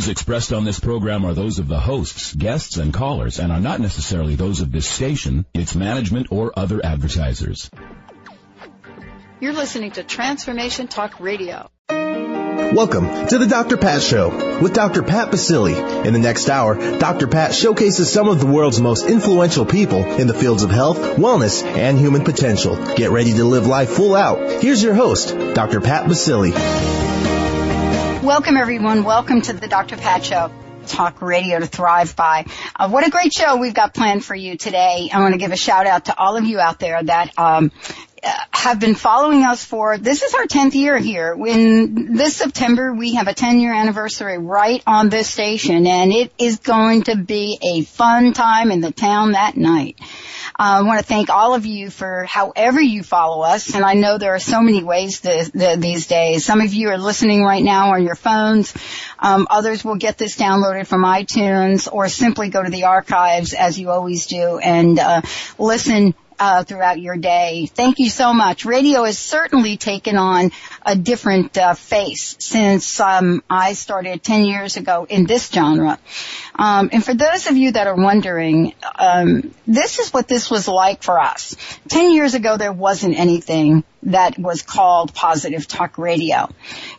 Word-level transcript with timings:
views 0.00 0.08
expressed 0.08 0.50
on 0.50 0.64
this 0.64 0.80
program 0.80 1.26
are 1.26 1.34
those 1.34 1.58
of 1.58 1.68
the 1.68 1.78
hosts, 1.78 2.34
guests, 2.34 2.78
and 2.78 2.94
callers 2.94 3.38
and 3.38 3.52
are 3.52 3.60
not 3.60 3.80
necessarily 3.80 4.34
those 4.34 4.62
of 4.62 4.72
this 4.72 4.88
station, 4.88 5.44
its 5.52 5.74
management, 5.74 6.28
or 6.30 6.58
other 6.58 6.80
advertisers. 6.82 7.70
You're 9.40 9.52
listening 9.52 9.90
to 9.92 10.02
Transformation 10.02 10.88
Talk 10.88 11.20
Radio. 11.20 11.70
Welcome 11.90 13.26
to 13.26 13.36
the 13.36 13.46
Dr. 13.46 13.76
Pat 13.76 14.00
Show 14.00 14.60
with 14.62 14.72
Dr. 14.72 15.02
Pat 15.02 15.30
Baccili. 15.30 15.76
In 16.06 16.14
the 16.14 16.18
next 16.18 16.48
hour, 16.48 16.76
Dr. 16.98 17.26
Pat 17.26 17.54
showcases 17.54 18.10
some 18.10 18.28
of 18.28 18.40
the 18.40 18.46
world's 18.46 18.80
most 18.80 19.06
influential 19.06 19.66
people 19.66 20.02
in 20.04 20.26
the 20.28 20.34
fields 20.34 20.62
of 20.62 20.70
health, 20.70 20.98
wellness, 21.18 21.62
and 21.62 21.98
human 21.98 22.24
potential. 22.24 22.76
Get 22.94 23.10
ready 23.10 23.34
to 23.34 23.44
live 23.44 23.66
life 23.66 23.90
full 23.90 24.14
out. 24.14 24.62
Here's 24.62 24.82
your 24.82 24.94
host, 24.94 25.36
Dr. 25.54 25.82
Pat 25.82 26.06
Baccili. 26.06 27.19
Welcome 28.22 28.58
everyone. 28.58 29.04
Welcome 29.04 29.40
to 29.40 29.54
the 29.54 29.66
Dr. 29.66 29.96
Pat 29.96 30.22
Show. 30.22 30.52
Talk 30.86 31.22
radio 31.22 31.58
to 31.58 31.66
thrive 31.66 32.14
by. 32.16 32.44
Uh, 32.76 32.90
what 32.90 33.06
a 33.06 33.10
great 33.10 33.32
show 33.32 33.56
we've 33.56 33.72
got 33.72 33.94
planned 33.94 34.22
for 34.22 34.34
you 34.34 34.58
today. 34.58 35.08
I 35.10 35.20
want 35.20 35.32
to 35.32 35.38
give 35.38 35.52
a 35.52 35.56
shout 35.56 35.86
out 35.86 36.04
to 36.04 36.18
all 36.18 36.36
of 36.36 36.44
you 36.44 36.60
out 36.60 36.78
there 36.78 37.02
that 37.02 37.32
um, 37.38 37.72
have 38.22 38.78
been 38.78 38.94
following 38.94 39.44
us 39.44 39.64
for 39.64 39.96
this 39.96 40.22
is 40.22 40.34
our 40.34 40.44
10th 40.44 40.74
year 40.74 40.98
here. 40.98 41.34
In 41.46 42.14
this 42.14 42.36
September 42.36 42.92
we 42.92 43.14
have 43.14 43.28
a 43.28 43.34
10 43.34 43.60
year 43.60 43.72
anniversary 43.72 44.38
right 44.38 44.82
on 44.86 45.08
this 45.08 45.28
station 45.28 45.86
and 45.86 46.12
it 46.12 46.32
is 46.38 46.58
going 46.58 47.04
to 47.04 47.16
be 47.16 47.58
a 47.62 47.82
fun 47.82 48.32
time 48.32 48.70
in 48.70 48.80
the 48.80 48.92
town 48.92 49.32
that 49.32 49.56
night. 49.56 49.98
Uh, 50.58 50.80
I 50.80 50.82
want 50.82 51.00
to 51.00 51.06
thank 51.06 51.30
all 51.30 51.54
of 51.54 51.64
you 51.64 51.88
for 51.88 52.24
however 52.24 52.82
you 52.82 53.02
follow 53.02 53.42
us, 53.42 53.74
and 53.74 53.82
I 53.82 53.94
know 53.94 54.18
there 54.18 54.34
are 54.34 54.40
so 54.40 54.60
many 54.60 54.84
ways 54.84 55.20
the, 55.20 55.50
the, 55.54 55.76
these 55.78 56.06
days. 56.06 56.44
Some 56.44 56.60
of 56.60 56.74
you 56.74 56.90
are 56.90 56.98
listening 56.98 57.42
right 57.42 57.64
now 57.64 57.94
on 57.94 58.04
your 58.04 58.14
phones. 58.14 58.74
Um, 59.18 59.46
others 59.48 59.82
will 59.84 59.96
get 59.96 60.18
this 60.18 60.36
downloaded 60.36 60.86
from 60.86 61.02
iTunes 61.02 61.88
or 61.90 62.10
simply 62.10 62.50
go 62.50 62.62
to 62.62 62.68
the 62.68 62.84
archives 62.84 63.54
as 63.54 63.78
you 63.78 63.88
always 63.88 64.26
do 64.26 64.58
and 64.58 64.98
uh, 64.98 65.22
listen 65.58 66.14
uh, 66.40 66.64
throughout 66.64 66.98
your 66.98 67.16
day. 67.16 67.66
Thank 67.66 67.98
you 67.98 68.08
so 68.08 68.32
much. 68.32 68.64
Radio 68.64 69.04
has 69.04 69.18
certainly 69.18 69.76
taken 69.76 70.16
on 70.16 70.50
a 70.84 70.96
different 70.96 71.56
uh, 71.58 71.74
face 71.74 72.34
since 72.38 72.98
um, 72.98 73.44
I 73.48 73.74
started 73.74 74.22
10 74.22 74.46
years 74.46 74.78
ago 74.78 75.06
in 75.08 75.26
this 75.26 75.50
genre. 75.50 75.98
Um, 76.54 76.88
and 76.92 77.04
for 77.04 77.14
those 77.14 77.46
of 77.46 77.58
you 77.58 77.72
that 77.72 77.86
are 77.86 77.94
wondering, 77.94 78.74
um, 78.98 79.54
this 79.66 79.98
is 79.98 80.12
what 80.12 80.28
this 80.28 80.50
was 80.50 80.66
like 80.66 81.02
for 81.02 81.20
us. 81.20 81.54
10 81.88 82.12
years 82.12 82.34
ago, 82.34 82.56
there 82.56 82.72
wasn't 82.72 83.18
anything 83.18 83.84
that 84.04 84.38
was 84.38 84.62
called 84.62 85.12
positive 85.12 85.68
talk 85.68 85.98
radio. 85.98 86.48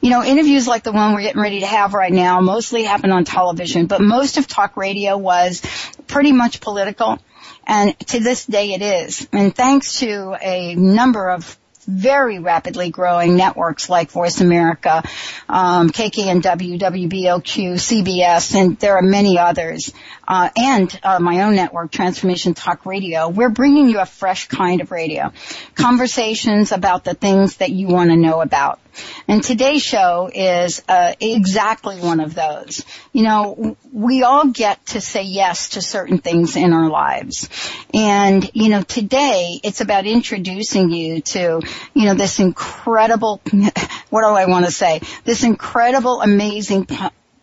You 0.01 0.11
know, 0.11 0.23
interviews 0.23 0.67
like 0.67 0.83
the 0.83 0.91
one 0.91 1.15
we're 1.15 1.23
getting 1.23 1.41
ready 1.41 1.61
to 1.61 1.65
have 1.65 1.95
right 1.95 2.13
now 2.13 2.41
mostly 2.41 2.83
happen 2.83 3.11
on 3.11 3.25
television, 3.25 3.87
but 3.87 4.01
most 4.01 4.37
of 4.37 4.47
talk 4.47 4.77
radio 4.77 5.17
was 5.17 5.63
pretty 6.05 6.31
much 6.31 6.61
political 6.61 7.17
and 7.65 7.97
to 8.07 8.19
this 8.19 8.45
day 8.45 8.73
it 8.73 8.81
is. 8.81 9.27
And 9.31 9.55
thanks 9.55 9.99
to 9.99 10.35
a 10.41 10.75
number 10.75 11.29
of 11.29 11.57
very 11.87 12.39
rapidly 12.39 12.89
growing 12.89 13.35
networks 13.35 13.89
like 13.89 14.11
Voice 14.11 14.41
America, 14.41 15.03
um, 15.49 15.89
KKNW, 15.89 16.79
WBOQ, 16.79 17.73
CBS, 17.73 18.55
and 18.55 18.77
there 18.77 18.97
are 18.97 19.01
many 19.01 19.37
others, 19.37 19.91
uh, 20.27 20.49
and 20.55 20.99
uh, 21.03 21.19
my 21.19 21.43
own 21.43 21.55
network, 21.55 21.91
Transformation 21.91 22.53
Talk 22.53 22.85
Radio. 22.85 23.29
We're 23.29 23.49
bringing 23.49 23.89
you 23.89 23.99
a 23.99 24.05
fresh 24.05 24.47
kind 24.47 24.81
of 24.81 24.91
radio, 24.91 25.31
conversations 25.75 26.71
about 26.71 27.03
the 27.03 27.13
things 27.13 27.57
that 27.57 27.71
you 27.71 27.87
want 27.87 28.11
to 28.11 28.15
know 28.15 28.41
about. 28.41 28.79
And 29.27 29.43
today's 29.43 29.81
show 29.81 30.29
is 30.33 30.81
uh, 30.87 31.13
exactly 31.19 31.99
one 31.99 32.19
of 32.19 32.33
those. 32.33 32.85
You 33.13 33.23
know, 33.23 33.77
we 33.91 34.23
all 34.23 34.47
get 34.47 34.85
to 34.87 35.01
say 35.01 35.23
yes 35.23 35.69
to 35.69 35.81
certain 35.81 36.17
things 36.17 36.55
in 36.55 36.73
our 36.73 36.89
lives. 36.89 37.49
And, 37.93 38.49
you 38.53 38.69
know, 38.69 38.81
today 38.81 39.59
it's 39.63 39.81
about 39.81 40.05
introducing 40.05 40.89
you 40.89 41.21
to, 41.21 41.61
you 41.93 42.05
know, 42.05 42.13
this 42.13 42.39
incredible, 42.39 43.41
what 44.09 44.21
do 44.21 44.27
I 44.27 44.45
want 44.45 44.65
to 44.65 44.71
say? 44.71 45.01
This 45.23 45.43
incredible, 45.43 46.21
amazing 46.21 46.87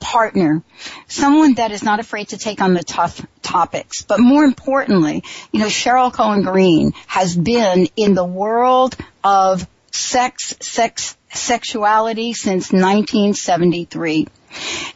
partner, 0.00 0.62
someone 1.06 1.54
that 1.54 1.70
is 1.70 1.82
not 1.82 2.00
afraid 2.00 2.28
to 2.28 2.38
take 2.38 2.60
on 2.60 2.75
the 2.75 2.82
tough 2.82 3.25
topics. 3.42 4.03
But 4.03 4.20
more 4.20 4.44
importantly, 4.44 5.22
you 5.53 5.60
know, 5.60 5.66
Cheryl 5.66 6.12
Cohen 6.12 6.42
Greene 6.42 6.92
has 7.06 7.37
been 7.37 7.88
in 7.97 8.14
the 8.14 8.25
world 8.25 8.97
of 9.22 9.66
sex, 9.92 10.54
sex, 10.60 11.16
sexuality 11.32 12.32
since 12.32 12.72
1973. 12.72 14.26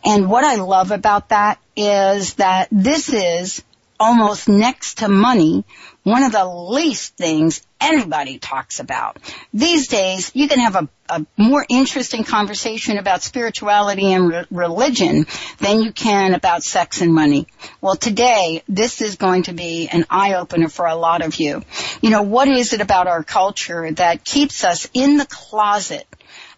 And 0.05 0.29
what 0.29 0.45
I 0.45 0.57
love 0.57 0.91
about 0.91 1.29
that 1.31 1.59
is 1.77 2.35
that 2.35 2.69
this 2.71 3.13
is 3.13 3.63
almost 4.03 4.49
next 4.49 4.99
to 4.99 5.09
money, 5.09 5.65
one 6.03 6.25
of 6.25 6.33
the 6.33 6.45
least 6.45 7.17
things 7.17 7.63
anybody 7.81 8.39
talks 8.39 8.81
about. 8.81 9.17
These 9.55 9.87
days, 9.87 10.33
you 10.35 10.49
can 10.49 10.59
have 10.59 10.75
a, 10.75 10.89
a 11.09 11.27
more 11.37 11.65
interesting 11.69 12.25
conversation 12.25 12.99
about 12.99 13.23
spirituality 13.23 14.13
and 14.13 14.29
re- 14.29 14.45
religion 14.51 15.27
than 15.59 15.83
you 15.83 15.93
can 15.93 16.35
about 16.35 16.65
sex 16.65 17.01
and 17.01 17.15
money. 17.15 17.47
Well, 17.81 17.95
today, 17.95 18.65
this 18.69 19.01
is 19.01 19.15
going 19.15 19.45
to 19.45 19.53
be 19.53 19.89
an 19.89 20.05
eye-opener 20.11 20.69
for 20.69 20.87
a 20.87 20.97
lot 20.97 21.23
of 21.25 21.37
you. 21.37 21.63
You 22.01 22.11
know, 22.11 22.23
what 22.23 22.49
is 22.49 22.73
it 22.73 22.81
about 22.81 23.07
our 23.07 23.23
culture 23.23 23.89
that 23.93 24.25
keeps 24.25 24.65
us 24.65 24.89
in 24.93 25.17
the 25.17 25.27
closet 25.27 26.07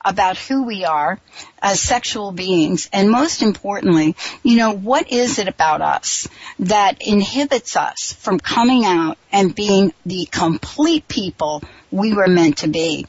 about 0.04 0.36
who 0.36 0.64
we 0.64 0.84
are 0.84 1.18
as 1.64 1.80
sexual 1.80 2.30
beings. 2.30 2.90
And 2.92 3.10
most 3.10 3.42
importantly, 3.42 4.14
you 4.42 4.56
know, 4.56 4.72
what 4.72 5.10
is 5.10 5.38
it 5.38 5.48
about 5.48 5.80
us 5.80 6.28
that 6.58 7.00
inhibits 7.00 7.74
us 7.74 8.12
from 8.12 8.38
coming 8.38 8.84
out 8.84 9.16
and 9.32 9.54
being 9.54 9.94
the 10.04 10.28
complete 10.30 11.08
people 11.08 11.62
we 11.94 12.12
were 12.12 12.26
meant 12.26 12.58
to 12.58 12.68
be. 12.68 13.06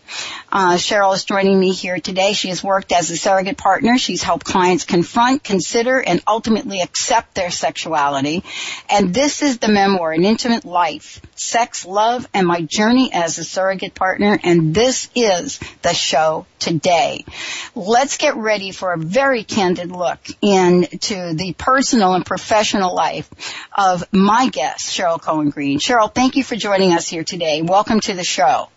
Uh, 0.51 0.75
Cheryl 0.75 1.15
is 1.15 1.25
joining 1.25 1.59
me 1.59 1.71
here 1.71 1.99
today. 1.99 2.33
She 2.33 2.49
has 2.49 2.63
worked 2.63 2.91
as 2.91 3.09
a 3.09 3.17
surrogate 3.17 3.57
partner. 3.57 3.97
She's 3.97 4.21
helped 4.21 4.45
clients 4.45 4.85
confront, 4.85 5.43
consider, 5.43 5.99
and 5.99 6.21
ultimately 6.27 6.81
accept 6.81 7.33
their 7.33 7.49
sexuality. 7.49 8.43
And 8.89 9.13
this 9.13 9.41
is 9.41 9.57
the 9.57 9.69
memoir, 9.69 10.11
An 10.11 10.23
Intimate 10.23 10.65
Life, 10.65 11.19
Sex, 11.35 11.85
Love, 11.85 12.27
and 12.33 12.45
My 12.45 12.61
Journey 12.61 13.11
as 13.11 13.39
a 13.39 13.43
Surrogate 13.43 13.95
Partner. 13.95 14.39
And 14.43 14.73
this 14.73 15.09
is 15.15 15.59
the 15.81 15.93
show 15.93 16.45
today. 16.59 17.25
Let's 17.73 18.17
get 18.17 18.35
ready 18.45 18.71
for 18.71 18.93
a 18.93 18.97
very 18.97 19.43
candid 19.43 19.91
look 19.91 20.19
into 20.41 21.33
the 21.33 21.53
personal 21.57 22.13
and 22.13 22.25
professional 22.25 22.93
life 22.95 23.29
of 23.75 24.05
my 24.13 24.47
guest, 24.49 24.95
Cheryl 24.95 25.19
Cohen 25.19 25.49
Greene. 25.49 25.79
Cheryl, 25.79 26.13
thank 26.13 26.35
you 26.35 26.43
for 26.43 26.55
joining 26.55 26.93
us 26.93 27.09
here 27.09 27.23
today. 27.23 27.63
Welcome 27.63 27.99
to 28.01 28.13
the 28.13 28.23
show. 28.23 28.69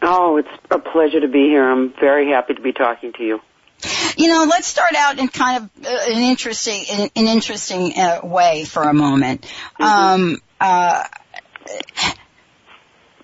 Oh, 0.00 0.36
it's 0.36 0.48
a 0.70 0.78
pleasure 0.78 1.20
to 1.20 1.28
be 1.28 1.48
here. 1.48 1.68
I'm 1.68 1.92
very 1.92 2.30
happy 2.30 2.54
to 2.54 2.60
be 2.60 2.72
talking 2.72 3.12
to 3.14 3.22
you. 3.24 3.40
You 4.16 4.28
know, 4.28 4.46
let's 4.48 4.68
start 4.68 4.94
out 4.96 5.18
in 5.18 5.28
kind 5.28 5.64
of 5.64 5.86
uh, 5.86 6.12
an 6.12 6.22
interesting, 6.22 6.84
an, 6.90 7.10
an 7.16 7.26
interesting 7.26 7.98
uh, 7.98 8.20
way 8.22 8.64
for 8.64 8.84
a 8.84 8.94
moment. 8.94 9.42
Mm-hmm. 9.42 9.82
Um, 9.82 10.42
uh, 10.60 11.04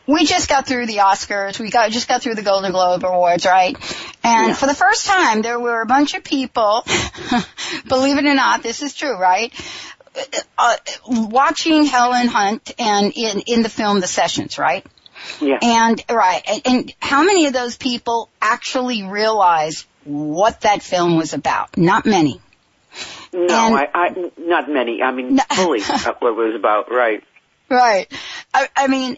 we 0.06 0.24
just 0.26 0.48
got 0.48 0.66
through 0.66 0.86
the 0.86 0.98
Oscars. 0.98 1.58
We 1.58 1.70
got 1.70 1.90
just 1.90 2.08
got 2.08 2.22
through 2.22 2.34
the 2.34 2.42
Golden 2.42 2.72
Globe 2.72 3.04
Awards, 3.04 3.46
right? 3.46 3.76
And 4.24 4.48
yeah. 4.48 4.54
for 4.54 4.66
the 4.66 4.74
first 4.74 5.06
time, 5.06 5.42
there 5.42 5.58
were 5.58 5.80
a 5.80 5.86
bunch 5.86 6.14
of 6.14 6.24
people. 6.24 6.84
believe 7.88 8.18
it 8.18 8.24
or 8.24 8.34
not, 8.34 8.62
this 8.62 8.82
is 8.82 8.94
true, 8.94 9.16
right? 9.16 9.52
Uh, 10.58 10.76
watching 11.06 11.86
Helen 11.86 12.28
Hunt 12.28 12.74
and 12.78 13.12
in 13.16 13.40
in 13.40 13.62
the 13.62 13.68
film 13.68 14.00
The 14.00 14.06
Sessions, 14.06 14.58
right? 14.58 14.84
Yeah. 15.40 15.58
And 15.62 16.02
right, 16.10 16.42
and, 16.48 16.62
and 16.64 16.94
how 17.00 17.22
many 17.22 17.46
of 17.46 17.52
those 17.52 17.76
people 17.76 18.28
actually 18.40 19.04
realize 19.04 19.86
what 20.04 20.62
that 20.62 20.82
film 20.82 21.16
was 21.16 21.32
about? 21.32 21.76
Not 21.76 22.06
many. 22.06 22.40
No, 23.32 23.66
and, 23.66 23.74
I, 23.76 23.88
I, 23.94 24.31
not 24.37 24.69
many. 24.69 25.02
I 25.02 25.12
mean, 25.12 25.38
fully 25.38 25.81
what 25.82 26.16
it 26.22 26.37
was 26.37 26.54
about, 26.54 26.90
right? 26.90 27.25
Right. 27.70 28.12
I, 28.52 28.69
I 28.76 28.87
mean, 28.87 29.16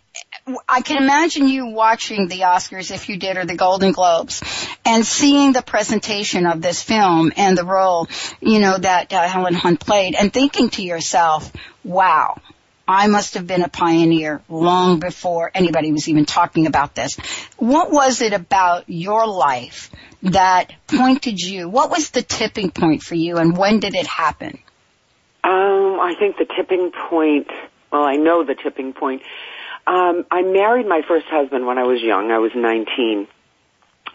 I 0.69 0.83
can 0.83 0.99
imagine 1.03 1.49
you 1.49 1.69
watching 1.69 2.29
the 2.29 2.41
Oscars 2.41 2.91
if 2.95 3.09
you 3.09 3.17
did 3.17 3.39
or 3.39 3.47
the 3.47 3.55
Golden 3.57 3.93
Globes 3.93 4.43
and 4.85 5.07
seeing 5.07 5.53
the 5.53 5.63
presentation 5.63 6.47
of 6.47 6.61
this 6.61 6.83
film 6.83 7.33
and 7.39 7.57
the 7.57 7.65
role, 7.65 8.09
you 8.41 8.59
know, 8.59 8.77
that 8.77 9.11
uh, 9.11 9.27
Helen 9.27 9.55
Hunt 9.55 9.81
played 9.81 10.15
and 10.15 10.31
thinking 10.31 10.69
to 10.71 10.83
yourself, 10.83 11.51
wow, 11.83 12.37
I 12.87 13.07
must 13.07 13.35
have 13.35 13.47
been 13.47 13.63
a 13.63 13.71
pioneer 13.71 14.43
long 14.51 15.01
before 15.01 15.51
anybody 15.55 15.93
was 15.93 16.11
even 16.11 16.27
talking 16.27 16.67
about 16.67 16.95
this. 16.95 17.17
What 17.57 17.91
was 17.91 18.21
it 18.21 18.35
about 18.35 18.85
your 18.87 19.27
life 19.27 19.91
that 20.25 20.75
pointed 20.87 21.41
you? 21.41 21.71
What 21.71 21.91
was 21.91 22.11
the 22.11 22.23
tipping 22.23 22.71
point 22.71 23.03
for 23.03 23.15
you 23.15 23.39
and 23.39 23.57
when 23.57 23.81
did 23.81 23.95
it 23.95 24.07
happen? 24.07 24.59
Um, 25.43 25.99
I 26.01 26.15
think 26.19 26.37
the 26.37 26.45
tipping 26.45 26.93
point, 27.09 27.49
well, 27.91 28.05
I 28.05 28.17
know 28.17 28.45
the 28.45 28.55
tipping 28.55 28.93
point. 28.93 29.23
Um, 29.87 30.25
I 30.31 30.43
married 30.43 30.87
my 30.87 31.03
first 31.07 31.27
husband 31.27 31.67
when 31.67 31.79
I 31.79 31.85
was 31.85 32.01
young. 32.01 32.31
I 32.31 32.39
was 32.39 32.53
19. 32.55 33.27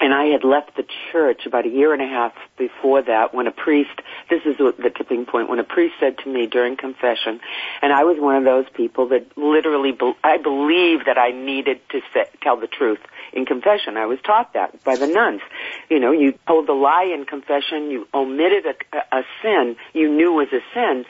and 0.02 0.14
I 0.14 0.26
had 0.26 0.44
left 0.44 0.76
the 0.78 0.86
church 1.12 1.46
about 1.46 1.66
a 1.66 1.70
year 1.70 1.94
and 1.94 2.02
a 2.02 2.08
half 2.08 2.34
before 2.58 3.02
that 3.02 3.34
when 3.34 3.48
a 3.48 3.52
priest, 3.52 4.02
this 4.30 4.42
is 4.46 4.58
the 4.58 4.92
tipping 4.96 5.26
point, 5.26 5.50
when 5.50 5.60
a 5.60 5.64
priest 5.64 5.96
said 6.00 6.18
to 6.20 6.30
me 6.30 6.48
during 6.48 6.78
confession, 6.78 7.42
and 7.82 7.92
I 7.92 8.04
was 8.06 8.18
one 8.20 8.36
of 8.38 8.46
those 8.46 8.66
people 8.74 9.10
that 9.10 9.38
literally, 9.38 9.98
I 10.24 10.38
believed 10.38 11.06
that 11.08 11.18
I 11.18 11.32
needed 11.32 11.82
to 11.90 12.02
say, 12.14 12.26
tell 12.42 12.58
the 12.58 12.68
truth 12.68 13.00
in 13.34 13.46
confession. 13.46 13.98
I 13.98 14.06
was 14.06 14.20
taught 14.22 14.54
that 14.54 14.84
by 14.84 14.96
the 14.96 15.08
nuns. 15.08 15.42
You 15.90 16.00
know, 16.00 16.12
you 16.12 16.34
told 16.48 16.68
the 16.68 16.74
lie 16.74 17.12
in 17.14 17.26
confession, 17.26 17.92
you 17.92 18.08
omitted 18.14 18.66
a, 18.66 19.18
a 19.18 19.24
sin 19.42 19.76
you 19.94 20.10
knew 20.10 20.32
was 20.32 20.48
a 20.54 20.62
sin, 20.74 21.06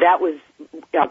that 0.00 0.20
was 0.20 0.36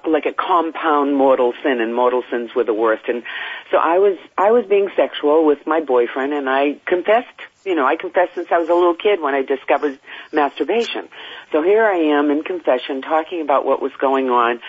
like 0.08 0.26
a 0.26 0.34
compound 0.34 1.16
mortal 1.16 1.54
sin 1.64 1.82
and 1.82 1.96
mortal 1.96 2.24
sins 2.30 2.52
were 2.56 2.64
the 2.64 2.74
worst. 2.74 3.04
And 3.08 3.24
so 3.72 3.78
I 3.78 4.00
was 4.00 4.18
I 4.38 4.52
was 4.52 4.66
being 4.66 4.90
sexual 4.96 5.46
with 5.46 5.66
my 5.66 5.82
boyfriend 5.82 6.34
and 6.34 6.50
I 6.50 6.80
confessed 6.86 7.28
you 7.66 7.76
know 7.76 7.86
I 7.86 7.96
confessed 7.96 8.36
since 8.36 8.48
I 8.52 8.58
was 8.58 8.70
a 8.70 8.74
little 8.74 8.96
kid 8.96 9.22
when 9.22 9.34
I 9.34 9.42
discovered 9.44 10.00
masturbation. 10.32 11.08
So 11.52 11.62
here 11.62 11.86
I 11.86 11.98
am 12.18 12.32
in 12.32 12.44
confession 12.44 13.02
talking 13.02 13.42
about 13.42 13.66
what 13.66 13.82
was 13.82 13.92
going 14.00 14.30
on 14.30 14.62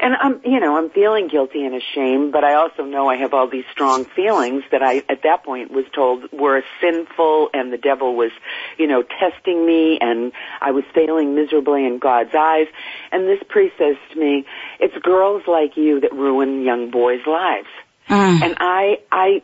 and 0.00 0.14
I'm 0.14 0.40
you 0.44 0.60
know 0.60 0.76
I'm 0.76 0.90
feeling 0.90 1.28
guilty 1.28 1.64
and 1.64 1.74
ashamed 1.74 2.32
but 2.32 2.44
I 2.44 2.54
also 2.54 2.84
know 2.84 3.08
I 3.08 3.16
have 3.16 3.34
all 3.34 3.48
these 3.48 3.64
strong 3.72 4.04
feelings 4.04 4.64
that 4.70 4.82
I 4.82 4.98
at 5.08 5.22
that 5.24 5.44
point 5.44 5.70
was 5.70 5.84
told 5.94 6.30
were 6.32 6.62
sinful 6.80 7.50
and 7.54 7.72
the 7.72 7.78
devil 7.78 8.16
was 8.16 8.30
you 8.78 8.86
know 8.86 9.02
testing 9.02 9.66
me 9.66 9.98
and 10.00 10.32
I 10.60 10.70
was 10.70 10.84
failing 10.94 11.34
miserably 11.34 11.84
in 11.86 11.98
God's 11.98 12.34
eyes 12.34 12.66
and 13.12 13.26
this 13.26 13.42
priest 13.48 13.74
says 13.78 13.96
to 14.12 14.18
me 14.18 14.46
it's 14.80 14.96
girls 15.02 15.42
like 15.46 15.76
you 15.76 16.00
that 16.00 16.12
ruin 16.12 16.62
young 16.62 16.90
boys' 16.90 17.26
lives. 17.26 17.68
Mm. 18.08 18.42
And 18.42 18.56
I, 18.58 19.00
I, 19.12 19.42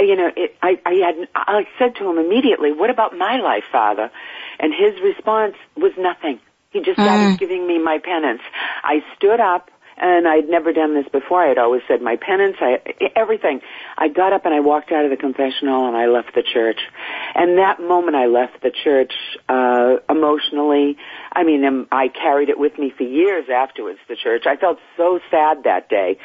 you 0.00 0.16
know, 0.16 0.30
it, 0.36 0.56
I, 0.62 0.80
I 0.84 0.94
had, 0.94 1.28
I 1.34 1.68
said 1.78 1.96
to 1.96 2.10
him 2.10 2.18
immediately, 2.18 2.72
what 2.72 2.90
about 2.90 3.16
my 3.16 3.36
life, 3.36 3.64
Father? 3.70 4.10
And 4.58 4.72
his 4.74 5.00
response 5.00 5.54
was 5.76 5.92
nothing. 5.96 6.40
He 6.70 6.80
just 6.80 7.00
started 7.00 7.34
mm. 7.34 7.38
giving 7.38 7.66
me 7.66 7.78
my 7.78 7.98
penance. 7.98 8.42
I 8.82 9.02
stood 9.16 9.40
up 9.40 9.70
and 10.00 10.26
I'd 10.26 10.48
never 10.48 10.72
done 10.72 10.94
this 10.94 11.06
before. 11.12 11.44
I 11.44 11.48
had 11.48 11.58
always 11.58 11.82
said 11.86 12.00
my 12.00 12.16
penance, 12.16 12.56
I, 12.60 12.80
everything. 13.14 13.60
I 13.98 14.08
got 14.08 14.32
up 14.32 14.46
and 14.46 14.54
I 14.54 14.60
walked 14.60 14.90
out 14.92 15.04
of 15.04 15.10
the 15.10 15.16
confessional 15.16 15.86
and 15.86 15.96
I 15.96 16.06
left 16.06 16.34
the 16.34 16.42
church. 16.42 16.80
And 17.34 17.58
that 17.58 17.80
moment 17.80 18.16
I 18.16 18.26
left 18.26 18.62
the 18.62 18.70
church, 18.70 19.12
uh, 19.48 19.96
emotionally, 20.08 20.96
I 21.32 21.44
mean, 21.44 21.64
um, 21.66 21.86
I 21.92 22.08
carried 22.08 22.48
it 22.48 22.58
with 22.58 22.78
me 22.78 22.92
for 22.96 23.02
years 23.02 23.46
afterwards, 23.54 23.98
the 24.08 24.16
church. 24.16 24.44
I 24.46 24.56
felt 24.56 24.78
so 24.96 25.20
sad 25.30 25.64
that 25.64 25.90
day. 25.90 26.18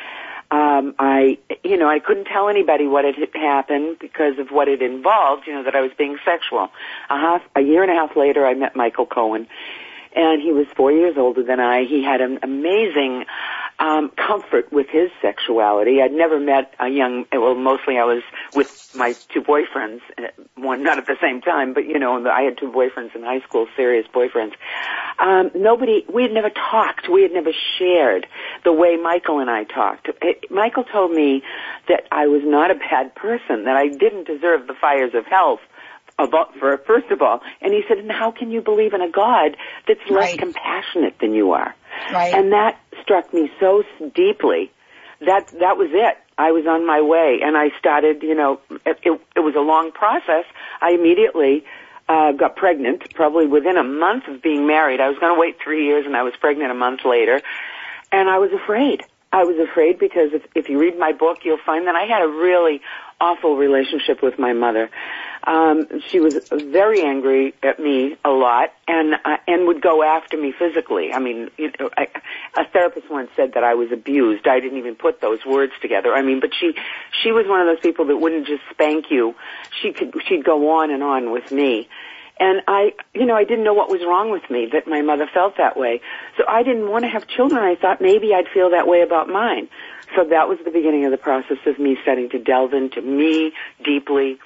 Um, 0.52 0.96
I, 0.98 1.40
you 1.64 1.76
know, 1.76 1.90
I 1.90 2.00
couldn't 2.00 2.26
tell 2.26 2.48
anybody 2.48 2.88
what 2.88 3.04
had 3.04 3.16
happened 3.34 3.98
because 4.00 4.40
of 4.40 4.52
what 4.52 4.70
it 4.70 4.82
involved, 4.82 5.48
you 5.48 5.54
know, 5.54 5.64
that 5.64 5.76
I 5.76 5.82
was 5.82 5.92
being 5.98 6.18
sexual. 6.24 6.70
A 7.10 7.18
half, 7.18 7.42
a 7.56 7.62
year 7.62 7.84
and 7.84 7.92
a 7.92 7.96
half 7.96 8.16
later, 8.16 8.46
I 8.46 8.54
met 8.54 8.74
Michael 8.76 9.06
Cohen 9.06 9.48
and 10.16 10.42
he 10.42 10.54
was 10.54 10.66
four 10.76 10.92
years 10.92 11.16
older 11.18 11.44
than 11.44 11.60
I. 11.60 11.84
He 11.84 12.04
had 12.04 12.22
an 12.22 12.40
amazing 12.42 13.26
um, 13.80 14.10
comfort 14.10 14.72
with 14.72 14.88
his 14.90 15.12
sexuality. 15.22 16.02
I'd 16.02 16.12
never 16.12 16.40
met 16.40 16.74
a 16.80 16.88
young. 16.88 17.26
Well, 17.32 17.56
mostly 17.56 17.98
I 17.98 18.06
was 18.06 18.24
with 18.56 18.92
my 18.96 19.14
two 19.30 19.42
boyfriends, 19.42 20.02
uh, 20.18 20.28
one 20.56 20.84
not 20.84 20.98
at 20.98 21.08
the 21.08 21.18
same 21.22 21.42
time, 21.42 21.74
but 21.74 21.86
you 21.86 22.00
know, 22.00 22.26
I 22.28 22.44
had 22.44 22.58
two 22.58 22.72
boyfriends 22.72 23.16
in 23.16 23.24
high 23.24 23.42
school, 23.42 23.68
serious 23.76 24.08
boyfriends. 24.14 24.54
Um, 25.20 25.52
nobody. 25.56 26.06
We 26.12 26.24
had 26.24 26.32
never 26.32 26.50
talked. 26.50 27.10
We 27.10 27.22
had 27.22 27.32
never 27.32 27.52
shared 27.78 28.28
the 28.64 28.74
way 28.74 28.98
Michael 28.98 29.40
and 29.40 29.50
I 29.50 29.66
talked. 29.66 30.10
It, 30.22 30.50
Michael 30.50 30.84
told 30.84 31.12
me 31.12 31.44
that 31.88 32.06
I 32.12 32.28
was 32.28 32.42
not 32.44 32.72
a 32.72 32.76
bad 32.76 33.14
person, 33.16 33.66
that 33.66 33.76
I 33.76 33.88
didn't 33.88 34.26
deserve 34.28 34.68
the 34.68 34.74
fires 34.74 35.14
of 35.14 35.26
hell 35.26 35.60
about 36.18 36.56
for 36.58 36.78
first 36.80 37.12
of 37.12 37.22
all, 37.22 37.42
and 37.62 37.74
he 37.74 37.84
said, 37.88 37.98
"And 37.98 38.12
how 38.12 38.32
can 38.32 38.52
you 38.52 38.62
believe 38.62 38.94
in 38.94 39.02
a 39.02 39.10
God 39.10 39.58
that's 39.88 40.00
less 40.10 40.32
right. 40.32 40.40
compassionate 40.40 41.20
than 41.20 41.34
you 41.34 41.52
are?" 41.52 41.76
Right. 42.12 42.34
And 42.34 42.52
that 42.54 42.80
struck 43.02 43.34
me 43.34 43.52
so 43.60 43.84
deeply. 44.14 44.72
That 45.22 45.48
that 45.60 45.78
was 45.78 45.90
it. 45.92 46.18
I 46.38 46.52
was 46.52 46.66
on 46.68 46.86
my 46.86 47.02
way, 47.02 47.40
and 47.44 47.58
I 47.58 47.70
started. 47.80 48.24
You 48.24 48.36
know, 48.36 48.60
it, 48.86 49.00
it, 49.04 49.22
it 49.36 49.40
was 49.40 49.56
a 49.56 49.62
long 49.62 49.92
process. 49.92 50.46
I 50.82 50.92
immediately 50.92 51.66
uh, 52.08 52.32
got 52.34 52.56
pregnant, 52.56 53.14
probably 53.14 53.48
within 53.48 53.78
a 53.78 53.84
month 53.84 54.28
of 54.28 54.42
being 54.42 54.68
married. 54.68 55.00
I 55.00 55.10
was 55.10 55.18
going 55.20 55.34
to 55.34 55.40
wait 55.40 55.58
three 55.64 55.86
years, 55.86 56.06
and 56.06 56.16
I 56.16 56.24
was 56.24 56.34
pregnant 56.40 56.72
a 56.72 56.76
month 56.76 57.02
later, 57.06 57.42
and 58.12 58.30
I 58.30 58.40
was 58.40 58.52
afraid. 58.52 59.04
I 59.32 59.44
was 59.44 59.58
afraid 59.58 60.00
because 60.00 60.32
if, 60.32 60.44
if 60.56 60.70
you 60.70 60.80
read 60.80 60.98
my 60.98 61.12
book, 61.12 61.40
you'll 61.44 61.66
find 61.66 61.88
that 61.88 61.96
I 61.96 62.06
had 62.06 62.22
a 62.22 62.28
really 62.28 62.82
awful 63.20 63.58
relationship 63.58 64.22
with 64.22 64.40
my 64.40 64.54
mother. 64.54 64.90
Um, 65.46 65.88
she 66.10 66.20
was 66.20 66.36
very 66.52 67.04
angry 67.04 67.54
at 67.62 67.80
me 67.80 68.18
a 68.26 68.32
lot, 68.32 68.74
and 68.88 69.14
uh, 69.14 69.38
and 69.48 69.68
would 69.68 69.82
go 69.82 70.02
after 70.02 70.38
me 70.38 70.52
physically. 70.58 71.14
I 71.14 71.20
mean, 71.20 71.50
you 71.58 71.72
know, 71.80 71.90
I, 71.96 72.08
a 72.58 72.66
therapist 72.66 73.12
once 73.12 73.30
said 73.36 73.54
that 73.54 73.64
I 73.64 73.76
was 73.76 73.92
abused. 73.92 74.48
I 74.48 74.60
didn't 74.60 74.80
even 74.80 74.96
put 74.96 75.22
those 75.22 75.46
words 75.46 75.74
together. 75.82 76.14
I 76.14 76.24
mean, 76.24 76.40
but 76.40 76.50
she 76.60 76.74
she 77.22 77.32
was 77.32 77.46
one 77.48 77.62
of 77.62 77.68
those 77.68 77.80
people 77.80 78.06
that 78.06 78.18
wouldn't 78.18 78.48
just 78.48 78.64
spank 78.72 79.12
you. 79.12 79.36
She 79.82 79.94
could 79.94 80.16
she'd 80.28 80.44
go 80.44 80.80
on 80.80 80.90
and 80.90 81.04
on 81.04 81.32
with 81.32 81.52
me. 81.52 81.90
And 82.38 82.62
I, 82.68 82.94
you 83.14 83.26
know, 83.26 83.36
I 83.36 83.46
didn't 83.46 83.64
know 83.64 83.74
what 83.74 83.90
was 83.90 84.02
wrong 84.02 84.30
with 84.30 84.50
me 84.50 84.68
that 84.74 84.88
my 84.88 85.02
mother 85.02 85.30
felt 85.34 85.56
that 85.58 85.78
way. 85.78 86.02
So 86.38 86.44
I 86.48 86.64
didn't 86.64 86.90
want 86.90 87.06
to 87.06 87.10
have 87.10 87.28
children. 87.28 87.64
I 87.64 87.76
thought 87.76 88.02
maybe 88.02 88.34
I'd 88.34 88.50
feel 88.54 88.72
that 88.72 88.88
way 88.88 89.02
about 89.02 89.30
mine. 89.30 89.70
So 90.16 90.26
that 90.26 90.50
was 90.50 90.58
the 90.66 90.72
beginning 90.72 91.06
of 91.06 91.12
the 91.12 91.18
process 91.18 91.58
of 91.66 91.80
me 91.80 91.98
starting 92.02 92.30
to 92.32 92.40
delve 92.40 92.74
into 92.74 93.02
me 93.02 93.54
deeply 93.84 94.38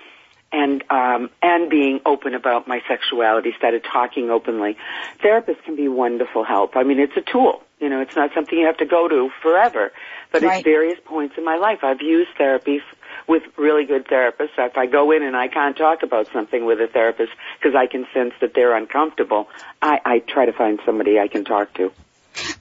and 0.52 0.84
um 0.90 1.30
and 1.42 1.70
being 1.70 2.00
open 2.06 2.34
about 2.34 2.68
my 2.68 2.82
sexuality 2.88 3.54
started 3.58 3.84
talking 3.84 4.30
openly. 4.30 4.78
Therapists 5.24 5.64
can 5.64 5.76
be 5.76 5.88
wonderful 5.88 6.44
help. 6.44 6.76
I 6.76 6.84
mean 6.84 7.00
it's 7.00 7.18
a 7.18 7.22
tool. 7.22 7.62
You 7.80 7.90
know 7.90 8.02
it's 8.02 8.16
not 8.16 8.32
something 8.34 8.58
you 8.58 8.66
have 8.66 8.78
to 8.78 8.86
go 8.86 9.08
to 9.08 9.30
forever. 9.42 9.92
But 10.32 10.44
right. 10.44 10.60
at 10.60 10.64
various 10.64 11.00
points 11.06 11.36
in 11.38 11.46
my 11.46 11.58
life. 11.58 11.80
I've 11.84 12.02
used 12.02 12.30
therapy 12.38 12.82
with 13.28 13.42
really 13.58 13.86
good 13.86 14.06
therapists. 14.08 14.58
If 14.58 14.78
i 14.78 14.86
go 14.86 15.12
in 15.12 15.24
and 15.24 15.36
i 15.36 15.48
can't 15.48 15.78
talk 15.78 16.04
about 16.04 16.28
something 16.32 16.66
with 16.66 16.80
a 16.80 16.88
therapist 16.88 17.32
because 17.60 17.76
i 17.76 17.88
can 17.88 18.06
sense 18.14 18.34
that 18.42 18.54
they're 18.54 18.76
uncomfortable 18.76 19.48
i 19.82 20.00
i 20.06 20.20
try 20.20 20.46
to 20.46 20.54
find 20.54 20.80
somebody 20.86 21.20
i 21.20 21.28
can 21.28 21.44
talk 21.44 21.74
to 21.76 21.92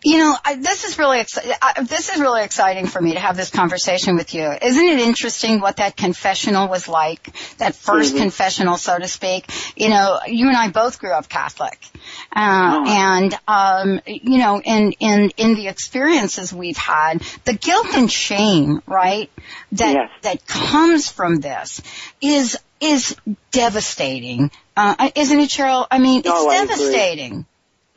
you 0.05 0.19
know, 0.19 0.37
I, 0.45 0.57
this 0.57 0.85
is 0.85 0.99
really 0.99 1.21
I, 1.21 1.83
this 1.83 2.09
is 2.09 2.21
really 2.21 2.43
exciting 2.43 2.87
for 2.87 3.01
me 3.01 3.15
to 3.15 3.21
have 3.21 3.37
this 3.37 3.51
conversation 3.51 4.17
with 4.17 4.35
you. 4.35 4.51
Isn't 4.63 4.85
it 4.85 5.01
interesting 5.01 5.61
what 5.61 5.77
that 5.77 5.97
confessional 5.97 6.69
was 6.69 6.89
like? 6.89 7.25
That 7.59 7.75
1st 7.75 8.11
mm-hmm. 8.11 8.19
confessional, 8.19 8.77
so 8.77 8.99
to 8.99 9.09
speak. 9.09 9.51
You 9.77 9.91
know, 9.91 10.21
you 10.27 10.49
and 10.49 10.57
I 10.57 10.71
both 10.71 10.99
grew 10.99 11.13
up 11.13 11.29
Catholic, 11.29 11.79
uh, 12.35 12.81
oh. 12.81 12.85
and 12.87 13.39
um, 13.47 14.01
you 14.07 14.39
know, 14.39 14.61
in 14.61 14.93
in 14.93 15.31
in 15.37 15.55
the 15.55 15.69
experiences 15.69 16.53
we've 16.53 16.77
had, 16.77 17.23
the 17.45 17.55
guilt 17.55 17.95
and 17.95 18.11
shame, 18.11 18.83
right, 18.87 19.31
that 19.73 19.95
yes. 19.95 20.11
that 20.23 20.47
comes 20.47 21.09
from 21.09 21.37
this 21.37 21.81
is 22.21 22.59
is 22.81 23.17
devastating, 23.51 24.51
uh, 24.77 25.11
isn't 25.15 25.39
it, 25.39 25.51
Cheryl? 25.51 25.87
I 25.91 25.99
mean, 25.99 26.21
it's 26.21 26.31
oh, 26.31 26.51
devastating. 26.51 27.47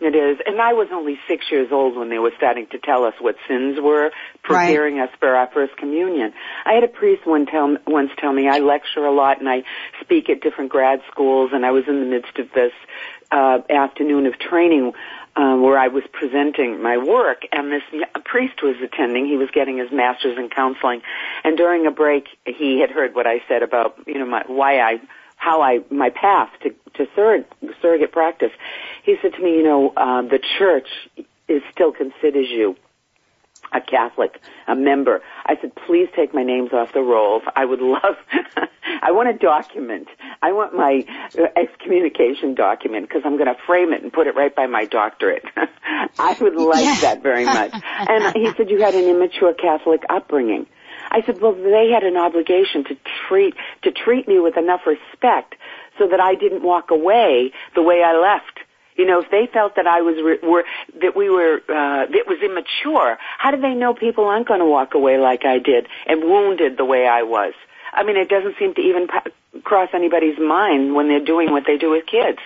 It 0.01 0.15
is. 0.15 0.39
And 0.47 0.59
I 0.59 0.73
was 0.73 0.87
only 0.91 1.19
six 1.27 1.45
years 1.51 1.71
old 1.71 1.95
when 1.95 2.09
they 2.09 2.17
were 2.17 2.31
starting 2.35 2.65
to 2.71 2.79
tell 2.79 3.03
us 3.03 3.13
what 3.21 3.35
sins 3.47 3.77
were, 3.79 4.09
preparing 4.41 4.97
right. 4.97 5.07
us 5.07 5.15
for 5.19 5.35
our 5.35 5.47
first 5.53 5.77
communion. 5.77 6.33
I 6.65 6.73
had 6.73 6.83
a 6.83 6.87
priest 6.87 7.27
one 7.27 7.45
tell, 7.45 7.77
once 7.85 8.09
tell 8.17 8.33
me 8.33 8.49
I 8.49 8.59
lecture 8.59 9.05
a 9.05 9.13
lot 9.13 9.39
and 9.39 9.47
I 9.47 9.61
speak 10.01 10.27
at 10.31 10.41
different 10.41 10.71
grad 10.71 11.01
schools 11.11 11.51
and 11.53 11.63
I 11.63 11.69
was 11.69 11.83
in 11.87 11.99
the 11.99 12.07
midst 12.07 12.39
of 12.39 12.47
this 12.55 12.73
uh, 13.31 13.59
afternoon 13.69 14.25
of 14.25 14.39
training 14.39 14.93
uh, 15.35 15.55
where 15.55 15.77
I 15.77 15.87
was 15.87 16.03
presenting 16.11 16.81
my 16.81 16.97
work, 16.97 17.43
and 17.53 17.71
this 17.71 17.83
priest 18.25 18.61
was 18.61 18.75
attending. 18.83 19.25
He 19.25 19.37
was 19.37 19.49
getting 19.53 19.77
his 19.77 19.89
master's 19.89 20.37
in 20.37 20.49
counseling, 20.49 21.01
and 21.45 21.55
during 21.55 21.87
a 21.87 21.91
break, 21.91 22.25
he 22.45 22.81
had 22.81 22.91
heard 22.91 23.15
what 23.15 23.27
I 23.27 23.41
said 23.47 23.63
about 23.63 23.95
you 24.05 24.19
know 24.19 24.25
my, 24.25 24.43
why 24.47 24.81
I 24.81 24.99
how 25.37 25.61
I 25.61 25.79
my 25.89 26.09
path 26.09 26.49
to 26.63 26.71
to 26.95 27.07
surrogate, 27.15 27.51
surrogate 27.81 28.11
practice. 28.11 28.51
He 29.03 29.15
said 29.21 29.33
to 29.33 29.41
me, 29.41 29.55
you 29.55 29.63
know, 29.63 29.93
uh, 29.95 30.21
the 30.21 30.39
church 30.57 30.87
is 31.47 31.61
still 31.71 31.91
considers 31.91 32.49
you 32.49 32.75
a 33.73 33.79
Catholic, 33.79 34.39
a 34.67 34.75
member. 34.75 35.21
I 35.45 35.55
said, 35.61 35.71
please 35.87 36.09
take 36.15 36.33
my 36.33 36.43
names 36.43 36.73
off 36.73 36.93
the 36.93 37.01
rolls. 37.01 37.43
I 37.55 37.63
would 37.63 37.79
love, 37.79 38.17
I 39.01 39.11
want 39.11 39.29
a 39.29 39.33
document. 39.33 40.07
I 40.41 40.51
want 40.51 40.75
my 40.75 41.05
excommunication 41.55 42.53
document 42.53 43.07
because 43.07 43.21
I'm 43.23 43.37
going 43.37 43.53
to 43.53 43.61
frame 43.65 43.93
it 43.93 44.03
and 44.03 44.11
put 44.11 44.27
it 44.27 44.35
right 44.35 44.53
by 44.53 44.67
my 44.67 44.85
doctorate. 44.85 45.45
I 45.55 46.35
would 46.41 46.55
like 46.55 46.83
yeah. 46.83 46.99
that 47.01 47.23
very 47.23 47.45
much. 47.45 47.71
And 47.73 48.35
he 48.35 48.51
said, 48.57 48.69
you 48.69 48.81
had 48.81 48.93
an 48.93 49.05
immature 49.05 49.53
Catholic 49.53 50.03
upbringing. 50.09 50.67
I 51.09 51.21
said, 51.25 51.41
well, 51.41 51.53
they 51.53 51.89
had 51.93 52.03
an 52.03 52.17
obligation 52.17 52.83
to 52.85 52.97
treat, 53.27 53.53
to 53.83 53.91
treat 53.91 54.27
me 54.27 54.39
with 54.39 54.57
enough 54.57 54.81
respect 54.85 55.55
so 55.97 56.07
that 56.07 56.19
I 56.19 56.35
didn't 56.35 56.63
walk 56.63 56.91
away 56.91 57.51
the 57.75 57.81
way 57.81 58.01
I 58.03 58.17
left. 58.17 58.59
You 59.01 59.07
know, 59.07 59.21
if 59.21 59.31
they 59.31 59.49
felt 59.51 59.77
that 59.77 59.87
I 59.87 60.01
was 60.01 60.15
re- 60.23 60.47
were 60.47 60.63
that 61.01 61.15
we 61.15 61.27
were 61.27 61.57
uh, 61.67 62.05
that 62.05 62.25
was 62.27 62.37
immature, 62.45 63.17
how 63.39 63.49
do 63.49 63.59
they 63.59 63.73
know 63.73 63.95
people 63.95 64.25
aren't 64.25 64.47
going 64.47 64.59
to 64.59 64.65
walk 64.67 64.93
away 64.93 65.17
like 65.17 65.43
I 65.43 65.57
did 65.57 65.87
and 66.05 66.21
wounded 66.21 66.77
the 66.77 66.85
way 66.85 67.07
I 67.07 67.23
was? 67.23 67.53
I 67.91 68.03
mean, 68.03 68.15
it 68.15 68.29
doesn't 68.29 68.59
seem 68.59 68.75
to 68.75 68.81
even 68.81 69.07
pa- 69.07 69.23
cross 69.63 69.89
anybody's 69.95 70.37
mind 70.37 70.93
when 70.93 71.07
they're 71.07 71.25
doing 71.25 71.49
what 71.49 71.63
they 71.65 71.77
do 71.77 71.89
with 71.89 72.05
kids. 72.05 72.37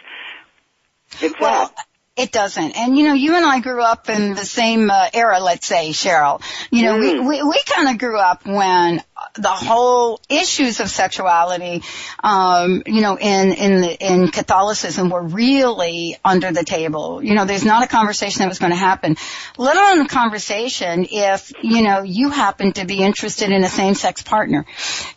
It's 1.20 1.38
well, 1.42 1.68
sad. 1.68 1.86
It 2.18 2.32
doesn't. 2.32 2.78
And 2.78 2.98
you 2.98 3.06
know, 3.06 3.14
you 3.14 3.36
and 3.36 3.46
I 3.46 3.60
grew 3.60 3.82
up 3.82 4.10
in 4.10 4.36
the 4.36 4.46
same 4.46 4.90
uh, 4.90 5.10
era, 5.14 5.42
let's 5.42 5.68
say, 5.68 5.90
Cheryl. 5.90 6.42
You 6.72 6.84
know, 6.84 6.96
Mm. 6.96 7.00
we, 7.02 7.20
we, 7.20 7.44
we 7.44 7.62
kind 7.66 7.90
of 7.90 7.98
grew 7.98 8.18
up 8.18 8.46
when 8.46 9.04
the 9.38 9.50
whole 9.50 10.22
issues 10.30 10.80
of 10.80 10.90
sexuality, 10.90 11.84
um, 12.24 12.84
you 12.86 13.02
know, 13.02 13.18
in, 13.18 13.52
in, 13.52 13.82
the, 13.82 13.94
in 13.94 14.28
Catholicism 14.30 15.10
were 15.10 15.24
really 15.24 16.16
under 16.24 16.54
the 16.54 16.64
table. 16.64 17.22
You 17.22 17.34
know, 17.34 17.44
there's 17.44 17.66
not 17.66 17.84
a 17.84 17.88
conversation 17.88 18.40
that 18.40 18.48
was 18.48 18.60
going 18.60 18.72
to 18.72 18.78
happen, 18.78 19.18
let 19.58 19.76
alone 19.76 20.06
a 20.06 20.08
conversation 20.08 21.08
if, 21.12 21.52
you 21.62 21.82
know, 21.82 22.02
you 22.04 22.30
happen 22.30 22.72
to 22.74 22.86
be 22.86 23.02
interested 23.02 23.52
in 23.52 23.64
a 23.64 23.70
same-sex 23.70 24.22
partner. 24.22 24.66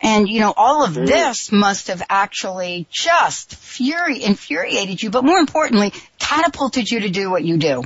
And, 0.00 0.28
you 0.28 0.40
know, 0.40 0.52
all 0.56 0.84
of 0.84 0.94
this 0.94 1.52
must 1.52 1.88
have 1.88 2.02
actually 2.08 2.86
just 2.90 3.54
fury, 3.54 4.22
infuriated 4.22 5.00
you, 5.00 5.10
but 5.10 5.24
more 5.24 5.38
importantly, 5.38 5.92
catapulted 6.18 6.90
you 6.90 7.00
to 7.00 7.08
do 7.08 7.30
what 7.30 7.44
you 7.44 7.56
do. 7.56 7.82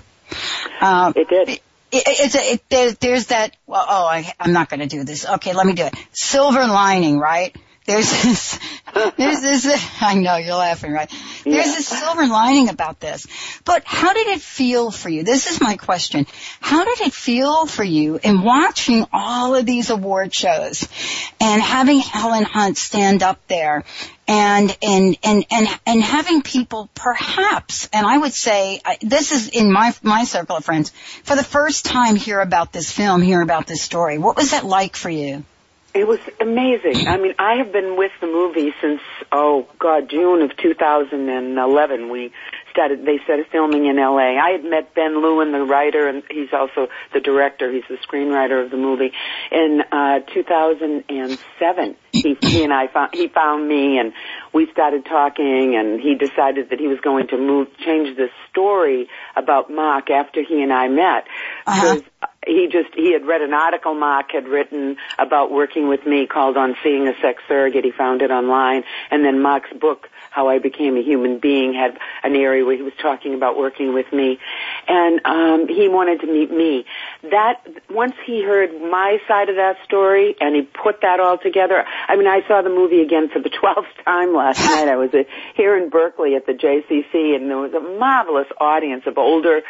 Um, 0.80 1.12
It 1.16 1.28
did. 1.28 1.48
it, 1.48 1.60
it's 1.92 2.34
a, 2.34 2.52
it, 2.54 2.68
there, 2.68 2.92
there's 2.92 3.26
that, 3.26 3.56
well, 3.66 3.84
oh, 3.86 4.06
I, 4.06 4.32
I'm 4.40 4.52
not 4.52 4.68
going 4.70 4.80
to 4.80 4.86
do 4.86 5.04
this. 5.04 5.26
Okay, 5.26 5.52
let 5.52 5.66
me 5.66 5.74
do 5.74 5.84
it. 5.84 5.94
Silver 6.12 6.66
lining, 6.66 7.18
right? 7.18 7.54
There's 7.84 8.08
this, 8.22 8.58
there's 9.18 9.40
this, 9.42 9.90
I 10.00 10.14
know 10.14 10.36
you're 10.36 10.54
laughing, 10.54 10.92
right? 10.92 11.10
There's 11.44 11.56
Yeah. 11.66 11.72
this 11.74 11.88
silver 11.88 12.26
lining 12.28 12.68
about 12.68 13.00
this. 13.00 13.26
But 13.64 13.82
how 13.84 14.12
did 14.12 14.28
it 14.28 14.40
feel 14.40 14.92
for 14.92 15.08
you? 15.08 15.24
This 15.24 15.50
is 15.50 15.60
my 15.60 15.76
question. 15.76 16.26
How 16.60 16.84
did 16.84 17.00
it 17.00 17.12
feel 17.12 17.66
for 17.66 17.82
you 17.82 18.20
in 18.22 18.42
watching 18.42 19.04
all 19.12 19.56
of 19.56 19.66
these 19.66 19.90
award 19.90 20.32
shows 20.32 20.86
and 21.40 21.60
having 21.60 21.98
Helen 21.98 22.44
Hunt 22.44 22.78
stand 22.78 23.24
up 23.24 23.40
there 23.48 23.82
and, 24.28 24.76
and, 24.82 25.18
and, 25.22 25.44
and, 25.50 25.68
and 25.86 26.02
having 26.02 26.42
people 26.42 26.88
perhaps, 26.94 27.88
and 27.92 28.06
I 28.06 28.18
would 28.18 28.32
say, 28.32 28.80
I- 28.84 28.98
this 29.00 29.32
is 29.32 29.48
in 29.48 29.72
my, 29.72 29.94
my 30.02 30.24
circle 30.24 30.56
of 30.56 30.64
friends, 30.64 30.90
for 31.24 31.36
the 31.36 31.44
first 31.44 31.84
time 31.84 32.16
hear 32.16 32.40
about 32.40 32.72
this 32.72 32.90
film, 32.92 33.22
hear 33.22 33.40
about 33.40 33.66
this 33.66 33.82
story. 33.82 34.18
What 34.18 34.36
was 34.36 34.52
that 34.52 34.64
like 34.64 34.96
for 34.96 35.10
you? 35.10 35.44
It 35.94 36.06
was 36.06 36.20
amazing. 36.40 37.06
I 37.06 37.18
mean, 37.18 37.34
I 37.38 37.56
have 37.56 37.70
been 37.70 37.98
with 37.98 38.12
the 38.20 38.26
movie 38.26 38.72
since, 38.80 39.02
oh 39.30 39.68
God, 39.78 40.08
June 40.08 40.40
of 40.40 40.56
2011. 40.56 42.08
We 42.08 42.32
started, 42.72 43.04
they 43.04 43.18
started 43.24 43.46
filming 43.52 43.86
in 43.86 43.96
LA. 43.96 44.40
I 44.40 44.50
had 44.50 44.64
met 44.64 44.94
Ben 44.94 45.22
Lewin, 45.22 45.52
the 45.52 45.62
writer, 45.62 46.08
and 46.08 46.22
he's 46.30 46.52
also 46.52 46.88
the 47.12 47.20
director. 47.20 47.70
He's 47.70 47.84
the 47.88 47.98
screenwriter 47.98 48.64
of 48.64 48.70
the 48.70 48.76
movie. 48.76 49.12
In, 49.52 49.82
uh, 49.92 50.20
2007, 50.34 51.96
he, 52.12 52.36
he 52.40 52.64
and 52.64 52.72
I 52.72 52.88
found, 52.88 53.14
he 53.14 53.28
found 53.28 53.68
me 53.68 53.98
and 53.98 54.12
we 54.52 54.70
started 54.72 55.04
talking 55.04 55.76
and 55.76 56.00
he 56.00 56.14
decided 56.14 56.70
that 56.70 56.80
he 56.80 56.88
was 56.88 57.00
going 57.00 57.28
to 57.28 57.38
move, 57.38 57.68
change 57.84 58.16
the 58.16 58.28
story 58.50 59.08
about 59.36 59.70
Mark 59.70 60.10
after 60.10 60.42
he 60.42 60.62
and 60.62 60.72
I 60.72 60.88
met. 60.88 61.24
Uh-huh. 61.66 61.94
Because 61.96 62.02
he 62.46 62.68
just 62.70 62.94
he 62.94 63.12
had 63.12 63.24
read 63.24 63.40
an 63.40 63.54
article 63.54 63.94
Mark 63.94 64.32
had 64.32 64.48
written 64.48 64.96
about 65.18 65.50
working 65.52 65.88
with 65.88 66.04
me 66.06 66.26
called 66.26 66.56
on 66.56 66.74
seeing 66.82 67.06
a 67.06 67.12
sex 67.20 67.42
surrogate 67.46 67.84
he 67.84 67.92
found 67.92 68.22
it 68.22 68.30
online 68.30 68.82
and 69.10 69.24
then 69.24 69.40
Mark's 69.40 69.72
book 69.80 70.08
how 70.32 70.48
I 70.48 70.58
became 70.58 70.96
a 70.96 71.02
human 71.02 71.38
being 71.38 71.74
had 71.74 71.98
an 72.24 72.34
area 72.34 72.64
where 72.64 72.74
he 72.74 72.82
was 72.82 72.94
talking 73.00 73.34
about 73.34 73.56
working 73.58 73.92
with 73.92 74.10
me. 74.12 74.38
And 74.88 75.20
um 75.26 75.68
he 75.68 75.88
wanted 75.88 76.20
to 76.22 76.26
meet 76.26 76.50
me. 76.50 76.86
That 77.30 77.66
once 77.90 78.14
he 78.26 78.42
heard 78.42 78.70
my 78.80 79.18
side 79.28 79.50
of 79.50 79.56
that 79.56 79.76
story 79.84 80.34
and 80.40 80.56
he 80.56 80.62
put 80.62 81.02
that 81.02 81.20
all 81.20 81.36
together 81.38 81.84
I 82.08 82.16
mean 82.16 82.26
I 82.26 82.46
saw 82.48 82.62
the 82.62 82.70
movie 82.70 83.02
again 83.02 83.28
for 83.28 83.40
the 83.40 83.50
12th 83.62 84.04
time 84.04 84.34
last 84.34 84.64
night. 84.64 84.88
I 84.88 84.96
was 84.96 85.10
uh, 85.12 85.24
here 85.54 85.76
in 85.76 85.90
Berkeley 85.90 86.34
at 86.34 86.46
the 86.46 86.54
JCC 86.54 87.36
and 87.36 87.50
there 87.50 87.58
was 87.58 87.74
a 87.74 87.80
marvelous 87.80 88.48
audience 88.58 89.04
of 89.06 89.18
older 89.18 89.60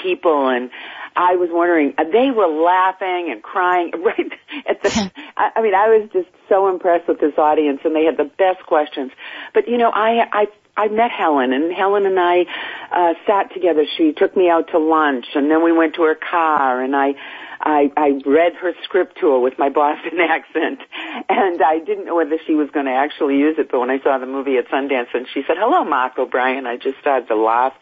people 0.00 0.48
and 0.48 0.70
I 1.16 1.36
was 1.36 1.48
wondering, 1.52 1.94
uh, 1.98 2.04
they 2.04 2.30
were 2.30 2.48
laughing 2.48 3.30
and 3.30 3.42
crying 3.42 3.92
right 3.98 4.32
at 4.68 4.82
the, 4.82 5.10
I, 5.36 5.50
I 5.56 5.62
mean, 5.62 5.74
I 5.74 5.88
was 5.88 6.08
just 6.12 6.28
so 6.48 6.68
impressed 6.68 7.08
with 7.08 7.20
this 7.20 7.34
audience 7.38 7.80
and 7.84 7.94
they 7.94 8.04
had 8.04 8.16
the 8.16 8.30
best 8.38 8.64
questions. 8.66 9.12
But 9.54 9.68
you 9.68 9.78
know, 9.78 9.90
I, 9.90 10.26
I, 10.32 10.46
I 10.76 10.88
met 10.88 11.10
Helen 11.10 11.52
and 11.52 11.72
Helen 11.72 12.06
and 12.06 12.18
I, 12.18 12.46
uh, 12.90 13.14
sat 13.26 13.52
together. 13.52 13.84
She 13.96 14.12
took 14.12 14.36
me 14.36 14.48
out 14.48 14.68
to 14.68 14.78
lunch 14.78 15.26
and 15.34 15.50
then 15.50 15.62
we 15.62 15.72
went 15.72 15.94
to 15.96 16.02
her 16.02 16.14
car 16.16 16.82
and 16.82 16.96
I, 16.96 17.14
I, 17.62 17.92
I 17.96 18.20
read 18.26 18.54
her 18.54 18.72
script 18.82 19.18
to 19.20 19.30
her 19.30 19.38
with 19.38 19.58
my 19.58 19.68
Boston 19.68 20.18
accent, 20.28 20.80
and 21.28 21.62
I 21.62 21.78
didn't 21.78 22.06
know 22.06 22.16
whether 22.16 22.38
she 22.46 22.54
was 22.54 22.68
going 22.70 22.86
to 22.86 22.92
actually 22.92 23.38
use 23.38 23.56
it. 23.58 23.70
But 23.70 23.80
when 23.80 23.90
I 23.90 24.00
saw 24.02 24.18
the 24.18 24.26
movie 24.26 24.56
at 24.56 24.68
Sundance, 24.68 25.14
and 25.14 25.26
she 25.32 25.42
said, 25.46 25.56
"Hello, 25.58 25.84
Mark 25.84 26.18
O'Brien," 26.18 26.66
I 26.66 26.76
just 26.76 26.98
started 27.00 27.28
to 27.28 27.36
laugh. 27.36 27.72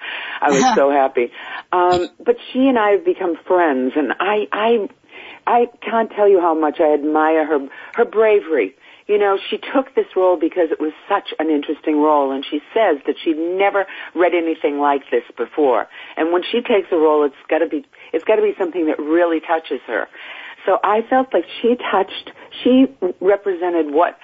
I 0.40 0.50
was 0.50 0.60
so 0.74 0.90
happy. 0.90 1.32
Um, 1.72 2.08
but 2.24 2.36
she 2.52 2.68
and 2.68 2.78
I 2.78 2.90
have 2.92 3.04
become 3.04 3.36
friends, 3.46 3.92
and 3.96 4.12
I, 4.20 4.48
I, 4.52 4.88
I 5.46 5.66
can't 5.80 6.10
tell 6.10 6.28
you 6.28 6.40
how 6.40 6.54
much 6.54 6.80
I 6.80 6.92
admire 6.92 7.46
her, 7.46 7.68
her 7.94 8.04
bravery. 8.04 8.74
You 9.10 9.18
know, 9.18 9.36
she 9.50 9.58
took 9.58 9.92
this 9.96 10.06
role 10.14 10.38
because 10.38 10.70
it 10.70 10.78
was 10.80 10.92
such 11.08 11.34
an 11.40 11.50
interesting 11.50 12.00
role, 12.00 12.30
and 12.30 12.46
she 12.48 12.60
says 12.72 12.98
that 13.08 13.16
she'd 13.24 13.36
never 13.36 13.84
read 14.14 14.34
anything 14.34 14.78
like 14.78 15.02
this 15.10 15.24
before. 15.36 15.88
And 16.16 16.32
when 16.32 16.44
she 16.44 16.60
takes 16.60 16.92
a 16.92 16.96
role, 16.96 17.24
it's 17.24 17.34
got 17.48 17.58
to 17.58 17.66
be 17.66 17.84
it's 18.12 18.22
got 18.22 18.36
to 18.36 18.42
be 18.42 18.54
something 18.56 18.86
that 18.86 19.00
really 19.00 19.40
touches 19.40 19.80
her. 19.88 20.06
So 20.64 20.78
I 20.84 21.02
felt 21.10 21.34
like 21.34 21.44
she 21.60 21.74
touched, 21.90 22.30
she 22.62 22.86
represented 23.20 23.92
what 23.92 24.16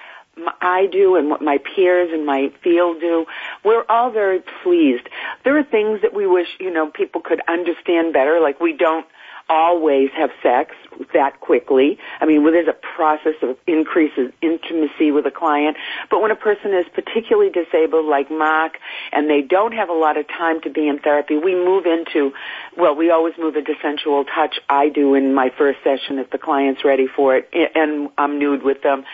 I 0.61 0.87
do 0.89 1.17
and 1.17 1.29
what 1.29 1.41
my 1.41 1.57
peers 1.57 2.11
in 2.13 2.25
my 2.25 2.49
field 2.63 3.01
do. 3.01 3.25
We're 3.65 3.83
all 3.89 4.09
very 4.09 4.41
pleased. 4.63 5.09
There 5.43 5.57
are 5.57 5.63
things 5.65 6.01
that 6.01 6.13
we 6.13 6.27
wish, 6.27 6.47
you 6.61 6.71
know, 6.71 6.89
people 6.89 7.19
could 7.19 7.41
understand 7.49 8.13
better, 8.13 8.39
like 8.39 8.61
we 8.61 8.71
don't 8.71 9.05
always 9.49 10.09
have 10.17 10.29
sex 10.43 10.75
that 11.13 11.39
quickly. 11.39 11.97
I 12.19 12.25
mean, 12.25 12.43
well, 12.43 12.51
there's 12.51 12.67
a 12.67 12.73
process 12.95 13.35
of 13.41 13.57
increases 13.67 14.31
intimacy 14.41 15.11
with 15.11 15.25
a 15.25 15.31
client. 15.31 15.77
But 16.09 16.21
when 16.21 16.31
a 16.31 16.35
person 16.35 16.73
is 16.73 16.85
particularly 16.93 17.51
disabled 17.51 18.05
like 18.05 18.29
Mark 18.29 18.73
and 19.11 19.29
they 19.29 19.41
don't 19.41 19.73
have 19.73 19.89
a 19.89 19.93
lot 19.93 20.17
of 20.17 20.27
time 20.27 20.61
to 20.61 20.69
be 20.69 20.87
in 20.87 20.99
therapy, 20.99 21.37
we 21.37 21.55
move 21.55 21.85
into, 21.85 22.33
well, 22.77 22.95
we 22.95 23.11
always 23.11 23.33
move 23.37 23.55
into 23.55 23.73
sensual 23.81 24.25
touch. 24.25 24.59
I 24.69 24.89
do 24.89 25.13
in 25.13 25.33
my 25.33 25.51
first 25.57 25.79
session 25.83 26.19
if 26.19 26.29
the 26.31 26.37
client's 26.37 26.83
ready 26.83 27.07
for 27.07 27.37
it 27.37 27.49
and 27.53 28.09
I'm 28.17 28.39
nude 28.39 28.63
with 28.63 28.81
them. 28.81 29.05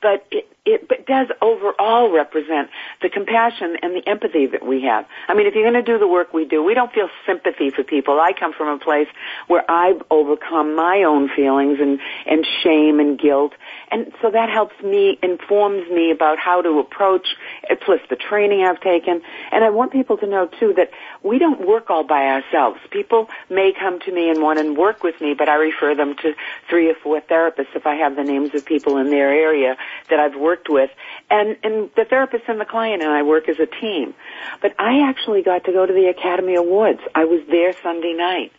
But 0.00 0.26
it, 0.30 0.48
it 0.64 1.06
does 1.06 1.26
overall 1.40 2.12
represent 2.12 2.70
the 3.00 3.08
compassion 3.08 3.76
and 3.82 3.96
the 3.96 4.08
empathy 4.08 4.46
that 4.46 4.64
we 4.64 4.82
have. 4.82 5.06
I 5.26 5.34
mean, 5.34 5.48
if 5.48 5.54
you're 5.54 5.68
going 5.68 5.84
to 5.84 5.92
do 5.92 5.98
the 5.98 6.06
work 6.06 6.32
we 6.32 6.44
do, 6.44 6.62
we 6.62 6.74
don't 6.74 6.92
feel 6.92 7.08
sympathy 7.26 7.70
for 7.70 7.82
people. 7.82 8.20
I 8.20 8.32
come 8.32 8.52
from 8.52 8.68
a 8.68 8.78
place 8.78 9.08
where 9.48 9.68
I've 9.68 10.00
overcome 10.08 10.76
my 10.76 11.02
own 11.02 11.28
feelings 11.34 11.78
and, 11.80 11.98
and 12.26 12.46
shame 12.62 13.00
and 13.00 13.18
guilt. 13.18 13.54
And 13.90 14.12
so 14.22 14.30
that 14.30 14.50
helps 14.50 14.80
me, 14.82 15.18
informs 15.20 15.90
me 15.90 16.12
about 16.12 16.38
how 16.38 16.62
to 16.62 16.78
approach, 16.78 17.26
plus 17.84 18.00
the 18.08 18.16
training 18.16 18.64
I've 18.64 18.80
taken. 18.80 19.20
And 19.50 19.64
I 19.64 19.70
want 19.70 19.90
people 19.90 20.16
to 20.18 20.26
know 20.28 20.48
too 20.60 20.74
that 20.76 20.90
we 21.24 21.40
don't 21.40 21.66
work 21.66 21.90
all 21.90 22.04
by 22.04 22.26
ourselves. 22.26 22.78
People 22.90 23.28
may 23.50 23.72
come 23.72 23.98
to 24.00 24.12
me 24.12 24.30
and 24.30 24.40
want 24.40 24.60
to 24.60 24.72
work 24.74 25.02
with 25.02 25.20
me, 25.20 25.34
but 25.34 25.48
I 25.48 25.54
refer 25.54 25.96
them 25.96 26.14
to 26.22 26.34
three 26.70 26.88
or 26.88 26.94
four 26.94 27.20
therapists 27.20 27.74
if 27.74 27.84
I 27.84 27.96
have 27.96 28.14
the 28.14 28.22
names 28.22 28.54
of 28.54 28.64
people 28.64 28.98
in 28.98 29.10
their 29.10 29.32
area 29.32 29.76
that 30.08 30.20
I've 30.20 30.36
worked 30.36 30.51
with. 30.68 30.90
And, 31.30 31.56
and 31.62 31.90
the 31.96 32.04
therapist 32.04 32.44
and 32.48 32.60
the 32.60 32.64
client 32.64 33.02
and 33.02 33.10
I 33.10 33.22
work 33.22 33.48
as 33.48 33.58
a 33.58 33.66
team. 33.66 34.14
But 34.60 34.74
I 34.78 35.08
actually 35.08 35.42
got 35.42 35.64
to 35.64 35.72
go 35.72 35.86
to 35.86 35.92
the 35.92 36.06
Academy 36.06 36.54
Awards. 36.54 37.00
I 37.14 37.24
was 37.24 37.40
there 37.48 37.72
Sunday 37.82 38.14
night. 38.14 38.52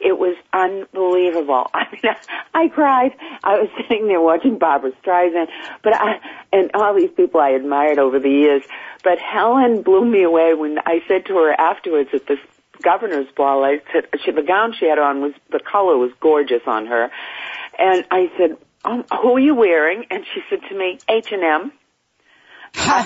It 0.00 0.18
was 0.18 0.36
unbelievable. 0.52 1.70
I 1.74 1.86
mean, 1.92 2.14
I 2.54 2.68
cried. 2.68 3.12
I 3.42 3.58
was 3.60 3.68
sitting 3.76 4.06
there 4.06 4.20
watching 4.20 4.58
Barbra 4.58 4.92
Streisand, 5.02 5.48
but 5.82 5.94
I, 5.94 6.20
and 6.52 6.70
all 6.74 6.94
these 6.94 7.10
people 7.10 7.40
I 7.40 7.50
admired 7.50 7.98
over 7.98 8.18
the 8.18 8.30
years. 8.30 8.62
But 9.02 9.18
Helen 9.18 9.82
blew 9.82 10.04
me 10.04 10.22
away 10.22 10.54
when 10.54 10.78
I 10.78 11.00
said 11.08 11.26
to 11.26 11.34
her 11.36 11.52
afterwards 11.52 12.10
at 12.12 12.26
this 12.26 12.38
governor's 12.82 13.28
ball, 13.36 13.64
I 13.64 13.80
said, 13.92 14.08
she, 14.24 14.30
the 14.32 14.42
gown 14.42 14.74
she 14.78 14.86
had 14.86 14.98
on 14.98 15.20
was, 15.20 15.32
the 15.50 15.60
color 15.60 15.96
was 15.96 16.10
gorgeous 16.20 16.62
on 16.66 16.86
her. 16.86 17.10
And 17.78 18.04
I 18.10 18.30
said, 18.36 18.56
um, 18.86 19.04
who 19.22 19.36
are 19.36 19.40
you 19.40 19.54
wearing? 19.54 20.04
And 20.10 20.24
she 20.32 20.40
said 20.48 20.60
to 20.68 20.78
me, 20.78 20.98
H&M. 21.08 21.72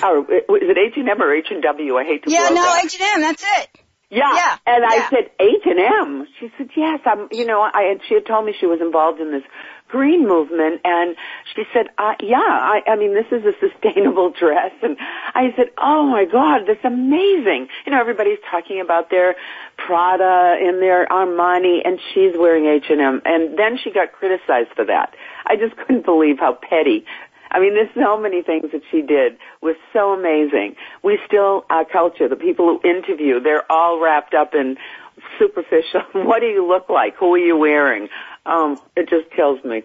or, 0.02 0.18
is 0.32 0.68
it 0.70 0.78
H&M 0.78 1.22
or 1.22 1.34
H&W? 1.34 1.96
I 1.96 2.04
hate 2.04 2.24
to 2.24 2.30
Yeah, 2.30 2.48
no, 2.48 2.54
that. 2.54 2.84
H&M, 2.84 3.20
that's 3.20 3.42
it. 3.42 3.68
Yeah. 4.10 4.34
Yeah, 4.34 4.56
And 4.66 4.84
I 4.84 5.08
said, 5.08 5.30
H&M? 5.38 6.26
She 6.40 6.50
said, 6.58 6.70
yes, 6.76 7.00
I'm, 7.06 7.28
you 7.30 7.46
know, 7.46 7.60
I, 7.60 7.90
and 7.92 8.00
she 8.08 8.14
had 8.14 8.26
told 8.26 8.44
me 8.44 8.52
she 8.58 8.66
was 8.66 8.80
involved 8.80 9.20
in 9.20 9.30
this 9.30 9.44
green 9.90 10.26
movement 10.26 10.80
and 10.84 11.16
she 11.54 11.64
said, 11.72 11.86
uh, 11.98 12.14
yeah, 12.20 12.38
I, 12.38 12.82
I 12.86 12.96
mean, 12.96 13.14
this 13.14 13.26
is 13.30 13.44
a 13.44 13.52
sustainable 13.60 14.30
dress. 14.38 14.72
And 14.82 14.96
I 15.34 15.52
said, 15.56 15.70
oh 15.78 16.06
my 16.06 16.24
God, 16.24 16.62
that's 16.66 16.84
amazing. 16.84 17.68
You 17.84 17.92
know, 17.92 18.00
everybody's 18.00 18.38
talking 18.50 18.80
about 18.80 19.10
their 19.10 19.36
Prada 19.76 20.56
and 20.60 20.80
their 20.80 21.06
Armani 21.06 21.80
and 21.84 21.98
she's 22.12 22.32
wearing 22.36 22.66
H&M. 22.66 23.22
And 23.24 23.58
then 23.58 23.78
she 23.82 23.90
got 23.90 24.12
criticized 24.12 24.70
for 24.76 24.84
that. 24.84 25.14
I 25.46 25.56
just 25.56 25.76
couldn't 25.86 26.04
believe 26.04 26.38
how 26.38 26.54
petty 26.54 27.04
I 27.52 27.58
mean, 27.58 27.74
there's 27.74 27.90
so 27.94 28.16
many 28.16 28.42
things 28.42 28.70
that 28.72 28.82
she 28.90 29.02
did 29.02 29.36
was 29.60 29.74
so 29.92 30.12
amazing. 30.12 30.76
We 31.02 31.18
still, 31.26 31.64
our 31.68 31.84
culture, 31.84 32.28
the 32.28 32.36
people 32.36 32.66
who 32.66 32.88
interview, 32.88 33.40
they're 33.40 33.70
all 33.70 34.00
wrapped 34.00 34.34
up 34.34 34.54
in 34.54 34.76
superficial. 35.38 36.02
what 36.12 36.40
do 36.40 36.46
you 36.46 36.66
look 36.66 36.88
like? 36.88 37.16
Who 37.16 37.34
are 37.34 37.38
you 37.38 37.56
wearing? 37.56 38.08
Um, 38.46 38.80
it 38.96 39.08
just 39.08 39.30
kills 39.30 39.62
me. 39.64 39.82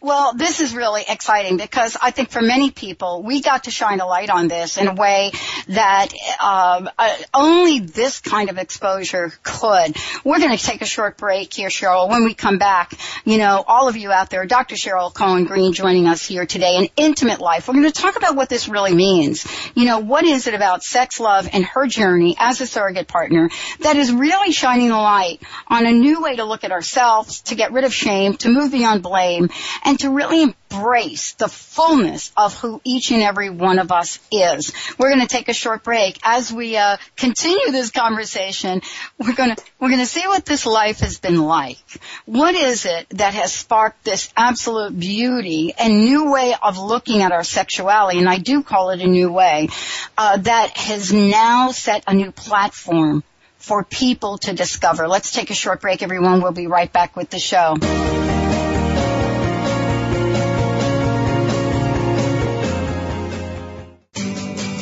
Well, 0.00 0.34
this 0.34 0.60
is 0.60 0.74
really 0.74 1.04
exciting 1.08 1.56
because 1.56 1.96
I 2.00 2.10
think 2.10 2.30
for 2.30 2.42
many 2.42 2.70
people, 2.70 3.22
we 3.22 3.40
got 3.40 3.64
to 3.64 3.70
shine 3.70 4.00
a 4.00 4.06
light 4.06 4.30
on 4.30 4.48
this 4.48 4.76
in 4.76 4.88
a 4.88 4.94
way 4.94 5.32
that 5.68 6.08
uh, 6.40 6.86
uh, 6.98 7.16
only 7.34 7.80
this 7.80 8.20
kind 8.20 8.50
of 8.50 8.58
exposure 8.58 9.32
could. 9.42 9.96
We're 10.24 10.38
going 10.38 10.56
to 10.56 10.62
take 10.62 10.82
a 10.82 10.86
short 10.86 11.16
break 11.16 11.52
here, 11.54 11.68
Cheryl. 11.68 12.08
When 12.08 12.24
we 12.24 12.34
come 12.34 12.58
back, 12.58 12.92
you 13.24 13.38
know, 13.38 13.64
all 13.66 13.88
of 13.88 13.96
you 13.96 14.12
out 14.12 14.30
there, 14.30 14.46
Dr. 14.46 14.76
Cheryl 14.76 15.12
Cohen 15.12 15.44
Greene 15.44 15.72
joining 15.72 16.06
us 16.06 16.24
here 16.24 16.46
today, 16.46 16.76
an 16.76 16.88
intimate 16.96 17.40
life. 17.40 17.68
We're 17.68 17.74
going 17.74 17.90
to 17.90 18.02
talk 18.02 18.16
about 18.16 18.36
what 18.36 18.48
this 18.48 18.68
really 18.68 18.94
means. 18.94 19.46
You 19.74 19.86
know, 19.86 19.98
what 19.98 20.24
is 20.24 20.46
it 20.46 20.54
about 20.54 20.82
sex, 20.82 21.20
love, 21.20 21.48
and 21.52 21.64
her 21.64 21.86
journey 21.86 22.36
as 22.38 22.60
a 22.60 22.66
surrogate 22.66 23.08
partner 23.08 23.50
that 23.80 23.96
is 23.96 24.12
really 24.12 24.52
shining 24.52 24.90
a 24.90 25.00
light 25.00 25.40
on 25.68 25.86
a 25.86 25.92
new 25.92 26.22
way 26.22 26.36
to 26.36 26.44
look 26.44 26.64
at 26.64 26.72
ourselves, 26.72 27.40
to 27.42 27.54
get 27.54 27.72
rid 27.72 27.84
of 27.84 27.94
shame, 27.94 28.36
to 28.38 28.48
move 28.48 28.72
beyond 28.72 29.02
blame, 29.02 29.48
and 29.84 29.98
to 30.00 30.10
really 30.10 30.42
embrace 30.42 31.32
the 31.34 31.48
fullness 31.48 32.32
of 32.36 32.58
who 32.58 32.80
each 32.84 33.10
and 33.10 33.22
every 33.22 33.50
one 33.50 33.78
of 33.78 33.92
us 33.92 34.18
is. 34.30 34.72
We're 34.98 35.10
going 35.10 35.20
to 35.20 35.26
take 35.26 35.48
a 35.48 35.54
short 35.54 35.84
break 35.84 36.18
as 36.22 36.52
we 36.52 36.76
uh, 36.76 36.96
continue 37.16 37.70
this 37.70 37.90
conversation. 37.90 38.82
We're 39.18 39.34
going 39.34 39.54
to 39.54 39.62
we're 39.80 39.88
going 39.88 40.00
to 40.00 40.06
see 40.06 40.26
what 40.26 40.44
this 40.44 40.66
life 40.66 41.00
has 41.00 41.18
been 41.18 41.42
like. 41.42 41.78
What 42.24 42.54
is 42.54 42.86
it 42.86 43.06
that 43.10 43.34
has 43.34 43.52
sparked 43.52 44.04
this 44.04 44.32
absolute 44.36 44.98
beauty 44.98 45.74
and 45.78 45.98
new 45.98 46.32
way 46.32 46.54
of 46.60 46.78
looking 46.78 47.22
at 47.22 47.32
our 47.32 47.44
sexuality? 47.44 48.18
And 48.18 48.28
I 48.28 48.38
do 48.38 48.62
call 48.62 48.90
it 48.90 49.00
a 49.00 49.06
new 49.06 49.32
way 49.32 49.68
uh, 50.16 50.38
that 50.38 50.76
has 50.76 51.12
now 51.12 51.70
set 51.70 52.04
a 52.06 52.14
new 52.14 52.32
platform 52.32 53.22
for 53.58 53.82
people 53.82 54.38
to 54.38 54.52
discover. 54.52 55.08
Let's 55.08 55.32
take 55.32 55.50
a 55.50 55.54
short 55.54 55.80
break, 55.80 56.02
everyone. 56.02 56.40
We'll 56.40 56.52
be 56.52 56.66
right 56.66 56.92
back 56.92 57.16
with 57.16 57.30
the 57.30 57.38
show. 57.38 57.76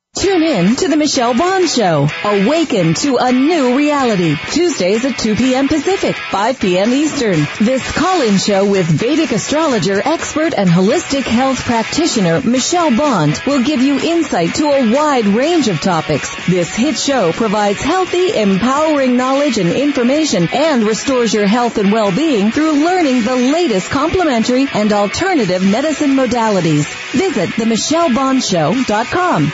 Tune 0.13 0.43
in 0.43 0.75
to 0.75 0.89
the 0.89 0.97
Michelle 0.97 1.33
Bond 1.33 1.69
Show. 1.69 2.05
Awaken 2.25 2.93
to 2.95 3.15
a 3.15 3.31
new 3.31 3.77
reality. 3.77 4.35
Tuesdays 4.51 5.05
at 5.05 5.17
2 5.17 5.37
p.m. 5.37 5.69
Pacific, 5.69 6.17
5 6.17 6.59
p.m. 6.59 6.91
Eastern. 6.91 7.47
This 7.61 7.89
call-in 7.93 8.37
show 8.37 8.69
with 8.69 8.85
Vedic 8.85 9.31
astrologer, 9.31 10.01
expert, 10.03 10.53
and 10.53 10.69
holistic 10.69 11.23
health 11.23 11.61
practitioner 11.61 12.41
Michelle 12.41 12.93
Bond 12.95 13.41
will 13.47 13.63
give 13.63 13.81
you 13.81 14.01
insight 14.01 14.53
to 14.55 14.65
a 14.65 14.93
wide 14.93 15.27
range 15.27 15.69
of 15.69 15.79
topics. 15.79 16.29
This 16.45 16.75
hit 16.75 16.99
show 16.99 17.31
provides 17.31 17.81
healthy, 17.81 18.37
empowering 18.37 19.15
knowledge 19.15 19.59
and 19.59 19.71
information 19.71 20.49
and 20.51 20.83
restores 20.83 21.33
your 21.33 21.47
health 21.47 21.77
and 21.77 21.89
well-being 21.89 22.51
through 22.51 22.83
learning 22.83 23.23
the 23.23 23.37
latest 23.37 23.89
complementary 23.89 24.67
and 24.73 24.91
alternative 24.91 25.63
medicine 25.63 26.11
modalities. 26.11 26.85
Visit 27.13 27.51
themichellebondshow.com. 27.51 29.53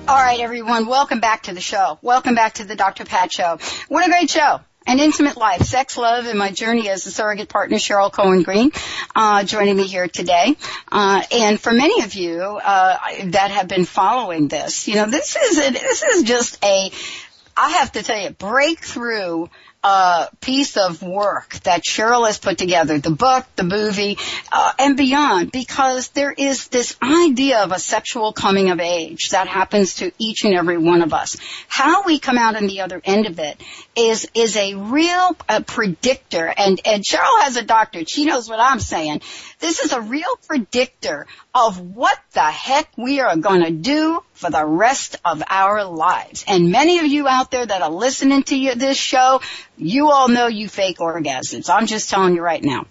All 0.05 0.17
right, 0.17 0.41
everyone. 0.41 0.87
Welcome 0.87 1.21
back 1.21 1.43
to 1.43 1.53
the 1.53 1.61
show. 1.61 1.97
Welcome 2.01 2.35
back 2.35 2.55
to 2.55 2.65
the 2.65 2.75
Dr. 2.75 3.05
Pat 3.05 3.31
Show. 3.31 3.57
What 3.87 4.05
a 4.05 4.09
great 4.09 4.29
show. 4.29 4.59
An 4.87 4.99
intimate 4.99 5.37
life, 5.37 5.61
sex, 5.61 5.95
love, 5.95 6.25
and 6.25 6.39
my 6.39 6.51
journey 6.51 6.89
as 6.89 7.05
a 7.05 7.11
surrogate 7.11 7.49
partner, 7.49 7.77
Cheryl 7.77 8.11
Cohen 8.11 8.41
Greene, 8.41 8.71
uh, 9.15 9.43
joining 9.43 9.77
me 9.77 9.85
here 9.85 10.07
today. 10.07 10.55
Uh, 10.91 11.21
and 11.31 11.61
for 11.61 11.71
many 11.71 12.03
of 12.03 12.15
you 12.15 12.41
uh, 12.41 12.97
that 13.25 13.51
have 13.51 13.67
been 13.67 13.85
following 13.85 14.47
this, 14.47 14.87
you 14.87 14.95
know, 14.95 15.05
this 15.05 15.35
is 15.35 15.57
a, 15.59 15.71
this 15.71 16.01
is 16.01 16.23
just 16.23 16.63
a, 16.65 16.91
I 17.55 17.69
have 17.73 17.91
to 17.91 18.01
tell 18.01 18.19
you, 18.19 18.31
breakthrough 18.31 19.47
uh, 19.83 20.27
piece 20.41 20.77
of 20.77 21.01
work 21.01 21.53
that 21.63 21.83
Cheryl 21.83 22.27
has 22.27 22.37
put 22.37 22.57
together, 22.57 22.99
the 22.99 23.11
book, 23.11 23.45
the 23.55 23.63
movie, 23.63 24.17
uh, 24.51 24.73
and 24.77 24.95
beyond, 24.95 25.51
because 25.51 26.09
there 26.09 26.31
is 26.31 26.67
this 26.67 26.95
idea 27.01 27.63
of 27.63 27.71
a 27.71 27.79
sexual 27.79 28.31
coming 28.31 28.69
of 28.69 28.79
age 28.79 29.29
that 29.29 29.47
happens 29.47 29.95
to 29.95 30.11
each 30.19 30.43
and 30.43 30.53
every 30.53 30.77
one 30.77 31.01
of 31.01 31.13
us. 31.13 31.37
How 31.67 32.03
we 32.03 32.19
come 32.19 32.37
out 32.37 32.55
on 32.55 32.67
the 32.67 32.81
other 32.81 33.01
end 33.03 33.25
of 33.25 33.39
it 33.39 33.61
is 34.09 34.27
is 34.33 34.55
a 34.55 34.75
real 34.75 35.35
uh, 35.47 35.61
predictor, 35.61 36.51
and 36.55 36.79
and 36.85 37.03
Cheryl 37.03 37.43
has 37.43 37.57
a 37.57 37.63
doctorate. 37.63 38.09
She 38.09 38.25
knows 38.25 38.49
what 38.49 38.59
I'm 38.59 38.79
saying. 38.79 39.21
This 39.59 39.79
is 39.79 39.91
a 39.91 40.01
real 40.01 40.35
predictor 40.47 41.27
of 41.53 41.79
what 41.79 42.17
the 42.33 42.41
heck 42.41 42.89
we 42.97 43.19
are 43.19 43.35
going 43.35 43.63
to 43.63 43.71
do 43.71 44.23
for 44.33 44.49
the 44.49 44.65
rest 44.65 45.17
of 45.23 45.43
our 45.49 45.83
lives. 45.83 46.45
And 46.47 46.71
many 46.71 46.99
of 46.99 47.05
you 47.05 47.27
out 47.27 47.51
there 47.51 47.65
that 47.65 47.81
are 47.81 47.91
listening 47.91 48.43
to 48.43 48.57
you, 48.57 48.75
this 48.75 48.97
show, 48.97 49.41
you 49.77 50.09
all 50.09 50.27
know 50.27 50.47
you 50.47 50.67
fake 50.67 50.97
orgasms. 50.97 51.69
I'm 51.69 51.85
just 51.85 52.09
telling 52.09 52.35
you 52.35 52.41
right 52.41 52.63
now. 52.63 52.85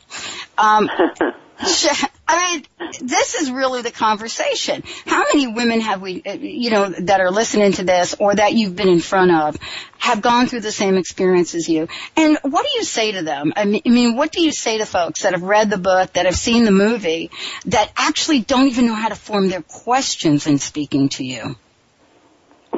Um, 0.57 0.89
I 2.27 2.63
mean, 2.79 2.91
this 3.03 3.35
is 3.35 3.51
really 3.51 3.83
the 3.83 3.91
conversation. 3.91 4.83
How 5.05 5.25
many 5.33 5.49
women 5.49 5.81
have 5.81 6.01
we, 6.01 6.23
uh, 6.25 6.33
you 6.33 6.71
know, 6.71 6.89
that 6.89 7.21
are 7.21 7.31
listening 7.31 7.73
to 7.73 7.85
this 7.85 8.15
or 8.19 8.35
that 8.35 8.55
you've 8.55 8.77
been 8.77 8.89
in 8.89 9.01
front 9.01 9.31
of 9.31 9.59
have 9.99 10.23
gone 10.23 10.47
through 10.47 10.61
the 10.61 10.73
same 10.73 10.97
experience 10.97 11.55
as 11.55 11.69
you? 11.69 11.89
And 12.17 12.39
what 12.43 12.65
do 12.65 12.79
you 12.79 12.85
say 12.85 13.13
to 13.13 13.23
them? 13.23 13.53
I 13.57 13.65
mean, 13.67 14.17
what 14.17 14.33
do 14.33 14.41
you 14.41 14.53
say 14.53 14.79
to 14.79 14.87
folks 14.87 15.23
that 15.23 15.33
have 15.33 15.43
read 15.43 15.69
the 15.69 15.79
book, 15.79 16.15
that 16.15 16.25
have 16.25 16.37
seen 16.37 16.65
the 16.65 16.71
movie, 16.71 17.31
that 17.67 17.93
actually 17.97 18.41
don't 18.41 18.69
even 18.69 18.87
know 18.87 18.95
how 18.95 19.09
to 19.09 19.17
form 19.17 19.49
their 19.49 19.63
questions 19.63 20.47
in 20.47 20.59
speaking 20.59 21.11
to 21.11 21.25
you? 21.25 21.57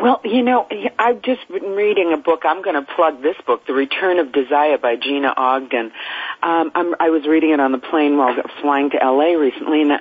Well, 0.02 0.20
you 0.24 0.42
know, 0.42 0.66
I've 0.98 1.22
just 1.22 1.46
been 1.46 1.76
reading 1.76 2.12
a 2.12 2.16
book. 2.16 2.40
I'm 2.44 2.60
going 2.60 2.74
to 2.74 2.82
plug 2.82 3.22
this 3.22 3.36
book, 3.46 3.64
The 3.68 3.72
Return 3.72 4.18
of 4.18 4.32
Desire 4.32 4.76
by 4.76 4.96
Gina 4.96 5.32
Ogden. 5.36 5.92
Um, 6.42 6.72
I'm, 6.74 6.96
I 6.98 7.10
was 7.10 7.24
reading 7.24 7.50
it 7.50 7.60
on 7.60 7.70
the 7.70 7.78
plane 7.78 8.16
while 8.16 8.34
flying 8.60 8.90
to 8.90 8.96
LA 8.96 9.34
recently, 9.38 9.82
and 9.82 9.92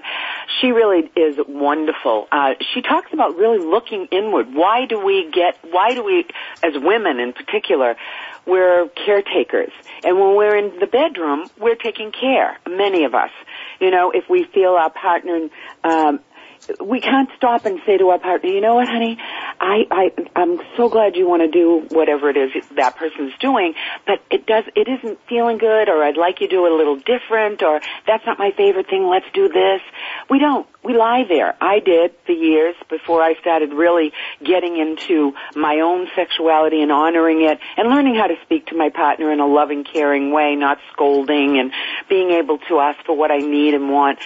she 0.59 0.71
really 0.71 1.11
is 1.15 1.35
wonderful. 1.47 2.27
Uh, 2.31 2.55
she 2.73 2.81
talks 2.81 3.13
about 3.13 3.35
really 3.35 3.63
looking 3.63 4.07
inward. 4.07 4.51
Why 4.55 4.87
do 4.87 5.05
we 5.05 5.29
get? 5.31 5.59
Why 5.69 5.93
do 5.93 6.03
we, 6.03 6.25
as 6.63 6.73
women 6.81 7.19
in 7.19 7.33
particular, 7.33 7.95
we're 8.47 8.89
caretakers, 9.05 9.71
and 10.03 10.19
when 10.19 10.35
we're 10.35 10.55
in 10.55 10.79
the 10.79 10.87
bedroom, 10.87 11.45
we're 11.59 11.75
taking 11.75 12.11
care. 12.11 12.57
Many 12.67 13.03
of 13.03 13.13
us, 13.13 13.29
you 13.79 13.91
know, 13.91 14.09
if 14.09 14.27
we 14.27 14.45
feel 14.45 14.71
our 14.71 14.89
partner 14.89 15.47
um, 15.83 16.21
we 16.79 17.01
can't 17.01 17.29
stop 17.35 17.65
and 17.65 17.79
say 17.85 17.97
to 17.97 18.09
our 18.09 18.19
partner, 18.19 18.49
you 18.49 18.61
know 18.61 18.75
what, 18.75 18.87
honey, 18.87 19.17
I, 19.59 19.85
I, 19.91 20.11
I'm 20.35 20.59
so 20.77 20.89
glad 20.89 21.15
you 21.15 21.27
want 21.27 21.41
to 21.41 21.47
do 21.47 21.85
whatever 21.89 22.29
it 22.29 22.37
is 22.37 22.51
that 22.75 22.95
person's 22.95 23.33
doing, 23.39 23.73
but 24.05 24.21
it 24.29 24.45
does, 24.45 24.65
it 24.75 24.87
isn't 24.87 25.19
feeling 25.27 25.57
good, 25.57 25.89
or 25.89 26.03
I'd 26.03 26.17
like 26.17 26.41
you 26.41 26.47
to 26.47 26.55
do 26.55 26.65
it 26.65 26.71
a 26.71 26.75
little 26.75 26.97
different, 26.97 27.63
or 27.63 27.81
that's 28.07 28.25
not 28.25 28.39
my 28.39 28.51
favorite 28.55 28.89
thing, 28.89 29.07
let's 29.07 29.25
do 29.33 29.49
this. 29.49 29.81
We 30.29 30.39
don't. 30.39 30.67
We 30.83 30.97
lie 30.97 31.25
there. 31.29 31.55
I 31.61 31.79
did 31.79 32.11
for 32.25 32.31
years 32.31 32.75
before 32.89 33.21
I 33.21 33.35
started 33.39 33.71
really 33.71 34.13
getting 34.43 34.77
into 34.77 35.33
my 35.55 35.81
own 35.81 36.07
sexuality 36.15 36.81
and 36.81 36.91
honoring 36.91 37.43
it 37.43 37.59
and 37.77 37.87
learning 37.87 38.15
how 38.15 38.25
to 38.25 38.35
speak 38.43 38.65
to 38.67 38.75
my 38.75 38.89
partner 38.89 39.31
in 39.31 39.39
a 39.39 39.45
loving, 39.45 39.83
caring 39.83 40.31
way, 40.31 40.55
not 40.55 40.79
scolding 40.91 41.59
and 41.59 41.71
being 42.09 42.31
able 42.31 42.57
to 42.67 42.79
ask 42.79 43.05
for 43.05 43.15
what 43.15 43.29
I 43.29 43.37
need 43.37 43.75
and 43.75 43.91
want. 43.91 44.19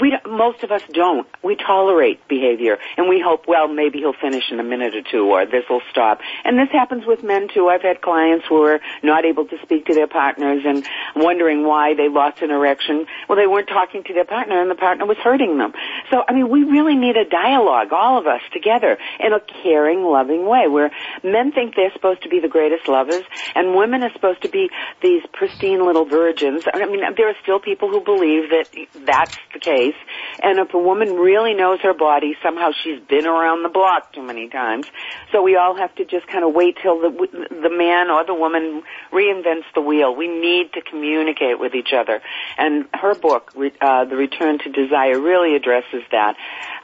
We, 0.00 0.18
most 0.28 0.64
of 0.64 0.72
us 0.72 0.82
don't. 0.92 1.28
We 1.44 1.54
tolerate 1.54 2.26
behavior 2.26 2.78
and 2.96 3.08
we 3.08 3.20
hope, 3.24 3.46
well, 3.46 3.68
maybe 3.68 3.98
he'll 3.98 4.12
finish 4.12 4.50
in 4.50 4.58
a 4.58 4.64
minute 4.64 4.96
or 4.96 5.02
two 5.02 5.30
or 5.30 5.46
this 5.46 5.64
will 5.70 5.82
stop. 5.90 6.20
And 6.44 6.58
this 6.58 6.70
happens 6.72 7.06
with 7.06 7.22
men 7.22 7.46
too. 7.54 7.68
I've 7.68 7.82
had 7.82 8.02
clients 8.02 8.46
who 8.48 8.64
are 8.64 8.80
not 9.04 9.24
able 9.24 9.46
to 9.46 9.56
speak 9.62 9.86
to 9.86 9.94
their 9.94 10.08
partners 10.08 10.64
and 10.66 10.84
wondering 11.14 11.64
why 11.64 11.94
they 11.94 12.08
lost 12.08 12.42
an 12.42 12.50
erection. 12.50 13.06
Well, 13.28 13.38
they 13.38 13.46
weren't 13.46 13.68
talking 13.68 14.02
to 14.04 14.12
their 14.12 14.24
partner 14.24 14.60
and 14.60 14.68
the 14.68 14.74
partner 14.74 15.06
was 15.06 15.18
hurting 15.18 15.56
them. 15.56 15.72
So, 16.10 16.22
I 16.26 16.32
mean, 16.32 16.48
we 16.48 16.64
really 16.64 16.96
need 16.96 17.16
a 17.16 17.28
dialogue, 17.28 17.92
all 17.92 18.18
of 18.18 18.26
us 18.26 18.40
together, 18.52 18.98
in 19.18 19.32
a 19.32 19.40
caring, 19.62 20.02
loving 20.02 20.46
way, 20.46 20.68
where 20.68 20.90
men 21.22 21.52
think 21.52 21.74
they're 21.74 21.92
supposed 21.92 22.22
to 22.22 22.28
be 22.28 22.40
the 22.40 22.48
greatest 22.48 22.88
lovers, 22.88 23.24
and 23.54 23.74
women 23.74 24.02
are 24.02 24.12
supposed 24.12 24.42
to 24.42 24.48
be 24.48 24.70
these 25.02 25.22
pristine 25.32 25.84
little 25.84 26.04
virgins. 26.04 26.64
I 26.72 26.86
mean, 26.86 27.00
there 27.16 27.28
are 27.28 27.36
still 27.42 27.60
people 27.60 27.90
who 27.90 28.00
believe 28.00 28.50
that 28.50 28.68
that's 29.06 29.36
the 29.52 29.60
case, 29.60 29.96
and 30.42 30.58
if 30.58 30.72
a 30.72 30.78
woman 30.78 31.14
really 31.14 31.54
knows 31.54 31.80
her 31.82 31.94
body, 31.94 32.36
somehow 32.42 32.70
she's 32.82 33.00
been 33.00 33.26
around 33.26 33.62
the 33.62 33.68
block 33.68 34.12
too 34.12 34.22
many 34.22 34.48
times. 34.48 34.86
So 35.32 35.42
we 35.42 35.56
all 35.56 35.76
have 35.76 35.94
to 35.96 36.04
just 36.04 36.26
kind 36.26 36.44
of 36.44 36.54
wait 36.54 36.78
till 36.82 37.00
the 37.00 37.10
the 37.50 37.70
man 37.70 38.10
or 38.10 38.24
the 38.24 38.34
woman 38.34 38.82
reinvents 39.12 39.64
the 39.74 39.80
wheel. 39.80 40.14
We 40.14 40.28
need 40.28 40.72
to 40.74 40.80
communicate 40.82 41.58
with 41.58 41.74
each 41.74 41.92
other, 41.92 42.22
and 42.56 42.86
her 42.94 43.14
book, 43.14 43.52
uh, 43.80 44.04
The 44.04 44.16
Return 44.16 44.58
to 44.60 44.70
Desire, 44.70 45.18
really 45.20 45.56
addresses 45.56 45.89
addresses 45.90 46.08
that. 46.12 46.36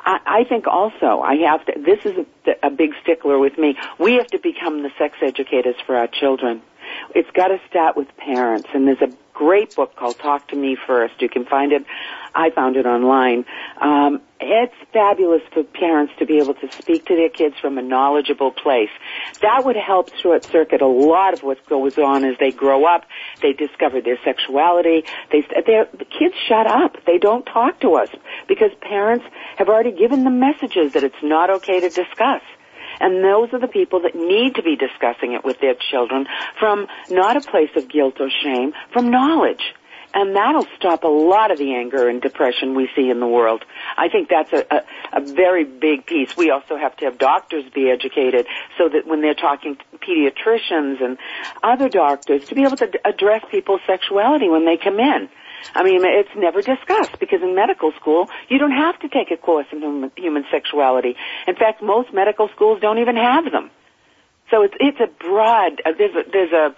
I, 0.04 0.18
I 0.26 0.44
think 0.44 0.66
also 0.66 1.20
I 1.20 1.36
have 1.46 1.64
to, 1.66 1.72
this 1.76 1.98
is 2.04 2.26
a, 2.46 2.66
a 2.66 2.70
big 2.70 2.90
stickler 3.02 3.38
with 3.38 3.58
me, 3.58 3.76
we 3.98 4.14
have 4.14 4.30
to 4.30 4.38
become 4.38 4.82
the 4.82 4.90
sex 4.98 5.16
educators 5.22 5.76
for 5.86 5.96
our 5.96 6.08
children. 6.08 6.62
It's 7.14 7.30
got 7.32 7.48
to 7.48 7.58
start 7.68 7.96
with 7.96 8.08
parents, 8.16 8.68
and 8.72 8.86
there's 8.86 9.02
a 9.02 9.12
great 9.36 9.76
book 9.76 9.94
called 9.94 10.18
Talk 10.18 10.48
to 10.48 10.56
Me 10.56 10.76
First. 10.86 11.20
You 11.20 11.28
can 11.28 11.44
find 11.44 11.72
it 11.72 11.84
I 12.36 12.50
found 12.50 12.76
it 12.76 12.84
online. 12.84 13.46
Um, 13.80 14.20
it's 14.38 14.74
fabulous 14.92 15.40
for 15.54 15.64
parents 15.64 16.12
to 16.18 16.26
be 16.26 16.36
able 16.36 16.52
to 16.52 16.70
speak 16.70 17.06
to 17.06 17.16
their 17.16 17.30
kids 17.30 17.54
from 17.58 17.78
a 17.78 17.82
knowledgeable 17.82 18.50
place. 18.50 18.90
That 19.40 19.64
would 19.64 19.76
help 19.76 20.14
short 20.16 20.44
circuit 20.44 20.82
a 20.82 20.86
lot 20.86 21.32
of 21.32 21.42
what 21.42 21.64
goes 21.66 21.96
on 21.96 22.26
as 22.26 22.36
they 22.38 22.50
grow 22.50 22.84
up. 22.84 23.06
They 23.40 23.54
discover 23.54 24.02
their 24.02 24.18
sexuality. 24.22 25.04
They, 25.32 25.40
the 25.40 26.04
kids 26.18 26.34
shut 26.46 26.66
up. 26.66 26.96
They 27.06 27.16
don't 27.16 27.46
talk 27.46 27.80
to 27.80 27.94
us 27.94 28.10
because 28.46 28.70
parents 28.82 29.24
have 29.56 29.70
already 29.70 29.92
given 29.92 30.24
them 30.24 30.38
messages 30.38 30.92
that 30.92 31.04
it's 31.04 31.22
not 31.22 31.48
okay 31.48 31.80
to 31.80 31.88
discuss. 31.88 32.42
And 33.00 33.24
those 33.24 33.52
are 33.52 33.60
the 33.60 33.68
people 33.68 34.02
that 34.02 34.14
need 34.14 34.56
to 34.56 34.62
be 34.62 34.76
discussing 34.76 35.32
it 35.32 35.44
with 35.44 35.60
their 35.60 35.74
children 35.90 36.26
from 36.58 36.86
not 37.10 37.36
a 37.36 37.40
place 37.40 37.70
of 37.76 37.88
guilt 37.88 38.20
or 38.20 38.30
shame, 38.30 38.72
from 38.92 39.10
knowledge 39.10 39.62
and 40.16 40.34
that'll 40.34 40.66
stop 40.76 41.04
a 41.04 41.08
lot 41.08 41.50
of 41.50 41.58
the 41.58 41.74
anger 41.74 42.08
and 42.08 42.22
depression 42.22 42.74
we 42.74 42.88
see 42.96 43.10
in 43.10 43.20
the 43.20 43.26
world. 43.26 43.62
I 43.98 44.08
think 44.08 44.30
that's 44.30 44.50
a, 44.50 44.64
a, 44.70 45.18
a 45.18 45.20
very 45.20 45.64
big 45.64 46.06
piece. 46.06 46.34
We 46.34 46.50
also 46.50 46.76
have 46.78 46.96
to 46.96 47.04
have 47.04 47.18
doctors 47.18 47.64
be 47.74 47.90
educated 47.90 48.46
so 48.78 48.88
that 48.88 49.06
when 49.06 49.20
they're 49.20 49.34
talking 49.34 49.76
to 49.76 49.98
pediatricians 49.98 51.04
and 51.04 51.18
other 51.62 51.90
doctors 51.90 52.46
to 52.46 52.54
be 52.54 52.62
able 52.62 52.78
to 52.78 52.90
address 53.04 53.44
people's 53.50 53.82
sexuality 53.86 54.48
when 54.48 54.64
they 54.64 54.78
come 54.78 54.98
in. 54.98 55.28
I 55.74 55.82
mean, 55.82 56.00
it's 56.04 56.34
never 56.36 56.62
discussed 56.62 57.18
because 57.18 57.42
in 57.42 57.54
medical 57.54 57.92
school, 57.92 58.28
you 58.48 58.58
don't 58.58 58.72
have 58.72 58.98
to 59.00 59.08
take 59.08 59.30
a 59.30 59.36
course 59.36 59.66
in 59.72 60.10
human 60.16 60.44
sexuality. 60.50 61.16
In 61.46 61.56
fact, 61.56 61.82
most 61.82 62.12
medical 62.12 62.48
schools 62.54 62.80
don't 62.80 62.98
even 62.98 63.16
have 63.16 63.50
them. 63.50 63.70
So 64.50 64.62
it's, 64.62 64.74
it's 64.78 65.00
a 65.00 65.08
broad, 65.08 65.82
uh, 65.84 65.92
there's 65.98 66.14
a, 66.14 66.30
there's 66.30 66.52
a 66.52 66.74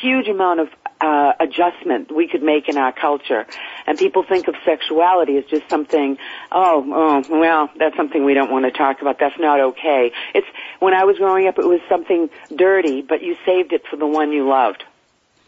huge 0.00 0.26
amount 0.26 0.60
of 0.60 0.68
uh, 1.00 1.32
adjustment 1.38 2.10
we 2.14 2.26
could 2.26 2.42
make 2.42 2.68
in 2.68 2.76
our 2.76 2.92
culture. 2.92 3.46
And 3.86 3.96
people 3.96 4.24
think 4.28 4.48
of 4.48 4.54
sexuality 4.64 5.36
as 5.36 5.44
just 5.44 5.68
something, 5.70 6.18
oh, 6.50 6.84
oh, 6.92 7.38
well, 7.38 7.70
that's 7.78 7.96
something 7.96 8.24
we 8.24 8.34
don't 8.34 8.50
want 8.50 8.64
to 8.64 8.72
talk 8.72 9.00
about. 9.00 9.18
That's 9.20 9.38
not 9.38 9.60
okay. 9.60 10.12
It's, 10.34 10.46
when 10.80 10.94
I 10.94 11.04
was 11.04 11.18
growing 11.18 11.46
up, 11.46 11.58
it 11.58 11.66
was 11.66 11.80
something 11.88 12.30
dirty, 12.54 13.02
but 13.02 13.22
you 13.22 13.36
saved 13.46 13.72
it 13.72 13.82
for 13.88 13.96
the 13.96 14.06
one 14.06 14.32
you 14.32 14.48
loved. 14.48 14.82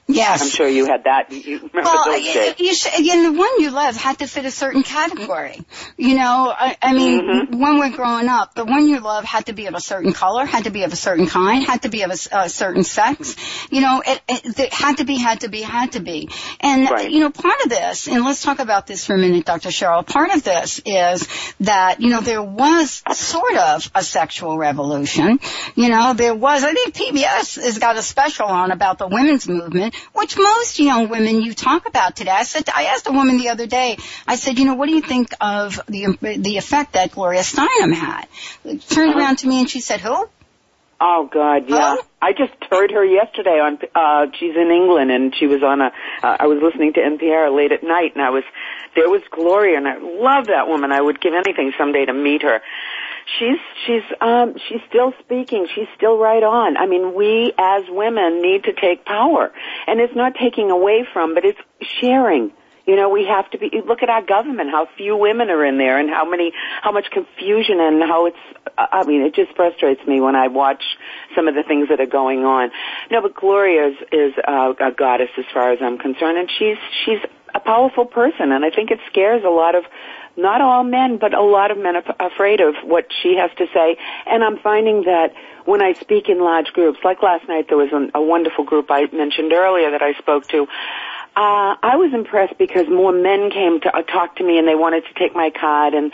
Yes. 0.09 0.43
I'm 0.43 0.49
sure 0.51 0.69
you 0.69 0.87
had 0.87 1.05
that. 1.05 1.33
You 1.33 1.59
remember 1.59 1.83
well, 1.83 2.05
those 2.05 2.23
days. 2.23 2.55
You, 2.59 2.75
should, 2.75 3.05
you 3.05 3.17
know, 3.17 3.33
the 3.33 3.39
one 3.39 3.61
you 3.61 3.71
love 3.71 3.97
had 3.97 4.21
to 4.21 4.29
fit 4.29 4.45
a 4.45 4.53
certain 4.53 4.85
category. 4.85 5.61
You 5.97 6.15
know, 6.15 6.55
I, 6.57 6.77
I 6.81 6.93
mean, 6.93 7.23
mm-hmm. 7.23 7.61
when 7.61 7.79
we're 7.79 7.91
growing 7.91 8.29
up, 8.29 8.55
the 8.55 8.65
one 8.65 8.89
you 8.89 9.01
love 9.01 9.25
had 9.25 9.47
to 9.47 9.53
be 9.53 9.67
of 9.67 9.75
a 9.75 9.81
certain 9.81 10.13
color, 10.13 10.45
had 10.45 10.65
to 10.65 10.71
be 10.71 10.85
of 10.85 10.93
a 10.93 10.97
certain 10.97 11.27
kind, 11.27 11.65
had 11.65 11.83
to 11.83 11.89
be 11.89 12.03
of 12.03 12.11
a, 12.11 12.39
a 12.39 12.49
certain 12.49 12.85
sex. 12.85 13.35
You 13.69 13.81
know, 13.81 14.01
it, 14.07 14.23
it, 14.29 14.59
it, 14.61 14.73
had 14.73 14.99
to 14.99 15.05
be, 15.05 15.17
had 15.17 15.41
to 15.41 15.49
be, 15.49 15.63
had 15.63 15.93
to 15.93 16.01
be. 16.01 16.29
And, 16.61 16.89
right. 16.89 17.11
you 17.11 17.19
know, 17.19 17.31
part 17.31 17.61
of 17.65 17.71
this, 17.71 18.07
and 18.07 18.25
let's 18.25 18.43
talk 18.43 18.61
about 18.61 18.87
this 18.87 19.05
for 19.05 19.15
a 19.15 19.19
minute, 19.19 19.45
Dr. 19.45 19.71
Cheryl, 19.71 20.07
part 20.07 20.33
of 20.33 20.45
this 20.45 20.81
is 20.87 21.27
that, 21.61 22.01
you 22.01 22.11
know, 22.11 22.21
there 22.21 22.43
was 22.43 23.03
sort 23.13 23.57
of 23.57 23.91
a 23.93 24.05
sexual 24.05 24.57
revolution. 24.57 25.41
You 25.75 25.89
know, 25.89 26.15
there 26.15 26.35
was, 26.35 26.63
I 26.63 26.73
think 26.73 26.95
PBS 26.95 27.61
has 27.61 27.79
got 27.79 27.97
a 27.97 28.03
special 28.03 28.47
on 28.47 28.71
about 28.71 28.99
the 28.99 29.09
women's 29.09 29.49
movement 29.49 29.96
which 30.13 30.37
most 30.37 30.79
young 30.79 31.09
women 31.09 31.43
you 31.43 31.55
talk 31.55 31.87
about 31.89 32.17
today. 32.17 32.31
I 32.31 32.43
said, 32.45 32.69
I 32.75 32.85
asked 32.87 33.07
a 33.09 33.13
woman 33.13 33.39
the 33.39 33.51
other 33.51 33.67
day, 33.67 33.97
I 34.27 34.37
said, 34.37 34.59
you 34.59 34.65
know, 34.65 34.75
what 34.75 34.87
do 34.87 34.95
you 34.95 35.03
think 35.03 35.29
of 35.41 35.81
the, 35.87 36.17
the 36.39 36.59
effect 36.59 36.95
that 36.95 37.13
Gloria 37.13 37.43
Steinem 37.43 37.93
had? 37.93 38.27
Turned 38.89 39.15
around 39.15 39.39
to 39.39 39.49
me 39.49 39.61
and 39.61 39.71
she 39.71 39.81
said, 39.81 40.01
who? 40.01 40.29
Oh 40.99 41.29
God, 41.31 41.69
yeah. 41.69 41.97
I 42.23 42.33
just 42.33 42.55
heard 42.71 42.91
her 42.91 43.05
yesterday 43.05 43.61
on. 43.61 43.79
uh 43.95 44.33
She's 44.41 44.57
in 44.57 44.71
England, 44.71 45.11
and 45.11 45.35
she 45.39 45.47
was 45.47 45.63
on 45.63 45.83
a. 45.83 45.93
Uh, 46.23 46.37
I 46.41 46.47
was 46.47 46.63
listening 46.63 46.95
to 46.95 47.01
NPR 47.01 47.55
late 47.55 47.71
at 47.73 47.83
night, 47.83 48.15
and 48.15 48.23
I 48.23 48.31
was 48.31 48.45
there 48.95 49.11
was 49.11 49.21
Gloria, 49.31 49.77
and 49.77 49.87
I 49.87 49.99
love 49.99 50.47
that 50.47 50.69
woman. 50.69 50.93
I 50.93 51.01
would 51.03 51.21
give 51.21 51.35
anything 51.35 51.73
someday 51.77 52.07
to 52.07 52.15
meet 52.15 52.43
her. 52.43 52.63
She's 53.39 53.59
she's 53.87 54.03
um 54.21 54.55
she's 54.69 54.81
still 54.89 55.13
speaking. 55.21 55.67
She's 55.75 55.89
still 55.97 56.19
right 56.19 56.43
on. 56.43 56.77
I 56.77 56.87
mean 56.87 57.15
we 57.15 57.53
as 57.59 57.85
women 57.89 58.43
need 58.43 58.65
to 58.65 58.73
take 58.73 59.05
power. 59.05 59.53
And 59.87 60.01
it's 60.01 60.15
not 60.15 60.35
taking 60.41 60.71
away 60.71 61.07
from 61.13 61.35
but 61.35 61.45
it's 61.45 61.61
sharing. 62.01 62.53
You 62.87 62.95
know, 62.95 63.09
we 63.09 63.25
have 63.27 63.51
to 63.51 63.59
be, 63.59 63.69
look 63.85 64.05
at 64.05 64.09
our 64.09 64.23
government, 64.23 64.71
how 64.71 64.87
few 64.97 65.17
women 65.17 65.51
are 65.51 65.65
in 65.65 65.77
there 65.77 65.99
and 65.99 66.09
how 66.09 66.25
many, 66.25 66.53
how 66.83 66.93
much 66.93 67.11
confusion 67.11 67.81
and 67.81 68.01
how 68.01 68.27
it's, 68.27 68.39
I 68.79 69.03
mean, 69.05 69.23
it 69.23 69.35
just 69.35 69.57
frustrates 69.57 70.07
me 70.07 70.21
when 70.21 70.37
I 70.37 70.47
watch 70.47 70.85
some 71.35 71.49
of 71.49 71.57
the 71.57 71.65
things 71.65 71.89
that 71.89 72.01
are 72.01 72.07
going 72.07 72.45
on. 72.45 72.71
No, 73.11 73.23
but 73.23 73.35
Gloria 73.35 73.89
is, 73.89 73.97
is 74.13 74.35
a, 74.47 74.71
a 74.79 74.93
goddess 74.97 75.31
as 75.37 75.45
far 75.53 75.73
as 75.73 75.81
I'm 75.83 75.99
concerned. 75.99 76.39
And 76.39 76.49
she's, 76.49 76.77
she's 77.05 77.19
a 77.53 77.59
powerful 77.59 78.05
person. 78.05 78.53
And 78.53 78.65
I 78.65 78.71
think 78.71 78.93
it 78.93 79.01
scares 79.11 79.43
a 79.45 79.51
lot 79.51 79.75
of 79.75 79.83
not 80.37 80.61
all 80.61 80.85
men, 80.85 81.19
but 81.19 81.35
a 81.35 81.43
lot 81.43 81.71
of 81.71 81.79
men 81.79 81.97
are 81.97 82.05
afraid 82.21 82.61
of 82.61 82.75
what 82.85 83.07
she 83.23 83.37
has 83.37 83.51
to 83.59 83.67
say. 83.73 83.97
And 84.27 84.45
I'm 84.45 84.59
finding 84.59 85.03
that 85.05 85.35
when 85.65 85.83
I 85.83 85.95
speak 85.95 86.29
in 86.29 86.41
large 86.41 86.73
groups, 86.73 86.99
like 87.05 87.23
last 87.23 87.49
night 87.49 87.67
there 87.69 87.79
was 87.79 87.93
a, 87.93 88.19
a 88.19 88.23
wonderful 88.23 88.65
group 88.65 88.87
I 88.91 89.07
mentioned 89.13 89.53
earlier 89.53 89.91
that 89.91 90.03
I 90.03 90.15
spoke 90.15 90.47
to. 90.49 90.67
Uh, 91.37 91.77
I 91.83 91.97
was 91.97 92.15
impressed 92.15 92.57
because 92.57 92.89
more 92.89 93.13
men 93.13 93.51
came 93.51 93.81
to 93.81 93.95
uh, 93.95 94.03
talk 94.03 94.37
to 94.37 94.45
me 94.45 94.59
and 94.59 94.67
they 94.67 94.75
wanted 94.75 95.05
to 95.05 95.15
take 95.15 95.35
my 95.35 95.51
card 95.51 95.93
and 95.93 96.11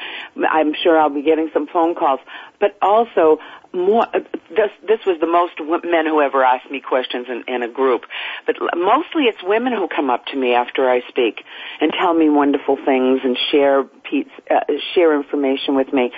I'm 0.48 0.74
sure 0.74 0.98
I'll 0.98 1.10
be 1.10 1.22
getting 1.22 1.48
some 1.52 1.68
phone 1.68 1.94
calls. 1.94 2.18
But 2.58 2.76
also, 2.82 3.38
more, 3.72 4.02
uh, 4.02 4.20
this, 4.50 4.70
this 4.86 5.00
was 5.06 5.18
the 5.20 5.26
most 5.26 5.54
men 5.84 6.06
who 6.06 6.20
ever 6.20 6.44
asked 6.44 6.70
me 6.70 6.80
questions 6.80 7.26
in, 7.28 7.44
in 7.52 7.62
a 7.62 7.68
group. 7.68 8.02
But 8.46 8.56
mostly 8.76 9.24
it's 9.24 9.42
women 9.42 9.72
who 9.72 9.88
come 9.88 10.10
up 10.10 10.26
to 10.26 10.36
me 10.36 10.54
after 10.54 10.88
I 10.88 11.00
speak 11.08 11.42
and 11.80 11.92
tell 11.92 12.14
me 12.14 12.28
wonderful 12.28 12.76
things 12.76 13.20
and 13.24 13.36
share, 13.50 13.80
uh, 13.80 14.60
share 14.94 15.16
information 15.16 15.74
with 15.74 15.92
me. 15.92 16.12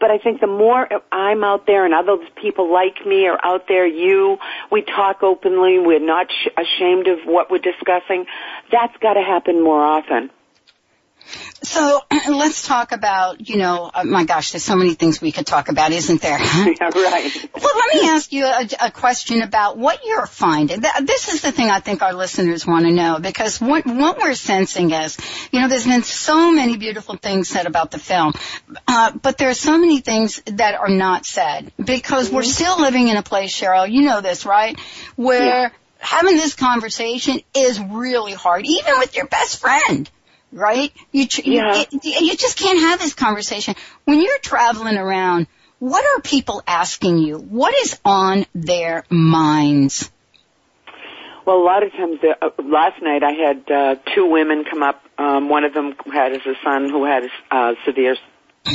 But 0.00 0.10
I 0.10 0.18
think 0.18 0.40
the 0.40 0.46
more 0.46 0.88
I'm 1.10 1.44
out 1.44 1.66
there 1.66 1.84
and 1.84 1.94
other 1.94 2.18
people 2.40 2.72
like 2.72 3.04
me 3.06 3.26
are 3.26 3.38
out 3.42 3.66
there, 3.68 3.86
you, 3.86 4.38
we 4.70 4.82
talk 4.82 5.22
openly, 5.22 5.78
we're 5.78 6.04
not 6.04 6.28
sh- 6.30 6.48
ashamed 6.56 7.08
of 7.08 7.20
what 7.24 7.50
we're 7.50 7.58
discussing, 7.58 8.26
that's 8.70 8.96
gotta 9.00 9.22
happen 9.22 9.62
more 9.62 9.82
often. 9.82 10.30
So 11.62 12.00
let's 12.28 12.66
talk 12.66 12.92
about, 12.92 13.48
you 13.48 13.56
know, 13.56 13.90
oh 13.94 14.04
my 14.04 14.24
gosh, 14.24 14.52
there's 14.52 14.62
so 14.62 14.76
many 14.76 14.94
things 14.94 15.20
we 15.20 15.32
could 15.32 15.46
talk 15.46 15.68
about, 15.68 15.92
isn't 15.92 16.20
there? 16.20 16.38
yeah, 16.40 16.74
right. 16.80 17.48
Well, 17.58 17.76
let 17.76 17.94
me 17.94 18.08
ask 18.08 18.32
you 18.32 18.44
a, 18.44 18.68
a, 18.82 18.90
question 18.90 19.42
about 19.42 19.76
what 19.76 20.00
you're 20.04 20.26
finding. 20.26 20.80
This 21.02 21.32
is 21.32 21.42
the 21.42 21.50
thing 21.50 21.70
I 21.70 21.80
think 21.80 22.02
our 22.02 22.12
listeners 22.12 22.66
want 22.66 22.86
to 22.86 22.92
know 22.92 23.18
because 23.18 23.60
what, 23.60 23.84
what 23.84 24.18
we're 24.18 24.34
sensing 24.34 24.92
is, 24.92 25.18
you 25.50 25.60
know, 25.60 25.68
there's 25.68 25.86
been 25.86 26.04
so 26.04 26.52
many 26.52 26.76
beautiful 26.76 27.16
things 27.16 27.48
said 27.48 27.66
about 27.66 27.90
the 27.90 27.98
film, 27.98 28.32
uh, 28.86 29.12
but 29.12 29.38
there 29.38 29.50
are 29.50 29.54
so 29.54 29.76
many 29.76 30.00
things 30.00 30.40
that 30.46 30.76
are 30.76 30.88
not 30.88 31.26
said 31.26 31.72
because 31.82 32.26
mm-hmm. 32.28 32.36
we're 32.36 32.42
still 32.44 32.80
living 32.80 33.08
in 33.08 33.16
a 33.16 33.22
place, 33.22 33.52
Cheryl, 33.52 33.90
you 33.90 34.02
know 34.02 34.20
this, 34.20 34.46
right? 34.46 34.78
Where 35.16 35.62
yeah. 35.62 35.68
having 35.98 36.36
this 36.36 36.54
conversation 36.54 37.40
is 37.54 37.80
really 37.80 38.34
hard, 38.34 38.66
even 38.66 38.98
with 38.98 39.16
your 39.16 39.26
best 39.26 39.58
friend 39.58 40.08
right? 40.52 40.92
You, 41.12 41.26
yeah. 41.44 41.84
you, 41.90 42.00
you 42.02 42.36
just 42.36 42.58
can't 42.58 42.78
have 42.80 43.00
this 43.00 43.14
conversation. 43.14 43.74
When 44.04 44.20
you're 44.20 44.38
traveling 44.38 44.96
around, 44.96 45.46
what 45.78 46.04
are 46.04 46.20
people 46.22 46.62
asking 46.66 47.18
you? 47.18 47.38
What 47.38 47.74
is 47.82 47.98
on 48.04 48.46
their 48.54 49.04
minds? 49.10 50.10
Well, 51.46 51.56
a 51.56 51.64
lot 51.64 51.82
of 51.82 51.92
times, 51.92 52.18
uh, 52.22 52.50
last 52.62 53.00
night 53.00 53.22
I 53.22 53.32
had 53.32 53.70
uh, 53.70 53.96
two 54.14 54.26
women 54.26 54.64
come 54.70 54.82
up. 54.82 55.02
Um, 55.16 55.48
one 55.48 55.64
of 55.64 55.72
them 55.72 55.94
had 56.12 56.32
a 56.32 56.40
son 56.62 56.90
who 56.90 57.04
had 57.04 57.22
uh, 57.50 57.72
severe 57.86 58.16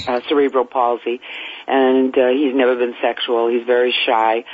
uh, 0.07 0.21
cerebral 0.27 0.65
palsy, 0.65 1.21
and 1.67 2.17
uh, 2.17 2.29
he's 2.29 2.55
never 2.55 2.75
been 2.75 2.95
sexual. 3.01 3.47
He's 3.47 3.65
very 3.65 3.93
shy. 4.05 4.45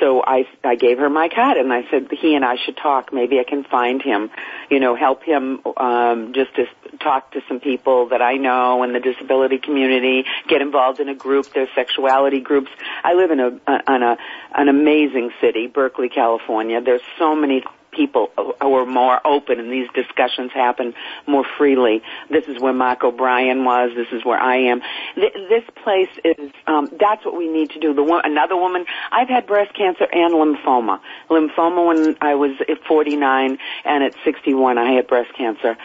So 0.00 0.22
I 0.24 0.46
I 0.62 0.74
gave 0.74 0.98
her 0.98 1.08
my 1.08 1.28
card 1.28 1.56
and 1.56 1.72
I 1.72 1.88
said 1.90 2.08
he 2.10 2.34
and 2.34 2.44
I 2.44 2.56
should 2.56 2.76
talk. 2.76 3.12
Maybe 3.12 3.38
I 3.38 3.44
can 3.44 3.64
find 3.64 4.02
him, 4.02 4.30
you 4.70 4.80
know, 4.80 4.94
help 4.96 5.22
him 5.22 5.60
um, 5.76 6.32
just 6.32 6.54
to 6.56 6.66
talk 6.98 7.32
to 7.32 7.40
some 7.48 7.60
people 7.60 8.08
that 8.08 8.22
I 8.22 8.34
know 8.34 8.82
in 8.82 8.92
the 8.92 9.00
disability 9.00 9.58
community. 9.58 10.24
Get 10.48 10.62
involved 10.62 11.00
in 11.00 11.08
a 11.08 11.14
group. 11.14 11.52
There's 11.52 11.68
sexuality 11.74 12.40
groups. 12.40 12.70
I 13.02 13.14
live 13.14 13.30
in 13.30 13.40
a 13.40 13.60
on 13.86 14.02
a 14.02 14.16
an 14.54 14.68
amazing 14.68 15.30
city, 15.40 15.66
Berkeley, 15.66 16.08
California. 16.08 16.80
There's 16.80 17.02
so 17.18 17.34
many 17.34 17.62
people 17.94 18.30
who 18.36 18.74
are 18.74 18.86
more 18.86 19.20
open 19.26 19.60
and 19.60 19.70
these 19.70 19.88
discussions 19.94 20.52
happen 20.52 20.94
more 21.26 21.44
freely. 21.56 22.02
This 22.30 22.46
is 22.46 22.60
where 22.60 22.72
Mark 22.72 23.04
O'Brien 23.04 23.64
was. 23.64 23.90
This 23.94 24.08
is 24.12 24.24
where 24.24 24.38
I 24.38 24.56
am. 24.56 24.82
This 25.16 25.64
place 25.82 26.08
is, 26.24 26.50
um, 26.66 26.90
that's 26.98 27.24
what 27.24 27.36
we 27.36 27.48
need 27.48 27.70
to 27.70 27.80
do. 27.80 27.94
The 27.94 28.02
one, 28.02 28.22
another 28.24 28.56
woman, 28.56 28.84
I've 29.10 29.28
had 29.28 29.46
breast 29.46 29.74
cancer 29.74 30.06
and 30.12 30.34
lymphoma. 30.34 31.00
Lymphoma 31.30 31.86
when 31.86 32.16
I 32.20 32.34
was 32.34 32.52
at 32.68 32.82
49 32.86 33.58
and 33.84 34.04
at 34.04 34.14
61 34.24 34.78
I 34.78 34.92
had 34.92 35.06
breast 35.06 35.30
cancer. 35.36 35.76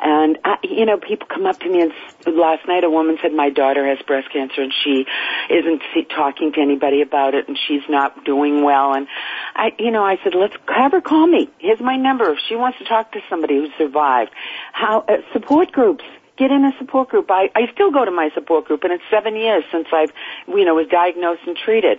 And, 0.00 0.38
I, 0.44 0.56
you 0.62 0.86
know, 0.86 0.98
people 0.98 1.26
come 1.26 1.46
up 1.46 1.58
to 1.60 1.68
me 1.68 1.82
and 1.82 2.36
last 2.36 2.66
night 2.68 2.84
a 2.84 2.90
woman 2.90 3.18
said 3.20 3.32
my 3.32 3.50
daughter 3.50 3.86
has 3.86 3.98
breast 4.06 4.32
cancer 4.32 4.62
and 4.62 4.72
she 4.72 5.06
isn't 5.50 5.82
talking 6.14 6.52
to 6.52 6.60
anybody 6.60 7.02
about 7.02 7.34
it 7.34 7.48
and 7.48 7.58
she's 7.66 7.82
not 7.88 8.24
doing 8.24 8.62
well. 8.62 8.94
And 8.94 9.06
I, 9.54 9.72
you 9.78 9.90
know, 9.90 10.04
I 10.04 10.18
said, 10.22 10.34
let's 10.34 10.54
have 10.68 10.92
her 10.92 11.00
call 11.00 11.26
me. 11.26 11.48
Here's 11.60 11.80
my 11.80 11.96
number. 11.96 12.30
If 12.32 12.38
she 12.48 12.56
wants 12.56 12.78
to 12.78 12.84
talk 12.84 13.12
to 13.12 13.20
somebody 13.28 13.56
who 13.56 13.68
survived. 13.76 14.30
How, 14.72 15.00
uh, 15.00 15.16
support 15.32 15.72
groups 15.72 16.04
get 16.36 16.50
in 16.52 16.64
a 16.64 16.72
support 16.78 17.08
group. 17.08 17.30
I, 17.30 17.50
I 17.54 17.70
still 17.74 17.90
go 17.90 18.04
to 18.04 18.10
my 18.10 18.30
support 18.34 18.66
group 18.66 18.84
and 18.84 18.92
it's 18.92 19.02
seven 19.10 19.34
years 19.34 19.64
since 19.72 19.88
I've, 19.92 20.12
you 20.46 20.64
know, 20.64 20.76
was 20.76 20.86
diagnosed 20.88 21.42
and 21.46 21.56
treated. 21.56 21.98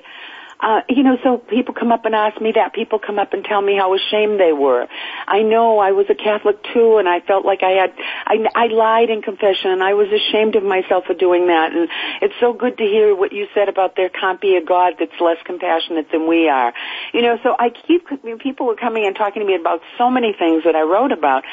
Uh, 0.62 0.82
you 0.90 1.04
know, 1.04 1.18
so 1.24 1.38
people 1.38 1.74
come 1.74 1.92
up 1.92 2.04
and 2.06 2.14
ask 2.14 2.42
me 2.42 2.52
that. 2.54 2.74
People 2.74 3.00
come 3.00 3.18
up 3.18 3.32
and 3.34 3.46
tell 3.46 3.62
me 3.62 3.78
how 3.78 3.96
ashamed 3.96 4.40
they 4.40 4.52
were. 4.52 4.88
I 5.30 5.44
know 5.44 5.80
I 5.80 5.92
was 5.92 6.08
a 6.10 6.16
Catholic 6.16 6.58
too, 6.74 6.98
and 6.98 7.08
I 7.08 7.20
felt 7.22 7.46
like 7.46 7.62
I 7.64 7.72
had, 7.72 7.94
I, 8.26 8.36
I 8.56 8.68
lied 8.68 9.10
in 9.10 9.22
confession, 9.22 9.72
and 9.72 9.84
I 9.84 9.94
was 9.94 10.08
ashamed 10.12 10.56
of 10.56 10.64
myself 10.64 11.06
for 11.06 11.14
doing 11.14 11.48
that. 11.48 11.72
And 11.72 11.88
it's 12.22 12.34
so 12.40 12.54
good 12.54 12.78
to 12.80 12.84
hear 12.84 13.16
what 13.16 13.32
you 13.32 13.48
said 13.54 13.70
about 13.70 13.96
there 13.96 14.10
can't 14.10 14.42
be 14.42 14.56
a 14.56 14.66
God 14.66 14.96
that's 15.00 15.20
less 15.22 15.38
compassionate 15.46 16.12
than 16.12 16.28
we 16.28 16.50
are. 16.50 16.74
You 17.14 17.22
know, 17.22 17.38
so 17.44 17.56
I 17.58 17.70
keep, 17.70 18.08
people 18.40 18.66
were 18.66 18.76
coming 18.76 19.06
and 19.06 19.16
talking 19.16 19.42
to 19.42 19.48
me 19.48 19.56
about 19.56 19.82
so 19.98 20.10
many 20.10 20.34
things 20.34 20.64
that 20.66 20.76
I 20.76 20.82
wrote 20.82 21.12
about 21.12 21.44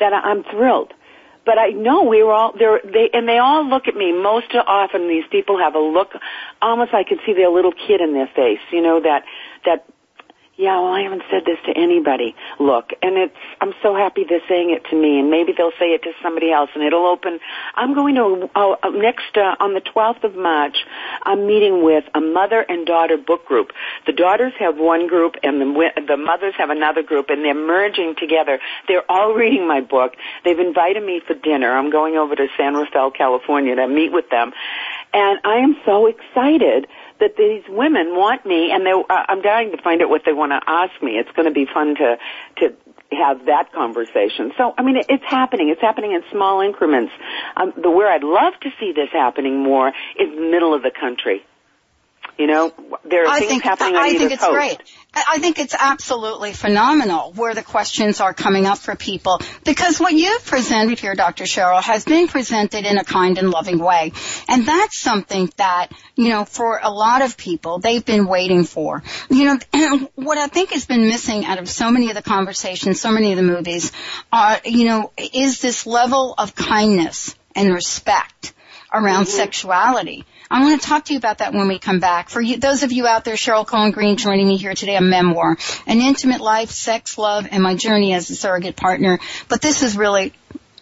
that 0.00 0.12
I'm 0.12 0.44
thrilled 0.44 0.92
but 1.46 1.58
I 1.58 1.70
know 1.70 2.04
we 2.04 2.22
were 2.22 2.32
all 2.32 2.52
there. 2.56 2.80
They 2.84 3.08
and 3.12 3.26
they 3.26 3.38
all 3.38 3.66
look 3.66 3.88
at 3.88 3.96
me. 3.96 4.12
Most 4.12 4.54
often, 4.54 5.08
these 5.08 5.24
people 5.30 5.58
have 5.58 5.74
a 5.74 5.78
look, 5.78 6.12
almost 6.60 6.92
I 6.92 7.02
can 7.02 7.18
see 7.24 7.32
their 7.32 7.48
little 7.48 7.72
kid 7.72 8.00
in 8.00 8.12
their 8.12 8.28
face. 8.28 8.60
You 8.70 8.82
know 8.82 9.00
that 9.00 9.24
that 9.64 9.86
yeah, 10.60 10.78
well, 10.78 10.92
I 10.92 11.00
haven't 11.00 11.22
said 11.30 11.46
this 11.46 11.56
to 11.64 11.72
anybody. 11.72 12.36
Look, 12.58 12.90
and 13.00 13.16
it's, 13.16 13.34
I'm 13.62 13.72
so 13.82 13.94
happy 13.94 14.26
they're 14.28 14.44
saying 14.46 14.70
it 14.70 14.84
to 14.90 14.96
me, 14.96 15.18
and 15.18 15.30
maybe 15.30 15.54
they'll 15.56 15.72
say 15.78 15.96
it 15.96 16.02
to 16.02 16.12
somebody 16.22 16.52
else, 16.52 16.68
and 16.74 16.84
it'll 16.84 17.06
open. 17.06 17.40
I'm 17.74 17.94
going 17.94 18.16
to, 18.16 18.50
uh, 18.54 18.76
next, 18.90 19.38
uh, 19.38 19.56
on 19.58 19.72
the 19.72 19.80
12th 19.80 20.22
of 20.22 20.36
March, 20.36 20.76
I'm 21.22 21.46
meeting 21.46 21.82
with 21.82 22.04
a 22.14 22.20
mother 22.20 22.60
and 22.60 22.86
daughter 22.86 23.16
book 23.16 23.46
group. 23.46 23.72
The 24.06 24.12
daughters 24.12 24.52
have 24.58 24.76
one 24.76 25.06
group, 25.06 25.36
and 25.42 25.62
the, 25.62 26.04
the 26.06 26.18
mothers 26.18 26.52
have 26.58 26.68
another 26.68 27.02
group, 27.02 27.30
and 27.30 27.42
they're 27.42 27.54
merging 27.54 28.14
together. 28.14 28.60
They're 28.86 29.10
all 29.10 29.32
reading 29.32 29.66
my 29.66 29.80
book. 29.80 30.12
They've 30.44 30.58
invited 30.58 31.02
me 31.02 31.22
for 31.26 31.32
dinner. 31.32 31.72
I'm 31.72 31.90
going 31.90 32.18
over 32.18 32.36
to 32.36 32.48
San 32.58 32.74
Rafael, 32.74 33.10
California 33.12 33.76
to 33.76 33.88
meet 33.88 34.12
with 34.12 34.28
them. 34.28 34.52
And 35.14 35.40
I 35.42 35.56
am 35.56 35.76
so 35.86 36.06
excited 36.06 36.86
that 37.20 37.36
these 37.36 37.62
women 37.68 38.16
want 38.16 38.44
me, 38.44 38.70
and 38.72 38.84
they, 38.84 38.92
uh, 38.92 39.24
I'm 39.28 39.42
dying 39.42 39.70
to 39.72 39.82
find 39.82 40.02
out 40.02 40.10
what 40.10 40.22
they 40.24 40.32
want 40.32 40.52
to 40.52 40.60
ask 40.66 40.92
me. 41.02 41.12
It's 41.12 41.30
going 41.32 41.46
to 41.46 41.54
be 41.54 41.66
fun 41.66 41.94
to 41.96 42.18
to 42.58 42.74
have 43.12 43.46
that 43.46 43.72
conversation. 43.72 44.52
So, 44.56 44.72
I 44.78 44.82
mean, 44.82 44.96
it's 45.08 45.24
happening. 45.26 45.68
It's 45.68 45.80
happening 45.80 46.12
in 46.12 46.22
small 46.30 46.60
increments. 46.60 47.12
Um, 47.56 47.72
the 47.80 47.90
where 47.90 48.10
I'd 48.10 48.22
love 48.22 48.54
to 48.62 48.70
see 48.78 48.92
this 48.92 49.08
happening 49.12 49.62
more 49.62 49.88
is 49.88 50.28
middle 50.28 50.74
of 50.74 50.82
the 50.82 50.92
country. 50.92 51.44
You 52.38 52.46
know, 52.46 52.72
there 53.04 53.24
are 53.24 53.28
I 53.28 53.38
things 53.38 53.50
think, 53.50 53.64
happening 53.64 53.96
on 53.96 54.02
I 54.02 54.08
either 54.08 54.18
think 54.18 54.32
it's 54.32 54.42
coast. 54.42 54.52
great. 54.52 54.78
I 55.12 55.40
think 55.40 55.58
it's 55.58 55.74
absolutely 55.74 56.52
phenomenal 56.52 57.32
where 57.32 57.54
the 57.54 57.62
questions 57.62 58.20
are 58.20 58.32
coming 58.32 58.66
up 58.66 58.78
for 58.78 58.94
people 58.94 59.40
because 59.64 59.98
what 59.98 60.12
you've 60.12 60.44
presented 60.46 61.00
here, 61.00 61.14
Dr. 61.14 61.44
Cheryl, 61.44 61.82
has 61.82 62.04
been 62.04 62.28
presented 62.28 62.86
in 62.86 62.96
a 62.96 63.04
kind 63.04 63.36
and 63.36 63.50
loving 63.50 63.78
way. 63.78 64.12
And 64.48 64.66
that's 64.66 64.98
something 64.98 65.50
that, 65.56 65.88
you 66.14 66.28
know, 66.28 66.44
for 66.44 66.78
a 66.80 66.90
lot 66.90 67.22
of 67.22 67.36
people, 67.36 67.80
they've 67.80 68.04
been 68.04 68.26
waiting 68.26 68.64
for. 68.64 69.02
You 69.28 69.44
know, 69.46 69.58
and 69.72 70.08
what 70.14 70.38
I 70.38 70.46
think 70.46 70.70
has 70.70 70.86
been 70.86 71.08
missing 71.08 71.44
out 71.44 71.58
of 71.58 71.68
so 71.68 71.90
many 71.90 72.10
of 72.10 72.14
the 72.14 72.22
conversations, 72.22 73.00
so 73.00 73.10
many 73.10 73.32
of 73.32 73.36
the 73.36 73.42
movies, 73.42 73.90
uh, 74.30 74.58
you 74.64 74.84
know, 74.84 75.10
is 75.18 75.60
this 75.60 75.86
level 75.86 76.34
of 76.38 76.54
kindness 76.54 77.34
and 77.56 77.74
respect 77.74 78.52
around 78.92 79.24
mm-hmm. 79.24 79.36
sexuality. 79.36 80.24
I 80.52 80.64
want 80.64 80.82
to 80.82 80.88
talk 80.88 81.04
to 81.04 81.12
you 81.12 81.18
about 81.18 81.38
that 81.38 81.54
when 81.54 81.68
we 81.68 81.78
come 81.78 82.00
back. 82.00 82.28
For 82.28 82.40
you, 82.40 82.56
those 82.56 82.82
of 82.82 82.90
you 82.90 83.06
out 83.06 83.24
there, 83.24 83.36
Cheryl 83.36 83.64
Cohen 83.64 83.92
Greene 83.92 84.16
joining 84.16 84.48
me 84.48 84.56
here 84.56 84.74
today, 84.74 84.96
a 84.96 85.00
memoir, 85.00 85.56
an 85.86 86.00
intimate 86.00 86.40
life, 86.40 86.70
sex, 86.70 87.16
love, 87.16 87.46
and 87.48 87.62
my 87.62 87.76
journey 87.76 88.14
as 88.14 88.28
a 88.30 88.34
surrogate 88.34 88.74
partner. 88.74 89.20
But 89.48 89.62
this 89.62 89.84
is 89.84 89.96
really 89.96 90.32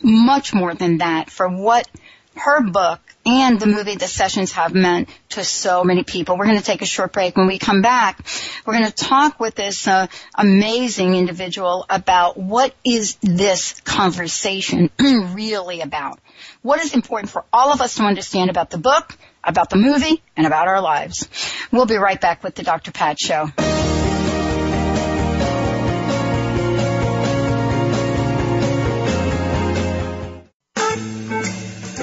much 0.01 0.55
more 0.55 0.73
than 0.73 0.99
that 0.99 1.29
for 1.29 1.47
what 1.49 1.87
her 2.35 2.63
book 2.63 3.01
and 3.27 3.61
the 3.61 3.67
movie 3.67 3.97
the 3.97 4.07
sessions 4.07 4.53
have 4.53 4.75
meant 4.75 5.11
to 5.31 5.45
so 5.45 5.85
many 5.85 6.03
people. 6.03 6.39
We're 6.39 6.47
going 6.47 6.57
to 6.57 6.65
take 6.65 6.81
a 6.81 6.87
short 6.87 7.13
break. 7.13 7.37
When 7.37 7.47
we 7.47 7.59
come 7.59 7.83
back, 7.83 8.25
we're 8.65 8.79
going 8.79 8.91
to 8.91 9.05
talk 9.05 9.39
with 9.39 9.55
this 9.55 9.87
uh, 9.87 10.07
amazing 10.35 11.15
individual 11.15 11.85
about 11.91 12.39
what 12.39 12.75
is 12.85 13.17
this 13.17 13.81
conversation 13.83 14.89
really 14.99 15.83
about. 15.83 16.21
What 16.63 16.81
is 16.81 16.95
important 16.95 17.31
for 17.31 17.45
all 17.53 17.71
of 17.71 17.83
us 17.83 17.97
to 17.97 18.05
understand 18.05 18.49
about 18.49 18.71
the 18.71 18.79
book, 18.79 19.17
about 19.45 19.71
the 19.71 19.77
movie, 19.77 20.23
and 20.37 20.47
about 20.47 20.69
our 20.69 20.81
lives. 20.81 21.29
We'll 21.73 21.87
be 21.87 21.97
right 21.97 22.21
back 22.21 22.43
with 22.43 22.55
the 22.55 22.63
Dr. 22.63 22.93
Pat 22.93 23.19
Show. 23.21 23.51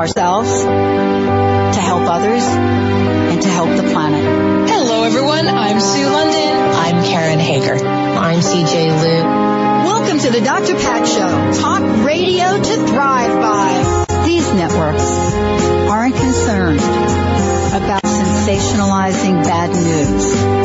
ourselves, 0.00 0.50
to 0.64 1.80
help 1.80 2.08
others, 2.08 2.42
and 2.42 3.42
to 3.42 3.48
help 3.50 3.68
the 3.68 3.82
planet. 3.92 4.24
Hello 4.70 5.04
everyone, 5.04 5.46
I'm 5.46 5.78
Sue 5.78 6.06
London. 6.06 6.56
I'm 6.74 7.04
Karen 7.04 7.38
Hager. 7.38 7.74
I'm 7.86 8.40
CJ 8.40 9.02
Liu. 9.02 9.24
Welcome 9.84 10.18
to 10.20 10.30
the 10.30 10.40
Dr. 10.40 10.72
Pat 10.76 11.06
Show, 11.06 11.60
talk 11.60 11.82
radio 12.06 12.62
to 12.62 12.86
thrive 12.86 13.42
by. 13.42 14.24
These 14.24 14.50
networks 14.54 15.04
aren't 15.90 16.16
concerned 16.16 16.80
about 16.80 18.02
sensationalizing 18.02 19.44
bad 19.44 19.68
news. 19.68 20.59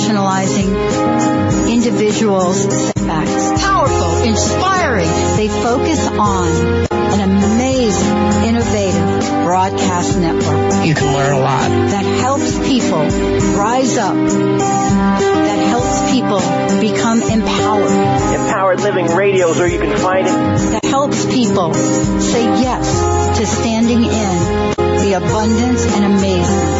Sensationalizing 0.00 1.70
individuals' 1.70 2.62
setbacks. 2.62 3.62
Powerful, 3.62 4.22
inspiring. 4.28 5.08
They 5.36 5.48
focus 5.48 6.06
on 6.06 6.48
an 6.90 7.20
amazing, 7.20 8.16
innovative 8.48 9.44
broadcast 9.44 10.18
network. 10.18 10.86
You 10.86 10.94
can 10.94 11.14
learn 11.14 11.32
a 11.34 11.40
lot. 11.40 11.68
That 11.90 12.04
helps 12.20 12.58
people 12.66 13.02
rise 13.56 13.96
up. 13.98 14.14
That 14.14 15.58
helps 15.68 16.10
people 16.12 16.40
become 16.80 17.22
empowered. 17.22 18.40
Empowered 18.40 18.80
Living 18.80 19.06
Radio 19.06 19.50
is 19.50 19.58
where 19.58 19.68
you 19.68 19.80
can 19.80 19.96
find 19.98 20.26
it. 20.26 20.32
That 20.32 20.84
helps 20.84 21.24
people 21.26 21.74
say 21.74 22.44
yes 22.44 23.38
to 23.38 23.46
standing 23.46 24.04
in 24.04 24.76
the 25.00 25.14
abundance 25.16 25.86
and 25.86 26.04
amazement 26.04 26.79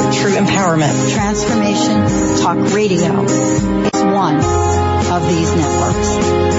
True 0.13 0.33
empowerment. 0.35 1.13
Transformation 1.13 2.05
Talk 2.41 2.57
Radio 2.73 3.23
is 3.23 4.01
one 4.03 4.35
of 4.35 5.27
these 5.27 5.55
networks. 5.55 6.09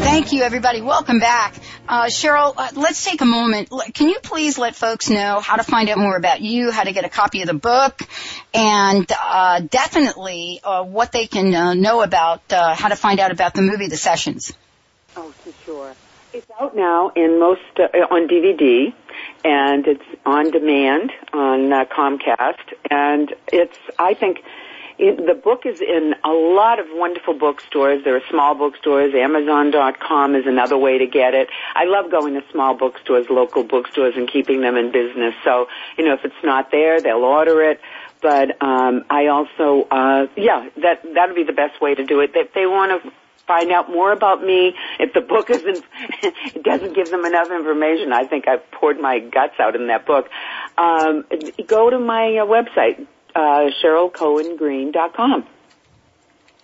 Thank 0.03 0.33
you, 0.33 0.45
everybody. 0.45 0.81
Welcome 0.81 1.19
back. 1.19 1.57
Uh, 1.87 2.07
Cheryl, 2.07 2.55
uh, 2.57 2.71
let's 2.77 3.05
take 3.05 3.21
a 3.21 3.27
moment. 3.27 3.71
Can 3.93 4.09
you 4.09 4.21
please 4.23 4.57
let 4.57 4.77
folks 4.77 5.11
know 5.11 5.41
how 5.41 5.57
to 5.57 5.63
find 5.63 5.91
out 5.91 5.99
more 5.99 6.17
about 6.17 6.41
you, 6.41 6.71
how 6.71 6.85
to 6.85 6.93
get 6.93 7.05
a 7.05 7.11
copy 7.11 7.43
of 7.43 7.49
the 7.49 7.53
book, 7.53 8.01
and 8.55 9.07
uh, 9.13 9.61
definitely 9.61 10.61
uh, 10.65 10.85
what 10.85 11.13
they 11.13 11.27
can 11.27 11.55
uh, 11.55 11.75
know 11.75 12.01
about 12.01 12.51
uh, 12.51 12.75
how 12.75 12.89
to 12.89 12.97
find 12.97 13.21
out 13.21 13.31
about 13.31 13.53
the 13.53 13.61
movie, 13.61 13.89
The 13.89 13.99
Sessions? 13.99 14.55
Oh, 15.21 15.33
for 15.33 15.53
sure. 15.65 15.95
It's 16.33 16.47
out 16.61 16.77
now 16.77 17.09
in 17.17 17.41
most 17.41 17.61
uh, 17.77 17.89
on 18.09 18.29
DVD, 18.29 18.95
and 19.45 19.85
it's 19.85 20.05
on 20.25 20.53
demand 20.53 21.11
on 21.33 21.73
uh, 21.73 21.87
Comcast, 21.87 22.73
and 22.89 23.35
it's 23.53 23.77
I 23.99 24.15
think. 24.15 24.45
It, 25.01 25.29
the 25.29 25.35
book 25.35 25.65
is 25.65 25.81
in 25.81 26.17
a 26.25 26.31
lot 26.31 26.81
of 26.81 26.87
wonderful 26.91 27.33
bookstores. 27.35 28.03
There 28.03 28.17
are 28.17 28.23
small 28.29 28.57
bookstores. 28.57 29.15
Amazon.com 29.15 30.35
is 30.35 30.45
another 30.45 30.77
way 30.77 30.99
to 30.99 31.07
get 31.07 31.35
it. 31.35 31.49
I 31.77 31.85
love 31.85 32.11
going 32.11 32.35
to 32.35 32.43
small 32.51 32.75
bookstores, 32.75 33.31
local 33.31 33.63
bookstores, 33.63 34.17
and 34.17 34.29
keeping 34.29 34.61
them 34.61 34.77
in 34.77 34.91
business. 34.91 35.35
So, 35.45 35.69
you 35.97 36.05
know, 36.05 36.15
if 36.15 36.25
it's 36.25 36.43
not 36.43 36.73
there, 36.73 37.01
they'll 37.01 37.23
order 37.23 37.63
it. 37.63 37.81
But 38.21 38.61
um, 38.61 39.05
I 39.09 39.29
also, 39.29 39.87
uh, 39.89 40.27
yeah, 40.37 40.69
that 40.83 41.05
that 41.15 41.29
would 41.29 41.37
be 41.37 41.45
the 41.45 41.53
best 41.53 41.81
way 41.81 41.95
to 41.95 42.05
do 42.05 42.19
it. 42.19 42.33
If 42.35 42.53
they 42.53 42.67
want 42.67 43.01
to 43.01 43.13
find 43.49 43.73
out 43.73 43.91
more 43.91 44.13
about 44.13 44.41
me. 44.43 44.75
If 45.01 45.13
the 45.15 45.23
book 45.23 45.51
isn't, 45.51 45.85
it 46.23 46.63
doesn't 46.63 46.95
give 46.95 47.11
them 47.11 47.25
enough 47.25 47.51
information. 47.51 48.13
I 48.13 48.27
think 48.27 48.47
I've 48.47 48.71
poured 48.71 49.01
my 49.01 49.19
guts 49.19 49.55
out 49.59 49.75
in 49.75 49.89
that 49.89 50.07
book. 50.07 50.29
Um, 50.77 51.25
go 51.67 51.91
to 51.91 51.99
my 51.99 52.37
uh, 52.37 52.47
website, 52.47 53.07
uh, 53.35 53.71
CherylCohenGreene.com. 53.83 55.47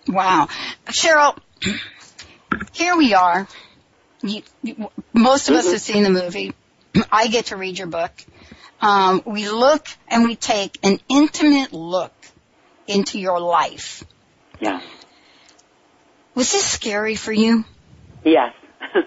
Wow. 0.07 0.47
Cheryl, 0.85 1.37
here 2.71 2.95
we 2.95 3.13
are. 3.13 3.47
You, 4.21 4.43
you, 4.61 4.89
most 5.13 5.49
of 5.49 5.55
us 5.55 5.71
have 5.71 5.81
seen 5.81 6.03
the 6.03 6.09
movie. 6.11 6.53
I 7.11 7.27
get 7.27 7.47
to 7.47 7.57
read 7.57 7.77
your 7.77 7.87
book. 7.87 8.11
Um, 8.81 9.23
we 9.25 9.49
look 9.49 9.87
and 10.07 10.23
we 10.23 10.35
take 10.35 10.77
an 10.83 10.99
intimate 11.09 11.73
look 11.73 12.13
into 12.87 13.19
your 13.19 13.39
life. 13.39 14.03
Yeah. 14.59 14.81
Was 16.35 16.51
this 16.51 16.65
scary 16.65 17.15
for 17.15 17.31
you? 17.31 17.63
Yes. 18.23 18.53
okay, 18.95 19.05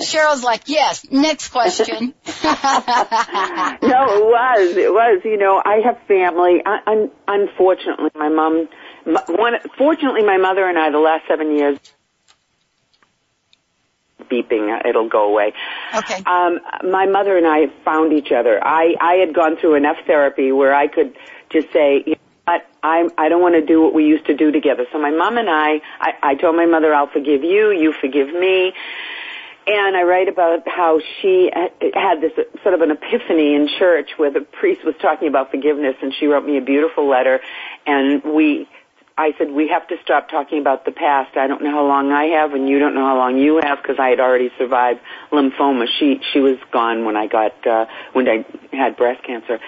Cheryl's 0.00 0.42
like, 0.42 0.62
yes. 0.66 1.04
Next 1.10 1.48
question. 1.48 2.14
no, 2.44 2.52
it 2.52 3.82
was. 3.82 4.76
It 4.76 4.92
was. 4.92 5.20
You 5.24 5.36
know, 5.36 5.60
I 5.64 5.80
have 5.84 5.98
family. 6.06 6.62
I, 6.64 6.80
un, 6.86 7.10
unfortunately, 7.28 8.10
my 8.14 8.28
mom. 8.28 8.68
One, 9.04 9.54
fortunately, 9.76 10.24
my 10.24 10.38
mother 10.38 10.68
and 10.68 10.78
I, 10.78 10.90
the 10.90 10.98
last 10.98 11.26
seven 11.28 11.56
years, 11.56 11.78
beeping. 14.30 14.84
It'll 14.86 15.08
go 15.08 15.24
away. 15.30 15.52
Okay. 15.94 16.22
Um, 16.26 16.60
my 16.88 17.06
mother 17.06 17.36
and 17.36 17.46
I 17.46 17.66
found 17.84 18.12
each 18.12 18.32
other. 18.32 18.62
I 18.62 18.94
I 19.00 19.14
had 19.14 19.34
gone 19.34 19.56
through 19.56 19.74
enough 19.74 19.98
therapy 20.06 20.52
where 20.52 20.74
I 20.74 20.86
could 20.86 21.16
just 21.50 21.72
say, 21.72 22.02
you 22.06 22.14
what, 22.50 22.66
I 22.82 23.08
I 23.16 23.28
don't 23.28 23.42
want 23.42 23.54
to 23.54 23.64
do 23.64 23.82
what 23.82 23.94
we 23.94 24.04
used 24.06 24.26
to 24.26 24.34
do 24.34 24.50
together. 24.50 24.86
So 24.92 24.98
my 24.98 25.10
mom 25.10 25.38
and 25.38 25.48
I, 25.48 25.80
I, 26.00 26.12
I 26.22 26.34
told 26.34 26.56
my 26.56 26.66
mother, 26.66 26.94
I'll 26.94 27.10
forgive 27.10 27.42
you, 27.42 27.70
you 27.70 27.92
forgive 28.00 28.28
me. 28.28 28.72
And 29.66 29.96
I 29.96 30.02
write 30.02 30.28
about 30.28 30.66
how 30.66 31.00
she 31.20 31.50
had 31.52 32.20
this 32.20 32.32
sort 32.62 32.74
of 32.74 32.80
an 32.80 32.90
epiphany 32.90 33.54
in 33.54 33.68
church 33.78 34.10
where 34.16 34.30
the 34.30 34.40
priest 34.40 34.84
was 34.84 34.94
talking 35.00 35.28
about 35.28 35.50
forgiveness 35.50 35.94
and 36.02 36.12
she 36.18 36.26
wrote 36.26 36.44
me 36.44 36.56
a 36.56 36.62
beautiful 36.62 37.08
letter 37.08 37.40
and 37.86 38.24
we 38.24 38.68
I 39.18 39.34
said, 39.36 39.50
we 39.50 39.68
have 39.68 39.86
to 39.88 39.96
stop 40.02 40.30
talking 40.30 40.60
about 40.60 40.86
the 40.86 40.92
past. 40.92 41.36
I 41.36 41.46
don't 41.46 41.62
know 41.62 41.72
how 41.72 41.86
long 41.86 42.10
I 42.10 42.24
have 42.40 42.54
and 42.54 42.66
you 42.66 42.78
don't 42.78 42.94
know 42.94 43.04
how 43.04 43.18
long 43.18 43.36
you 43.36 43.60
have 43.62 43.82
because 43.82 43.98
I 43.98 44.08
had 44.08 44.18
already 44.18 44.50
survived 44.56 45.00
lymphoma. 45.30 45.86
She, 45.98 46.22
she 46.32 46.40
was 46.40 46.56
gone 46.72 47.04
when 47.04 47.16
I 47.18 47.26
got, 47.26 47.66
uh, 47.66 47.84
when 48.14 48.26
I 48.26 48.46
had 48.72 48.96
breast 48.96 49.22
cancer. 49.22 49.60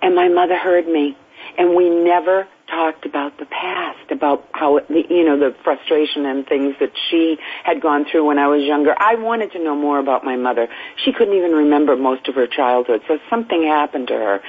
And 0.00 0.14
my 0.14 0.28
mother 0.28 0.56
heard 0.56 0.88
me 0.88 1.18
and 1.58 1.74
we 1.74 1.88
never 1.90 2.46
talked 2.68 3.06
about 3.06 3.38
the 3.38 3.44
past, 3.46 4.10
about 4.10 4.48
how, 4.52 4.78
it, 4.78 4.86
you 4.88 5.24
know, 5.24 5.38
the 5.38 5.54
frustration 5.62 6.26
and 6.26 6.46
things 6.46 6.74
that 6.80 6.92
she 7.10 7.36
had 7.62 7.80
gone 7.80 8.04
through 8.10 8.24
when 8.26 8.38
I 8.38 8.48
was 8.48 8.62
younger. 8.62 8.94
I 8.98 9.16
wanted 9.16 9.52
to 9.52 9.62
know 9.62 9.76
more 9.76 9.98
about 9.98 10.24
my 10.24 10.36
mother. 10.36 10.68
She 11.04 11.12
couldn't 11.12 11.34
even 11.34 11.52
remember 11.52 11.96
most 11.96 12.26
of 12.28 12.34
her 12.34 12.46
childhood, 12.46 13.02
so 13.06 13.18
something 13.30 13.62
happened 13.62 14.08
to 14.08 14.14
her. 14.14 14.42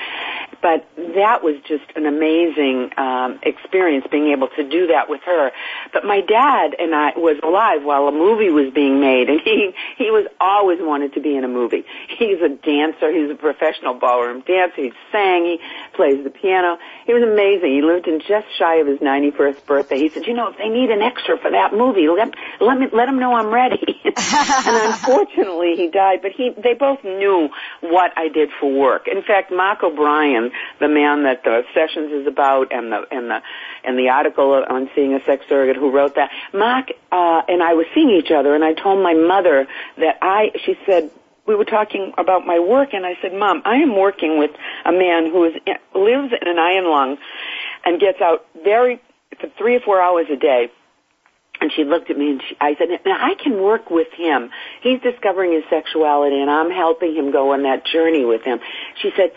But 0.62 0.88
that 0.96 1.44
was 1.44 1.56
just 1.68 1.86
an 1.96 2.06
amazing 2.06 2.92
um, 2.98 3.40
experience 3.44 4.06
being 4.12 4.32
able 4.32 4.48
to 4.50 4.64
do 4.68 4.88
that 4.88 5.10
with 5.10 5.22
her. 5.26 5.52
But 5.94 6.06
my 6.06 6.22
dad 6.22 6.76
and 6.80 6.94
I 6.94 7.12
was 7.16 7.38
alive 7.44 7.84
while 7.84 8.08
a 8.08 8.12
movie 8.12 8.50
was 8.50 8.74
being 8.74 9.00
made, 9.00 9.30
and 9.30 9.40
he 9.42 9.74
he 9.98 10.12
was 10.12 10.28
always 10.40 10.80
wanted 10.82 11.14
to 11.14 11.22
be 11.22 11.36
in 11.36 11.44
a 11.44 11.48
movie. 11.48 11.86
He's 12.18 12.42
a 12.42 12.50
dancer. 12.50 13.12
He's 13.12 13.30
a 13.30 13.36
professional 13.36 13.94
ballroom 13.94 14.42
dancer. 14.42 14.82
He 14.82 14.94
sang. 15.12 15.46
He 15.46 15.60
plays 15.94 16.24
the 16.24 16.30
piano. 16.30 16.78
He 17.06 17.14
was 17.14 17.24
amazing. 17.24 17.72
He 17.72 17.82
lived 17.82 18.08
in 18.08 18.20
just 18.20 18.48
shy 18.58 18.76
of 18.76 18.88
his 18.88 19.00
91st 19.00 19.66
birthday. 19.66 20.00
He 20.00 20.10
said, 20.10 20.26
"You 20.26 20.34
know, 20.34 20.50
if 20.50 20.58
they 20.58 20.70
need 20.70 20.90
an 20.90 21.02
extra 21.02 21.38
for 21.38 21.52
that 21.52 21.74
movie, 21.74 22.08
let 22.10 22.34
let 22.60 22.80
me 22.80 22.88
let 22.92 23.08
him 23.08 23.20
know 23.20 23.34
I'm 23.34 23.54
ready." 23.54 24.02
and 24.06 24.78
unfortunately, 24.88 25.76
he 25.76 25.90
died. 25.90 26.22
But 26.22 26.32
he 26.32 26.52
they 26.58 26.74
both 26.74 27.04
knew 27.04 27.50
what 27.82 28.12
I 28.18 28.30
did 28.30 28.50
for 28.60 28.72
work. 28.72 29.08
In 29.08 29.22
fact, 29.22 29.52
Mark 29.52 29.84
O'Brien, 29.84 30.45
the 30.80 30.88
man 30.88 31.24
that 31.24 31.44
the 31.44 31.64
Sessions 31.74 32.12
is 32.12 32.28
about, 32.28 32.72
and 32.72 32.92
the 32.92 33.06
and 33.12 33.30
the 33.30 33.42
and 33.84 33.98
the 33.98 34.10
article 34.10 34.64
on 34.68 34.90
seeing 34.96 35.14
a 35.14 35.24
sex 35.26 35.46
surrogate 35.48 35.78
who 35.78 35.92
wrote 35.92 36.16
that, 36.16 36.32
Mark 36.54 36.90
uh, 37.12 37.42
and 37.48 37.62
I 37.64 37.74
were 37.74 37.86
seeing 37.94 38.10
each 38.10 38.32
other, 38.32 38.56
and 38.56 38.64
I 38.64 38.74
told 38.74 39.04
my 39.04 39.14
mother 39.14 39.68
that 39.98 40.18
I. 40.22 40.52
She 40.66 40.76
said 40.86 41.12
we 41.48 41.56
were 41.56 41.66
talking 41.66 42.14
about 42.18 42.46
my 42.46 42.60
work 42.60 42.94
and 42.94 43.06
I 43.06 43.14
said, 43.22 43.34
Mom, 43.34 43.62
I 43.66 43.78
am 43.78 43.96
working 43.96 44.40
with 44.40 44.52
a 44.84 44.92
man 44.92 45.32
who 45.32 45.46
is, 45.46 45.54
lives 45.94 46.34
in 46.42 46.48
an 46.48 46.58
iron 46.58 46.90
lung 46.90 47.18
and 47.84 48.00
gets 48.00 48.20
out 48.22 48.46
very, 48.64 49.00
for 49.40 49.48
three 49.58 49.76
or 49.76 49.80
four 49.82 50.02
hours 50.02 50.26
a 50.32 50.38
day. 50.38 50.72
And 51.62 51.72
she 51.72 51.84
looked 51.84 52.10
at 52.10 52.18
me 52.18 52.32
and 52.32 52.42
she, 52.42 52.58
I 52.60 52.76
said, 52.76 52.88
now 53.06 53.18
I 53.18 53.36
can 53.42 53.62
work 53.62 53.90
with 53.90 54.12
him. 54.14 54.50
He's 54.82 55.00
discovering 55.02 55.54
his 55.54 55.64
sexuality 55.70 56.42
and 56.42 56.50
I'm 56.50 56.72
helping 56.72 57.16
him 57.16 57.32
go 57.32 57.54
on 57.54 57.64
that 57.64 57.86
journey 57.86 58.26
with 58.26 58.44
him. 58.44 58.60
She 59.02 59.12
said, 59.16 59.32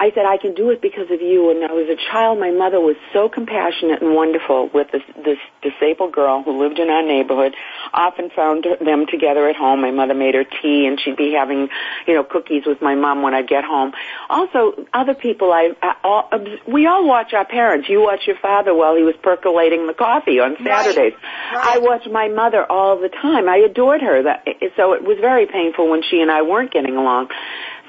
I 0.00 0.12
said, 0.14 0.26
I 0.26 0.36
can 0.36 0.54
do 0.54 0.70
it 0.70 0.80
because 0.80 1.10
of 1.10 1.20
you. 1.20 1.50
And 1.50 1.64
I 1.64 1.72
was 1.72 1.88
a 1.88 1.96
child, 2.12 2.38
my 2.38 2.52
mother 2.52 2.78
was 2.78 2.94
so 3.12 3.28
compassionate 3.28 4.00
and 4.00 4.14
wonderful 4.14 4.70
with 4.72 4.92
this, 4.92 5.02
this 5.24 5.38
disabled 5.60 6.12
girl 6.12 6.44
who 6.44 6.56
lived 6.62 6.78
in 6.78 6.88
our 6.88 7.02
neighborhood. 7.02 7.56
Often 7.92 8.30
found 8.30 8.64
them 8.80 9.06
together 9.10 9.48
at 9.48 9.56
home. 9.56 9.80
My 9.80 9.90
mother 9.90 10.14
made 10.14 10.34
her 10.36 10.44
tea 10.44 10.86
and 10.86 11.00
she'd 11.00 11.16
be 11.16 11.32
having, 11.32 11.68
you 12.06 12.14
know, 12.14 12.22
cookies 12.22 12.62
with 12.64 12.80
my 12.80 12.94
mom 12.94 13.22
when 13.22 13.34
I'd 13.34 13.48
get 13.48 13.64
home. 13.64 13.92
Also, 14.30 14.86
other 14.92 15.14
people, 15.14 15.52
I, 15.52 15.70
I 15.82 15.96
all, 16.04 16.30
we 16.66 16.86
all 16.86 17.04
watch 17.04 17.32
our 17.32 17.44
parents. 17.44 17.88
You 17.88 18.00
watch 18.00 18.26
your 18.26 18.38
father 18.38 18.74
while 18.74 18.94
he 18.94 19.02
was 19.02 19.16
percolating 19.20 19.88
the 19.88 19.94
coffee 19.94 20.38
on 20.38 20.56
Saturdays. 20.62 21.14
Right. 21.14 21.54
Right. 21.54 21.76
I 21.76 21.78
watched 21.78 22.08
my 22.08 22.28
mother 22.28 22.64
all 22.70 23.00
the 23.00 23.08
time. 23.08 23.48
I 23.48 23.56
adored 23.56 24.02
her. 24.02 24.22
That, 24.22 24.46
so 24.76 24.92
it 24.92 25.02
was 25.02 25.18
very 25.20 25.46
painful 25.46 25.90
when 25.90 26.02
she 26.08 26.20
and 26.20 26.30
I 26.30 26.42
weren't 26.42 26.70
getting 26.70 26.96
along. 26.96 27.30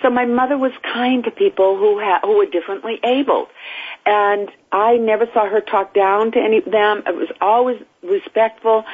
So 0.01 0.09
my 0.09 0.25
mother 0.25 0.57
was 0.57 0.71
kind 0.81 1.23
to 1.25 1.31
people 1.31 1.77
who 1.77 1.99
ha- 1.99 2.21
who 2.23 2.37
were 2.37 2.45
differently 2.45 2.99
abled, 3.03 3.47
and 4.05 4.49
I 4.71 4.97
never 4.97 5.25
saw 5.33 5.47
her 5.49 5.61
talk 5.61 5.93
down 5.93 6.31
to 6.31 6.39
any 6.39 6.57
of 6.57 6.65
them. 6.65 7.03
It 7.05 7.15
was 7.15 7.29
always 7.41 7.81
respectful. 8.03 8.85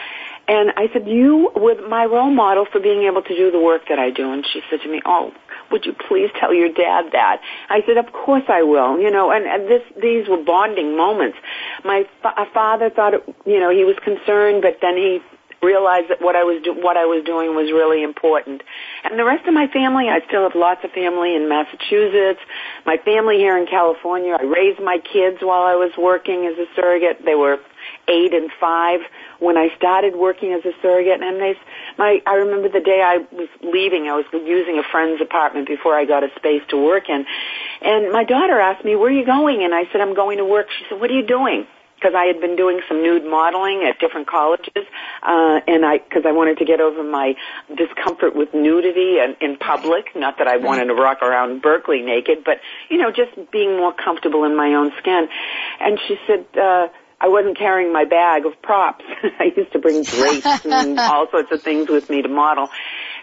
And 0.47 0.71
I 0.77 0.89
said, 0.93 1.07
"You 1.07 1.51
were 1.55 1.87
my 1.87 2.05
role 2.05 2.29
model 2.29 2.65
for 2.65 2.79
being 2.79 3.03
able 3.03 3.21
to 3.23 3.35
do 3.35 3.51
the 3.51 3.59
work 3.59 3.87
that 3.89 3.99
I 3.99 4.09
do." 4.11 4.31
And 4.31 4.45
she 4.45 4.61
said 4.69 4.81
to 4.81 4.89
me, 4.89 5.01
"Oh." 5.05 5.31
Would 5.71 5.85
you 5.85 5.93
please 5.93 6.29
tell 6.39 6.53
your 6.53 6.69
dad 6.69 7.05
that? 7.11 7.41
I 7.69 7.81
said, 7.87 7.97
of 7.97 8.13
course 8.13 8.43
I 8.47 8.61
will. 8.61 8.99
You 8.99 9.09
know, 9.09 9.31
and, 9.31 9.45
and 9.45 9.67
this, 9.67 9.81
these 9.99 10.27
were 10.27 10.37
bonding 10.37 10.95
moments. 10.95 11.37
My 11.83 12.05
fa- 12.21 12.47
father 12.53 12.91
thought, 12.91 13.15
it, 13.15 13.23
you 13.47 13.59
know, 13.59 13.71
he 13.71 13.83
was 13.83 13.95
concerned, 14.03 14.61
but 14.61 14.77
then 14.81 14.95
he 14.95 15.21
realized 15.65 16.09
that 16.11 16.21
what 16.21 16.35
I 16.35 16.43
was 16.43 16.61
do- 16.61 16.73
what 16.87 16.95
I 16.95 17.05
was 17.05 17.23
doing 17.25 17.55
was 17.55 17.71
really 17.71 18.01
important. 18.03 18.61
And 19.03 19.17
the 19.17 19.25
rest 19.25 19.47
of 19.47 19.53
my 19.53 19.67
family, 19.67 20.05
I 20.09 20.19
still 20.27 20.43
have 20.43 20.55
lots 20.55 20.83
of 20.85 20.91
family 20.91 21.35
in 21.35 21.49
Massachusetts. 21.49 22.41
My 22.85 22.97
family 22.97 23.37
here 23.37 23.57
in 23.57 23.65
California. 23.65 24.37
I 24.39 24.43
raised 24.43 24.79
my 24.79 24.99
kids 24.99 25.37
while 25.41 25.63
I 25.63 25.75
was 25.75 25.91
working 25.97 26.45
as 26.45 26.55
a 26.57 26.67
surrogate. 26.75 27.25
They 27.25 27.35
were 27.35 27.57
eight 28.07 28.33
and 28.33 28.49
five 28.59 29.01
when 29.39 29.57
I 29.57 29.67
started 29.75 30.15
working 30.15 30.53
as 30.53 30.63
a 30.65 30.73
surrogate. 30.81 31.21
And 31.21 31.41
they, 31.41 31.53
my, 31.97 32.21
I 32.25 32.35
remember 32.35 32.69
the 32.69 32.79
day 32.79 33.01
I 33.01 33.17
was 33.31 33.49
leaving. 33.61 34.07
I 34.07 34.15
was 34.15 34.25
using 34.31 34.77
a 34.79 34.83
friend's 34.91 35.21
apartment 35.21 35.67
before 35.67 35.95
I 35.97 36.05
got 36.05 36.23
a 36.23 36.29
space 36.35 36.63
to 36.69 36.77
work 36.77 37.09
in. 37.09 37.25
And 37.81 38.11
my 38.11 38.23
daughter 38.23 38.59
asked 38.59 38.85
me, 38.85 38.95
"Where 38.95 39.09
are 39.09 39.19
you 39.21 39.25
going?" 39.25 39.63
And 39.63 39.73
I 39.73 39.83
said, 39.91 40.01
"I'm 40.01 40.15
going 40.15 40.37
to 40.37 40.45
work." 40.45 40.67
She 40.77 40.85
said, 40.89 40.99
"What 41.01 41.09
are 41.11 41.13
you 41.13 41.25
doing?" 41.25 41.67
Because 42.05 42.15
I 42.15 42.25
had 42.25 42.39
been 42.39 42.55
doing 42.55 42.81
some 42.87 43.01
nude 43.01 43.25
modeling 43.25 43.83
at 43.89 43.99
different 43.99 44.27
colleges, 44.27 44.85
uh, 45.23 45.59
and 45.65 45.83
I 45.83 45.97
because 45.97 46.21
I 46.25 46.33
wanted 46.33 46.59
to 46.59 46.65
get 46.65 46.79
over 46.79 47.01
my 47.03 47.33
discomfort 47.75 48.35
with 48.35 48.53
nudity 48.53 49.17
and 49.19 49.35
in 49.41 49.57
public. 49.57 50.15
Not 50.15 50.37
that 50.37 50.47
I 50.47 50.57
wanted 50.57 50.85
to 50.85 50.93
rock 50.93 51.23
around 51.23 51.63
Berkeley 51.63 52.01
naked, 52.03 52.43
but 52.45 52.59
you 52.89 52.99
know, 52.99 53.09
just 53.09 53.33
being 53.51 53.77
more 53.77 53.91
comfortable 53.93 54.43
in 54.43 54.55
my 54.55 54.75
own 54.75 54.91
skin. 54.99 55.27
And 55.79 55.99
she 56.07 56.17
said. 56.27 56.45
uh 56.59 56.87
I 57.17 57.29
wasn't 57.29 57.57
carrying 57.57 57.93
my 57.93 58.03
bag 58.03 58.45
of 58.45 58.61
props. 58.61 59.05
I 59.39 59.45
used 59.55 59.71
to 59.71 59.79
bring 59.79 60.03
drapes 60.03 60.45
and 60.65 60.99
all 60.99 61.27
sorts 61.31 61.49
of 61.49 61.61
things 61.63 61.89
with 61.89 62.09
me 62.09 62.21
to 62.21 62.27
model. 62.27 62.67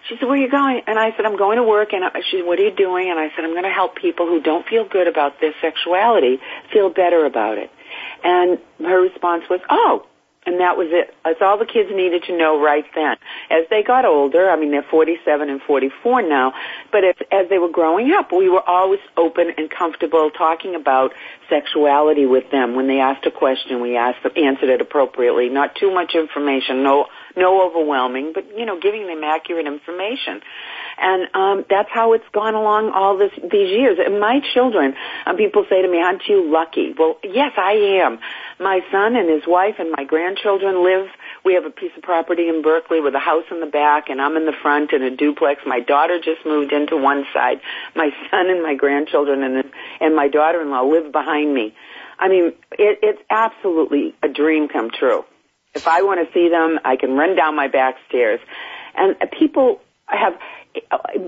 She 0.08 0.16
said, 0.16 0.26
where 0.26 0.32
are 0.32 0.42
you 0.42 0.50
going? 0.50 0.80
And 0.86 0.98
I 0.98 1.14
said, 1.14 1.26
I'm 1.26 1.36
going 1.36 1.58
to 1.58 1.62
work. 1.62 1.92
And 1.92 2.02
she 2.30 2.38
said, 2.38 2.46
what 2.46 2.58
are 2.58 2.62
you 2.62 2.74
doing? 2.74 3.10
And 3.10 3.20
I 3.20 3.28
said, 3.36 3.44
I'm 3.44 3.52
going 3.52 3.68
to 3.68 3.70
help 3.70 3.96
people 3.96 4.26
who 4.26 4.40
don't 4.40 4.66
feel 4.66 4.88
good 4.88 5.06
about 5.06 5.40
their 5.42 5.52
sexuality 5.60 6.40
feel 6.72 6.88
better 6.88 7.26
about 7.26 7.58
it. 7.58 7.70
And 8.24 8.58
her 8.80 9.00
response 9.00 9.44
was, 9.50 9.60
oh, 9.70 10.06
and 10.44 10.58
that 10.60 10.76
was 10.76 10.88
it. 10.90 11.14
That's 11.24 11.40
all 11.40 11.56
the 11.56 11.66
kids 11.66 11.90
needed 11.92 12.24
to 12.24 12.36
know 12.36 12.60
right 12.60 12.84
then. 12.94 13.16
As 13.50 13.64
they 13.70 13.82
got 13.82 14.04
older, 14.04 14.50
I 14.50 14.56
mean, 14.56 14.72
they're 14.72 14.82
47 14.82 15.48
and 15.48 15.62
44 15.62 16.22
now, 16.22 16.52
but 16.90 17.04
as, 17.04 17.14
as 17.30 17.48
they 17.48 17.58
were 17.58 17.70
growing 17.70 18.12
up, 18.12 18.32
we 18.32 18.48
were 18.48 18.62
always 18.68 19.00
open 19.16 19.52
and 19.56 19.70
comfortable 19.70 20.30
talking 20.30 20.74
about 20.74 21.12
sexuality 21.48 22.26
with 22.26 22.50
them. 22.50 22.74
When 22.74 22.88
they 22.88 22.98
asked 22.98 23.24
a 23.26 23.30
question, 23.30 23.80
we 23.80 23.96
asked 23.96 24.24
them, 24.24 24.32
answered 24.36 24.70
it 24.70 24.80
appropriately. 24.80 25.48
Not 25.48 25.76
too 25.76 25.94
much 25.94 26.14
information, 26.14 26.82
no, 26.82 27.06
no 27.36 27.66
overwhelming, 27.66 28.32
but, 28.34 28.44
you 28.56 28.66
know, 28.66 28.78
giving 28.80 29.06
them 29.06 29.22
accurate 29.24 29.66
information. 29.66 30.40
And 30.98 31.34
um, 31.34 31.64
that's 31.68 31.90
how 31.90 32.12
it's 32.12 32.28
gone 32.32 32.54
along 32.54 32.90
all 32.90 33.16
this, 33.16 33.32
these 33.36 33.70
years. 33.70 33.98
And 34.04 34.20
my 34.20 34.40
children, 34.54 34.94
um, 35.26 35.36
people 35.36 35.64
say 35.68 35.82
to 35.82 35.88
me, 35.88 35.98
aren't 35.98 36.26
you 36.28 36.50
lucky? 36.50 36.94
Well, 36.96 37.18
yes, 37.24 37.52
I 37.56 38.00
am. 38.02 38.18
My 38.60 38.80
son 38.90 39.16
and 39.16 39.28
his 39.28 39.46
wife 39.46 39.76
and 39.78 39.90
my 39.90 40.04
grandchildren 40.04 40.84
live 40.84 41.08
we 41.44 41.54
have 41.54 41.64
a 41.64 41.70
piece 41.70 41.90
of 41.96 42.02
property 42.02 42.48
in 42.48 42.62
Berkeley 42.62 43.00
with 43.00 43.14
a 43.14 43.18
house 43.18 43.44
in 43.50 43.60
the 43.60 43.66
back 43.66 44.08
and 44.08 44.20
I'm 44.20 44.36
in 44.36 44.46
the 44.46 44.52
front 44.62 44.92
in 44.92 45.02
a 45.02 45.10
duplex. 45.10 45.62
My 45.66 45.80
daughter 45.80 46.18
just 46.18 46.46
moved 46.46 46.72
into 46.72 46.96
one 46.96 47.24
side. 47.34 47.60
My 47.96 48.10
son 48.30 48.48
and 48.48 48.62
my 48.62 48.74
grandchildren 48.74 49.42
and 49.42 49.64
and 50.00 50.14
my 50.14 50.28
daughter-in-law 50.28 50.82
live 50.82 51.12
behind 51.12 51.52
me. 51.52 51.74
I 52.18 52.28
mean, 52.28 52.52
it, 52.72 52.98
it's 53.02 53.22
absolutely 53.30 54.14
a 54.22 54.28
dream 54.28 54.68
come 54.68 54.90
true. 54.90 55.24
If 55.74 55.88
I 55.88 56.02
want 56.02 56.26
to 56.26 56.32
see 56.32 56.48
them, 56.48 56.78
I 56.84 56.96
can 56.96 57.16
run 57.16 57.34
down 57.34 57.56
my 57.56 57.68
back 57.68 57.96
stairs. 58.08 58.40
And 58.94 59.16
people 59.38 59.80
have 60.06 60.34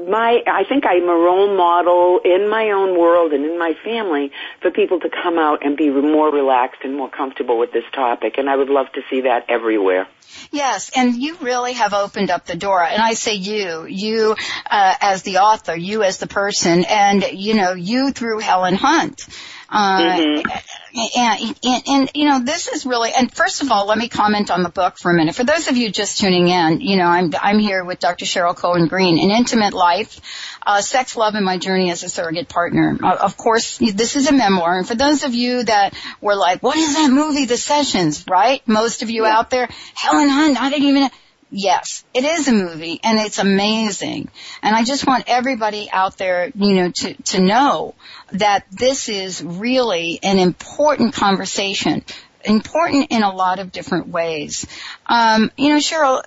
my 0.08 0.42
I 0.46 0.64
think 0.68 0.84
I'm 0.86 1.08
a 1.08 1.14
role 1.14 1.54
model 1.54 2.20
in 2.24 2.48
my 2.48 2.70
own 2.70 2.98
world 2.98 3.32
and 3.32 3.44
in 3.44 3.58
my 3.58 3.74
family 3.84 4.30
for 4.62 4.70
people 4.70 5.00
to 5.00 5.10
come 5.10 5.38
out 5.38 5.64
and 5.64 5.76
be 5.76 5.90
more 5.90 6.32
relaxed 6.32 6.80
and 6.82 6.96
more 6.96 7.10
comfortable 7.10 7.58
with 7.58 7.70
this 7.72 7.84
topic 7.94 8.38
and 8.38 8.48
I 8.48 8.56
would 8.56 8.70
love 8.70 8.86
to 8.94 9.02
see 9.10 9.22
that 9.22 9.44
everywhere. 9.48 10.08
Yes, 10.50 10.90
and 10.96 11.14
you 11.16 11.36
really 11.36 11.74
have 11.74 11.92
opened 11.92 12.30
up 12.30 12.46
the 12.46 12.56
door. 12.56 12.82
And 12.82 13.00
I 13.00 13.14
say 13.14 13.34
you, 13.34 13.86
you 13.86 14.34
uh, 14.70 14.94
as 15.00 15.22
the 15.22 15.38
author, 15.38 15.76
you 15.76 16.02
as 16.02 16.18
the 16.18 16.26
person, 16.26 16.84
and 16.84 17.24
you 17.32 17.54
know, 17.54 17.72
you 17.72 18.10
through 18.10 18.40
Helen 18.40 18.74
Hunt. 18.74 19.28
Uh, 19.74 19.98
mm-hmm. 19.98 21.18
and, 21.18 21.58
and, 21.64 21.82
and, 21.88 22.10
you 22.14 22.26
know, 22.28 22.38
this 22.38 22.68
is 22.68 22.86
really, 22.86 23.10
and 23.12 23.34
first 23.34 23.60
of 23.60 23.72
all, 23.72 23.88
let 23.88 23.98
me 23.98 24.08
comment 24.08 24.52
on 24.52 24.62
the 24.62 24.68
book 24.68 24.98
for 24.98 25.10
a 25.10 25.14
minute. 25.14 25.34
For 25.34 25.42
those 25.42 25.66
of 25.66 25.76
you 25.76 25.90
just 25.90 26.20
tuning 26.20 26.46
in, 26.46 26.80
you 26.80 26.96
know, 26.96 27.06
I'm, 27.06 27.32
I'm 27.40 27.58
here 27.58 27.82
with 27.82 27.98
Dr. 27.98 28.24
Cheryl 28.24 28.56
Cohen 28.56 28.86
Greene, 28.86 29.18
An 29.18 29.36
Intimate 29.36 29.74
Life, 29.74 30.20
uh, 30.64 30.80
Sex, 30.80 31.16
Love, 31.16 31.34
and 31.34 31.44
My 31.44 31.58
Journey 31.58 31.90
as 31.90 32.04
a 32.04 32.08
Surrogate 32.08 32.48
Partner. 32.48 32.96
Uh, 33.02 33.16
of 33.20 33.36
course, 33.36 33.78
this 33.78 34.14
is 34.14 34.28
a 34.28 34.32
memoir, 34.32 34.78
and 34.78 34.86
for 34.86 34.94
those 34.94 35.24
of 35.24 35.34
you 35.34 35.64
that 35.64 35.94
were 36.20 36.36
like, 36.36 36.62
what 36.62 36.76
is 36.76 36.94
that 36.94 37.10
movie, 37.10 37.46
The 37.46 37.56
Sessions, 37.56 38.24
right? 38.30 38.62
Most 38.68 39.02
of 39.02 39.10
you 39.10 39.24
yeah. 39.24 39.36
out 39.36 39.50
there, 39.50 39.68
Helen 39.94 40.28
Hunt, 40.28 40.62
I 40.62 40.70
didn't 40.70 40.88
even, 40.88 41.10
Yes, 41.56 42.04
it 42.12 42.24
is 42.24 42.48
a 42.48 42.52
movie 42.52 42.98
and 43.04 43.16
it's 43.16 43.38
amazing. 43.38 44.28
And 44.60 44.74
I 44.74 44.82
just 44.82 45.06
want 45.06 45.24
everybody 45.28 45.88
out 45.88 46.18
there, 46.18 46.50
you 46.52 46.74
know, 46.74 46.90
to, 46.90 47.14
to 47.14 47.40
know 47.40 47.94
that 48.32 48.64
this 48.72 49.08
is 49.08 49.40
really 49.40 50.18
an 50.24 50.40
important 50.40 51.14
conversation, 51.14 52.04
important 52.44 53.12
in 53.12 53.22
a 53.22 53.32
lot 53.32 53.60
of 53.60 53.70
different 53.70 54.08
ways. 54.08 54.66
Um, 55.06 55.52
you 55.56 55.68
know, 55.68 55.76
Cheryl, 55.76 56.24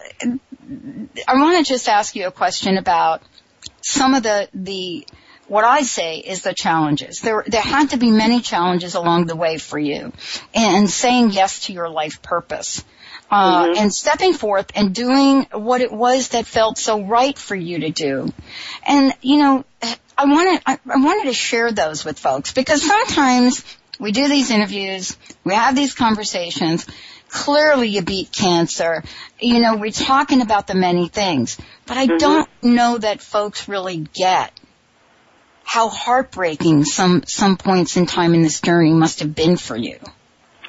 I 1.28 1.34
want 1.36 1.58
to 1.58 1.70
just 1.70 1.90
ask 1.90 2.16
you 2.16 2.28
a 2.28 2.32
question 2.32 2.78
about 2.78 3.22
some 3.82 4.14
of 4.14 4.24
the, 4.24 4.48
the, 4.54 5.06
what 5.50 5.66
I 5.66 5.82
say 5.82 6.20
is 6.20 6.44
the 6.44 6.54
challenges. 6.54 7.20
There, 7.20 7.44
there 7.46 7.62
had 7.62 7.90
to 7.90 7.98
be 7.98 8.12
many 8.12 8.40
challenges 8.40 8.96
along 8.96 9.26
the 9.26 9.36
way 9.36 9.58
for 9.58 9.78
you 9.78 10.14
and 10.56 10.90
saying 10.90 11.32
yes 11.32 11.66
to 11.66 11.74
your 11.74 11.90
life 11.90 12.22
purpose 12.22 12.86
uh, 13.30 13.66
mm-hmm. 13.66 13.78
and 13.78 13.94
stepping 13.94 14.34
forth 14.34 14.72
and 14.76 14.94
doing 14.94 15.48
what 15.52 15.82
it 15.82 15.92
was 15.92 16.30
that 16.30 16.46
felt 16.46 16.78
so 16.78 17.04
right 17.04 17.38
for 17.38 17.56
you 17.56 17.80
to 17.80 17.90
do. 17.90 18.32
And, 18.86 19.14
you 19.22 19.38
know, 19.38 19.66
I 20.18 20.26
wanted, 20.26 20.62
I, 20.66 20.80
I 20.90 20.98
wanted 20.98 21.26
to 21.26 21.34
share 21.34 21.72
those 21.72 22.06
with 22.06 22.20
folks 22.20 22.54
because 22.54 22.86
sometimes 22.86 23.64
we 24.00 24.12
do 24.12 24.28
these 24.28 24.50
interviews, 24.50 25.18
we 25.44 25.54
have 25.54 25.76
these 25.76 25.94
conversations, 25.94 26.88
clearly 27.30 27.90
you 27.90 28.02
beat 28.02 28.32
cancer. 28.32 29.04
You 29.40 29.60
know, 29.60 29.76
we're 29.76 29.92
talking 29.92 30.42
about 30.42 30.68
the 30.68 30.76
many 30.76 31.08
things, 31.10 31.58
but 31.86 31.98
I 31.98 32.08
mm-hmm. 32.08 32.18
don't 32.18 32.50
know 32.64 32.98
that 32.98 33.22
folks 33.22 33.68
really 33.68 34.08
get 34.14 34.58
how 35.64 35.90
heartbreaking 35.90 36.86
some, 36.86 37.24
some 37.28 37.58
points 37.58 37.98
in 37.98 38.06
time 38.06 38.34
in 38.34 38.42
this 38.42 38.62
journey 38.62 38.94
must 38.94 39.20
have 39.20 39.36
been 39.36 39.58
for 39.58 39.76
you. 39.76 40.00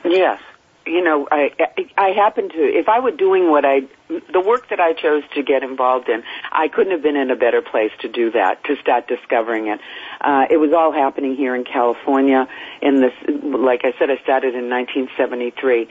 Yes 0.04 0.40
you 0.89 1.03
know, 1.03 1.28
I, 1.30 1.53
I 1.97 2.09
happen 2.11 2.49
to, 2.49 2.59
if 2.59 2.89
I 2.89 3.01
were 3.01 3.11
doing 3.11 3.51
what 3.51 3.64
I, 3.64 3.80
the 4.09 4.41
work 4.41 4.68
that 4.70 4.80
I 4.80 4.93
chose 4.95 5.22
to 5.34 5.43
get 5.43 5.62
involved 5.62 6.09
in, 6.09 6.22
I 6.51 6.68
couldn't 6.68 6.93
have 6.93 7.03
been 7.03 7.16
in 7.16 7.30
a 7.30 7.36
better 7.36 7.62
place 7.62 7.93
to 8.01 8.09
do 8.09 8.30
that, 8.32 8.64
to 8.64 8.76
start 8.76 9.07
discovering 9.07 9.68
it. 9.68 9.80
Uh, 10.20 10.47
it 10.51 10.57
was 10.57 10.72
all 10.72 10.93
happening 10.93 11.36
here 11.36 11.55
in 11.55 11.64
California 11.64 12.49
in 12.80 13.01
this, 13.01 13.12
like 13.43 13.84
I 13.84 13.93
said, 13.99 14.11
I 14.11 14.16
started 14.22 14.55
in 14.55 14.70
1973. 14.70 15.89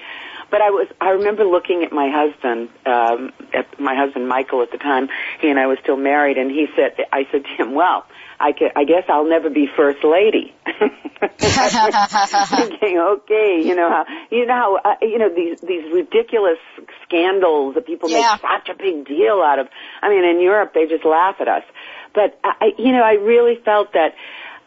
But 0.50 0.62
I 0.62 0.70
was, 0.70 0.88
I 1.02 1.10
remember 1.10 1.43
looking 1.43 1.84
at 1.84 1.91
my 1.91 2.10
husband, 2.10 2.70
um, 2.86 3.34
at 3.54 3.80
my 3.80 3.95
husband 3.95 4.28
Michael 4.28 4.62
at 4.62 4.72
the 4.72 4.78
time, 4.78 5.10
he 5.41 5.50
and 5.50 5.60
I 5.60 5.68
were 5.68 5.78
still 5.82 5.98
married, 5.98 6.38
and 6.38 6.50
he 6.50 6.68
said, 6.76 6.95
I 7.12 7.28
said 7.32 7.43
to 7.43 7.50
him, 7.50 7.74
well, 7.74 8.06
I, 8.40 8.52
can, 8.52 8.70
I 8.76 8.84
guess 8.84 9.04
I'll 9.10 9.28
never 9.28 9.50
be 9.50 9.68
first 9.76 10.04
lady. 10.04 10.54
Thinking, 12.70 13.00
okay, 13.00 13.62
you 13.64 13.76
know 13.76 13.90
how 13.90 14.06
you 14.30 14.46
know 14.46 14.54
how 14.54 14.78
uh, 14.92 14.96
you 15.02 15.18
know 15.18 15.34
these 15.34 15.60
these 15.62 15.92
ridiculous 15.92 16.60
scandals 17.04 17.76
that 17.76 17.88
people 17.88 18.10
yeah. 18.10 18.38
make 18.38 18.42
such 18.42 18.70
a 18.70 18.78
big 18.78 19.08
deal 19.08 19.42
out 19.44 19.60
of. 19.60 19.68
I 20.02 20.10
mean, 20.10 20.24
in 20.24 20.42
Europe 20.42 20.74
they 20.74 20.86
just 20.86 21.06
laugh 21.06 21.38
at 21.40 21.48
us. 21.48 21.64
But 22.14 22.40
I, 22.44 22.72
you 22.78 22.92
know, 22.92 23.02
I 23.02 23.14
really 23.14 23.56
felt 23.66 23.94
that 23.94 24.14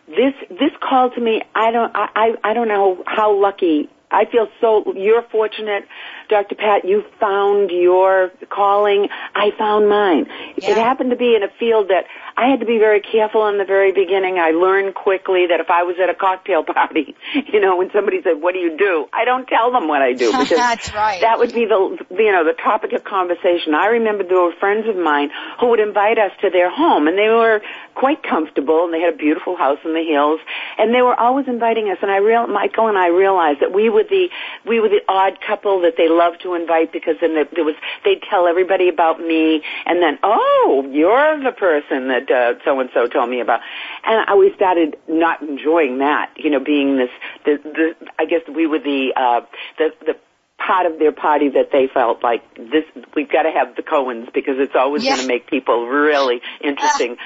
this 0.09 0.35
this 0.49 0.73
call 0.81 1.11
to 1.11 1.21
me. 1.21 1.43
I 1.55 1.71
don't 1.71 1.93
I 1.95 2.35
I 2.43 2.55
don't 2.55 2.69
know 2.69 3.03
how 3.07 3.41
lucky 3.41 3.89
I 4.11 4.25
feel 4.25 4.49
so, 4.61 4.93
you're 4.97 5.23
fortunate, 5.31 5.85
Dr. 6.31 6.55
Pat, 6.55 6.85
you 6.85 7.05
found 7.19 7.71
your 7.71 8.31
calling. 8.49 9.09
I 9.35 9.51
found 9.59 9.89
mine. 9.89 10.27
Yeah. 10.57 10.71
It 10.71 10.77
happened 10.77 11.11
to 11.11 11.17
be 11.17 11.35
in 11.35 11.43
a 11.43 11.51
field 11.59 11.89
that 11.89 12.05
I 12.37 12.49
had 12.49 12.61
to 12.61 12.67
be 12.67 12.79
very 12.79 13.01
careful 13.01 13.47
in 13.49 13.59
the 13.59 13.65
very 13.65 13.93
beginning. 13.93 14.39
I 14.39 14.53
learned 14.53 14.95
quickly 14.95 15.47
that 15.49 15.61
if 15.61 15.69
I 15.69 15.83
was 15.83 15.97
at 16.03 16.09
a 16.09 16.15
cocktail 16.15 16.65
party, 16.75 17.15
you 17.35 17.61
know, 17.61 17.77
when 17.77 17.91
somebody 17.93 18.23
said, 18.23 18.41
what 18.41 18.55
do 18.55 18.61
you 18.61 18.79
do? 18.79 19.07
I 19.13 19.25
don't 19.25 19.47
tell 19.47 19.73
them 19.73 19.89
what 19.89 20.03
I 20.03 20.15
do 20.15 20.31
because 20.39 20.49
That's 20.49 20.95
right. 20.95 21.21
that 21.21 21.39
would 21.39 21.53
be 21.53 21.67
the, 21.67 21.99
you 22.11 22.33
know, 22.33 22.45
the 22.45 22.55
topic 22.55 22.93
of 22.93 23.05
conversation. 23.05 23.75
I 23.75 23.87
remember 23.87 24.25
there 24.25 24.41
were 24.41 24.55
friends 24.59 24.89
of 24.89 24.97
mine 24.97 25.31
who 25.59 25.69
would 25.71 25.81
invite 25.81 26.19
us 26.19 26.31
to 26.43 26.51
their 26.51 26.71
home 26.71 27.09
and 27.09 27.19
they 27.19 27.29
were 27.29 27.61
quite 27.95 28.23
comfortable 28.23 28.85
and 28.85 28.95
they 28.95 29.01
had 29.01 29.15
a 29.15 29.17
beautiful 29.17 29.57
house 29.57 29.79
in 29.85 29.93
the 29.93 30.05
hills 30.05 30.41
and 30.79 30.95
they 30.95 31.03
were 31.03 31.19
always 31.19 31.47
inviting 31.49 31.91
us 31.91 31.99
and 32.01 32.11
I 32.11 32.17
real 32.19 32.47
Michael 32.47 32.89
and 32.89 32.97
I 32.97 33.09
realized 33.09 33.61
that 33.61 33.75
we 33.75 33.91
were 33.91 34.05
the 34.05 34.29
we 34.67 34.81
were 34.81 34.89
the 34.89 35.03
odd 35.09 35.39
couple 35.47 35.83
that 35.83 35.95
they 35.99 36.09
loved 36.21 36.43
to 36.43 36.55
invite 36.55 36.93
because 36.93 37.17
then 37.21 37.35
there 37.35 37.65
was 37.65 37.75
they'd 38.05 38.23
tell 38.29 38.47
everybody 38.47 38.89
about 38.89 39.21
me 39.21 39.63
and 39.87 40.03
then 40.03 40.19
oh 40.23 40.87
you're 40.93 41.43
the 41.43 41.53
person 41.53 42.09
that 42.09 42.31
uh, 42.31 42.55
so 42.65 42.79
and 42.79 42.91
so 42.93 43.07
told 43.07 43.31
me 43.31 43.41
about 43.41 43.61
and 44.05 44.29
I 44.29 44.35
we 44.35 44.53
started 44.55 44.97
not 45.09 45.41
enjoying 45.41 45.99
that 45.99 46.31
you 46.37 46.51
know 46.51 46.61
being 46.61 46.97
this 46.97 47.11
the, 47.47 47.57
the 47.65 47.95
I 48.19 48.27
guess 48.27 48.43
we 48.55 48.67
were 48.67 48.79
the 48.79 49.13
uh 49.17 49.41
the 49.79 49.89
the 50.05 50.17
part 50.59 50.85
of 50.85 50.99
their 50.99 51.13
party 51.13 51.49
that 51.49 51.71
they 51.73 51.89
felt 51.93 52.23
like 52.23 52.43
this 52.55 52.85
we've 53.17 53.31
got 53.31 53.45
to 53.45 53.51
have 53.51 53.75
the 53.77 53.83
Cohens 53.83 54.31
because 54.33 54.57
it's 54.59 54.75
always 54.75 55.03
yeah. 55.03 55.13
going 55.17 55.23
to 55.23 55.29
make 55.29 55.49
people 55.49 55.87
really 55.87 56.41
interesting 56.63 57.17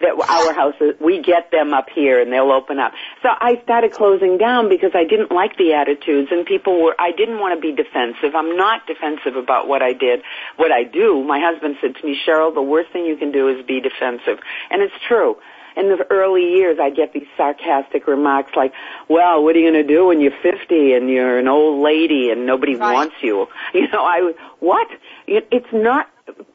that 0.00 0.18
our 0.18 0.52
houses, 0.54 0.94
we 1.00 1.20
get 1.22 1.50
them 1.50 1.72
up 1.72 1.88
here 1.94 2.20
and 2.20 2.32
they'll 2.32 2.52
open 2.52 2.78
up. 2.78 2.92
So 3.22 3.28
I 3.28 3.60
started 3.62 3.92
closing 3.92 4.38
down 4.38 4.68
because 4.68 4.92
I 4.94 5.04
didn't 5.04 5.30
like 5.30 5.56
the 5.56 5.74
attitudes 5.74 6.28
and 6.30 6.46
people 6.46 6.82
were, 6.82 6.94
I 6.98 7.12
didn't 7.12 7.38
want 7.38 7.54
to 7.54 7.60
be 7.60 7.72
defensive. 7.74 8.34
I'm 8.34 8.56
not 8.56 8.86
defensive 8.86 9.36
about 9.36 9.68
what 9.68 9.82
I 9.82 9.92
did, 9.92 10.22
what 10.56 10.72
I 10.72 10.84
do. 10.84 11.22
My 11.24 11.40
husband 11.40 11.76
said 11.80 11.96
to 11.96 12.06
me, 12.06 12.18
Cheryl, 12.26 12.52
the 12.54 12.62
worst 12.62 12.92
thing 12.92 13.04
you 13.04 13.16
can 13.16 13.32
do 13.32 13.48
is 13.48 13.64
be 13.66 13.80
defensive. 13.80 14.38
And 14.70 14.82
it's 14.82 14.94
true 15.06 15.36
in 15.76 15.88
the 15.88 16.06
early 16.10 16.42
years, 16.56 16.78
I 16.80 16.90
get 16.90 17.12
these 17.12 17.26
sarcastic 17.36 18.06
remarks 18.06 18.52
like, 18.56 18.72
well, 19.08 19.42
what 19.42 19.54
are 19.56 19.58
you 19.58 19.70
going 19.70 19.86
to 19.86 19.94
do 19.94 20.06
when 20.06 20.20
you're 20.20 20.36
50 20.42 20.92
and 20.94 21.08
you're 21.08 21.38
an 21.38 21.48
old 21.48 21.82
lady 21.82 22.30
and 22.30 22.46
nobody 22.46 22.74
right. 22.76 22.92
wants 22.92 23.14
you? 23.22 23.46
You 23.72 23.88
know, 23.88 24.04
I, 24.04 24.32
what? 24.58 24.88
It's 25.26 25.72
not, 25.72 26.09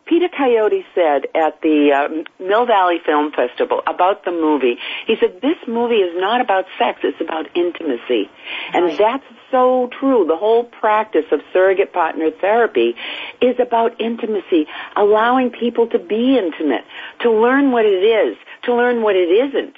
Peter 0.05 0.27
Coyote 0.29 0.85
said 0.93 1.25
at 1.33 1.61
the 1.61 1.91
uh, 1.91 2.43
Mill 2.43 2.65
Valley 2.65 2.99
Film 3.05 3.31
Festival 3.31 3.81
about 3.87 4.23
the 4.23 4.31
movie, 4.31 4.77
he 5.07 5.15
said, 5.19 5.41
this 5.41 5.57
movie 5.67 5.95
is 5.95 6.13
not 6.15 6.41
about 6.41 6.65
sex, 6.77 6.99
it's 7.03 7.19
about 7.19 7.47
intimacy. 7.55 8.29
And 8.73 8.85
right. 8.85 8.97
that's 8.97 9.25
so 9.51 9.89
true. 9.99 10.25
The 10.27 10.35
whole 10.35 10.63
practice 10.63 11.25
of 11.31 11.41
surrogate 11.51 11.93
partner 11.93 12.29
therapy 12.29 12.95
is 13.41 13.59
about 13.59 13.99
intimacy, 13.99 14.67
allowing 14.95 15.49
people 15.49 15.87
to 15.87 15.99
be 15.99 16.37
intimate, 16.37 16.85
to 17.21 17.31
learn 17.31 17.71
what 17.71 17.85
it 17.85 18.03
is, 18.03 18.37
to 18.63 18.75
learn 18.75 19.01
what 19.01 19.15
it 19.15 19.29
isn't, 19.29 19.75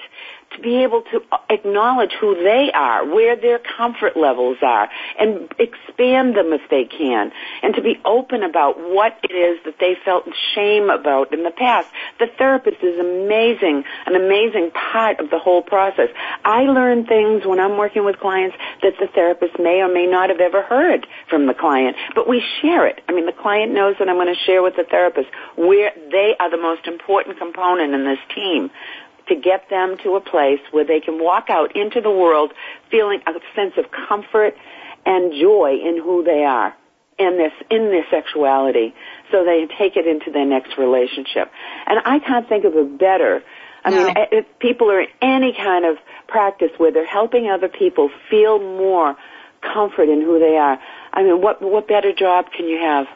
to 0.56 0.62
be 0.62 0.84
able 0.84 1.04
to 1.12 1.22
acknowledge 1.50 2.12
who 2.20 2.36
they 2.36 2.72
are, 2.74 3.06
where 3.06 3.36
their 3.36 3.60
comfort 3.60 4.16
levels 4.16 4.58
are, 4.62 4.90
and 5.20 5.52
expand 5.60 6.36
them 6.36 6.54
if 6.54 6.62
they 6.70 6.86
can, 6.86 7.32
and 7.62 7.76
to 7.76 7.82
be 7.82 8.00
open 8.06 8.44
about 8.44 8.80
what 8.80 9.18
it 9.24 9.34
is 9.34 9.60
that 9.66 9.76
they 9.80 9.96
felt 10.06 10.26
shame 10.56 10.90
about 10.90 11.34
in 11.34 11.44
the 11.44 11.52
past. 11.52 11.88
The 12.20 12.28
therapist 12.38 12.78
is 12.82 13.00
amazing, 13.00 13.84
an 14.06 14.16
amazing 14.16 14.72
part 14.72 15.20
of 15.20 15.30
the 15.30 15.40
whole 15.40 15.62
process. 15.62 16.10
I 16.44 16.64
learn 16.64 17.06
things 17.06 17.46
when 17.46 17.60
I'm 17.60 17.78
working 17.78 18.06
with 18.06 18.20
clients 18.20 18.56
that 18.82 18.94
the 19.00 19.08
therapist 19.08 19.60
may 19.60 19.82
or 19.82 19.94
may 19.94 20.06
not 20.06 20.30
have 20.30 20.40
ever 20.40 20.62
heard 20.64 21.06
from 21.30 21.48
the 21.48 21.54
client, 21.54 21.96
but 22.16 22.28
we 22.28 22.44
share 22.62 22.88
it. 22.88 23.02
I 23.08 23.14
mean, 23.14 23.26
the 23.26 23.32
client 23.32 23.74
knows 23.74 23.96
that 24.00 24.10
I'm 24.10 24.16
going 24.16 24.34
to 24.34 24.42
share 24.46 24.64
with 24.64 24.76
the 24.76 24.86
therapist 24.90 25.30
where 25.56 25.92
they 26.12 26.36
are 26.40 26.50
the 26.50 26.58
most 26.58 26.88
important 26.88 27.38
component 27.38 27.94
in 27.94 28.06
this 28.06 28.20
team 28.34 28.72
to 29.28 29.36
get 29.36 29.70
them 29.70 29.98
to 30.04 30.16
a 30.16 30.22
place 30.22 30.60
where 30.72 30.86
they 30.86 31.00
can 31.00 31.22
walk 31.22 31.50
out 31.50 31.76
into 31.76 32.02
the 32.02 32.12
world 32.12 32.54
feeling 32.90 33.22
a 33.28 33.32
sense 33.56 33.74
of 33.78 33.86
comfort 33.92 34.56
and 35.06 35.34
joy 35.34 35.78
in 35.84 36.00
who 36.02 36.24
they 36.24 36.44
are 36.44 36.76
in 37.20 37.38
this 37.38 37.54
in 37.72 37.90
their 37.90 38.06
sexuality 38.12 38.94
so 39.32 39.44
they 39.44 39.68
take 39.78 39.96
it 39.96 40.06
into 40.06 40.32
their 40.32 40.46
next 40.46 40.78
relationship 40.78 41.52
and 41.88 42.00
i 42.06 42.20
can't 42.20 42.48
think 42.48 42.64
of 42.64 42.76
a 42.76 42.84
better 42.84 43.42
i 43.84 43.90
no. 43.90 44.06
mean 44.06 44.16
if 44.32 44.46
people 44.60 44.92
are 44.92 45.02
in 45.02 45.08
any 45.22 45.54
kind 45.54 45.84
of 45.86 45.98
practice 46.28 46.70
where 46.78 46.92
they're 46.92 47.08
helping 47.08 47.50
other 47.50 47.70
people 47.70 48.12
feel 48.30 48.60
more 48.60 49.16
comfort 49.62 50.10
in 50.10 50.22
who 50.22 50.38
they 50.38 50.58
are 50.58 50.80
I 51.18 51.24
mean, 51.24 51.42
what 51.42 51.62
what 51.64 51.88
better 51.88 52.14
job 52.14 52.46
can 52.56 52.68
you 52.68 52.78
have? 52.80 53.08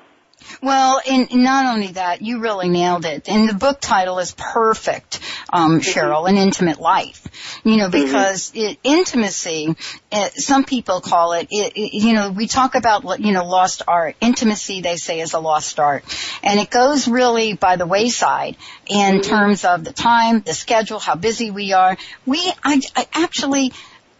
Well, 0.60 1.00
and 1.08 1.32
not 1.36 1.72
only 1.72 1.92
that, 1.92 2.24
you 2.24 2.40
really 2.40 2.68
nailed 2.68 3.06
it. 3.06 3.30
And 3.30 3.48
the 3.48 3.54
book 3.54 3.80
title 3.80 4.18
is 4.18 4.34
perfect, 4.36 5.20
um, 5.52 5.80
mm-hmm. 5.80 6.00
Cheryl, 6.00 6.30
an 6.30 6.38
intimate 6.38 6.80
life. 6.80 7.28
You 7.64 7.78
know, 7.78 7.90
mm-hmm. 7.90 8.06
because 8.06 8.52
it, 8.56 8.78
intimacy, 8.84 9.76
it, 10.12 10.34
some 10.34 10.64
people 10.64 11.02
call 11.02 11.34
it, 11.34 11.48
it, 11.52 11.76
you 11.76 12.14
know, 12.14 12.32
we 12.32 12.48
talk 12.48 12.76
about, 12.76 13.20
you 13.20 13.32
know, 13.32 13.46
lost 13.46 13.84
art. 13.88 14.16
Intimacy, 14.22 14.82
they 14.82 14.98
say, 14.98 15.20
is 15.20 15.34
a 15.34 15.40
lost 15.40 15.80
art. 15.80 16.04
And 16.44 16.60
it 16.60 16.70
goes 16.70 17.08
really 17.08 17.54
by 17.54 17.76
the 17.76 17.86
wayside 17.86 18.58
in 18.88 19.20
mm-hmm. 19.20 19.30
terms 19.30 19.66
of 19.66 19.84
the 19.84 19.94
time, 19.94 20.42
the 20.42 20.54
schedule, 20.54 21.00
how 21.00 21.16
busy 21.16 21.52
we 21.52 21.74
are. 21.74 21.98
We, 22.26 22.40
I, 22.64 22.82
I 22.96 23.08
actually, 23.14 23.74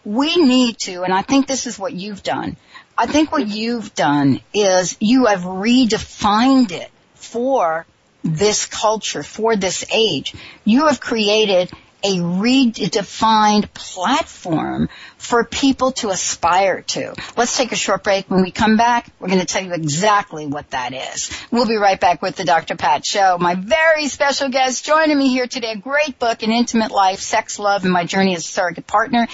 we 0.04 0.36
need 0.36 0.78
to, 0.80 1.02
and 1.02 1.12
I 1.12 1.22
think 1.22 1.46
this 1.46 1.66
is 1.66 1.78
what 1.78 1.92
you've 1.92 2.22
done. 2.22 2.56
I 2.96 3.06
think 3.06 3.32
what 3.32 3.46
you've 3.46 3.94
done 3.94 4.40
is 4.52 4.96
you 5.00 5.26
have 5.26 5.40
redefined 5.40 6.72
it 6.72 6.90
for 7.14 7.86
this 8.22 8.66
culture, 8.66 9.22
for 9.22 9.56
this 9.56 9.84
age. 9.92 10.34
You 10.64 10.86
have 10.86 11.00
created 11.00 11.70
a 12.04 12.16
redefined 12.16 13.72
platform 13.74 14.88
for 15.18 15.44
people 15.44 15.92
to 15.92 16.10
aspire 16.10 16.82
to. 16.82 17.14
Let's 17.36 17.56
take 17.56 17.72
a 17.72 17.76
short 17.76 18.02
break. 18.02 18.28
When 18.28 18.42
we 18.42 18.50
come 18.50 18.76
back, 18.76 19.08
we're 19.20 19.28
going 19.28 19.40
to 19.40 19.46
tell 19.46 19.64
you 19.64 19.72
exactly 19.72 20.46
what 20.46 20.70
that 20.70 20.92
is. 20.92 21.30
We'll 21.50 21.66
be 21.66 21.76
right 21.76 22.00
back 22.00 22.20
with 22.20 22.36
the 22.36 22.44
Dr. 22.44 22.76
Pat 22.76 23.06
Show. 23.06 23.38
My 23.38 23.54
very 23.54 24.08
special 24.08 24.48
guest 24.48 24.84
joining 24.84 25.16
me 25.16 25.28
here 25.28 25.46
today, 25.46 25.72
a 25.72 25.76
great 25.76 26.18
book, 26.18 26.42
An 26.42 26.50
Intimate 26.50 26.90
Life, 26.90 27.20
Sex, 27.20 27.58
Love, 27.58 27.84
and 27.84 27.92
My 27.92 28.04
Journey 28.04 28.34
as 28.34 28.44
a 28.44 28.48
Surrogate 28.48 28.86
Partner. 28.86 29.28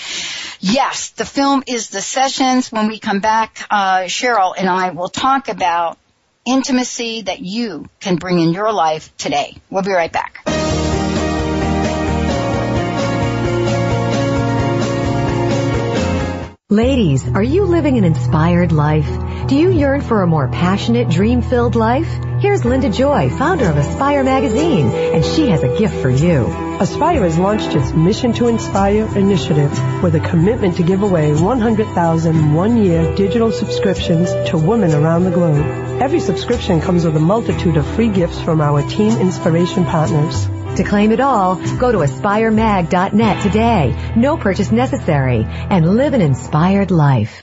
Yes, 0.61 1.11
the 1.11 1.25
film 1.25 1.65
is 1.67 1.89
The 1.89 2.03
Sessions. 2.03 2.71
When 2.71 2.89
we 2.89 2.99
come 2.99 3.21
back, 3.21 3.67
uh, 3.71 4.03
Cheryl 4.03 4.55
and 4.57 4.69
I 4.69 4.91
will 4.91 5.09
talk 5.09 5.49
about 5.49 5.99
intimacy 6.49 7.23
that 7.23 7.41
you 7.41 7.85
can 8.01 8.17
bring 8.17 8.41
in 8.41 8.53
your 8.55 8.73
life 8.73 9.15
today. 9.19 9.57
We'll 9.69 9.83
be 9.83 9.93
right 9.93 10.11
back. 10.11 10.43
Ladies, 16.71 17.27
are 17.27 17.43
you 17.43 17.65
living 17.65 17.97
an 17.97 18.05
inspired 18.05 18.73
life? 18.73 19.09
Do 19.49 19.57
you 19.57 19.71
yearn 19.71 20.03
for 20.03 20.23
a 20.23 20.27
more 20.27 20.49
passionate, 20.49 21.09
dream-filled 21.09 21.75
life? 21.75 22.09
Here's 22.41 22.65
Linda 22.65 22.91
Joy, 22.91 23.31
founder 23.31 23.65
of 23.65 23.79
Aspire 23.79 24.23
Magazine, 24.23 24.91
and 24.91 25.25
she 25.25 25.49
has 25.49 25.63
a 25.63 25.79
gift 25.79 25.95
for 26.03 26.11
you. 26.11 26.45
Aspire 26.79 27.23
has 27.23 27.39
launched 27.39 27.75
its 27.75 27.93
Mission 27.93 28.35
to 28.35 28.49
Inspire 28.49 29.09
initiative 29.17 30.03
with 30.03 30.15
a 30.15 30.21
commitment 30.21 30.77
to 30.77 30.83
give 30.83 31.03
away 31.03 31.33
100,000 31.33 32.55
one-year 32.55 33.15
digital 33.17 33.51
subscriptions 33.51 34.31
to 34.51 34.59
women 34.59 34.93
around 34.93 35.25
the 35.25 35.31
globe. 35.31 35.88
Every 36.01 36.21
subscription 36.21 36.81
comes 36.81 37.05
with 37.05 37.17
a 37.17 37.21
multitude 37.21 37.77
of 37.77 37.85
free 37.97 38.09
gifts 38.09 38.41
from 38.41 38.61
our 38.61 38.83
team 38.89 39.19
inspiration 39.19 39.85
partners. 39.85 40.47
To 40.77 40.85
claim 40.85 41.11
it 41.11 41.19
all, 41.19 41.57
go 41.77 41.91
to 41.91 41.99
aspiremag.net 41.99 43.43
today. 43.43 44.13
No 44.15 44.37
purchase 44.37 44.71
necessary 44.71 45.45
and 45.49 45.97
live 45.97 46.15
an 46.15 46.21
inspired 46.21 46.93
life. 46.93 47.43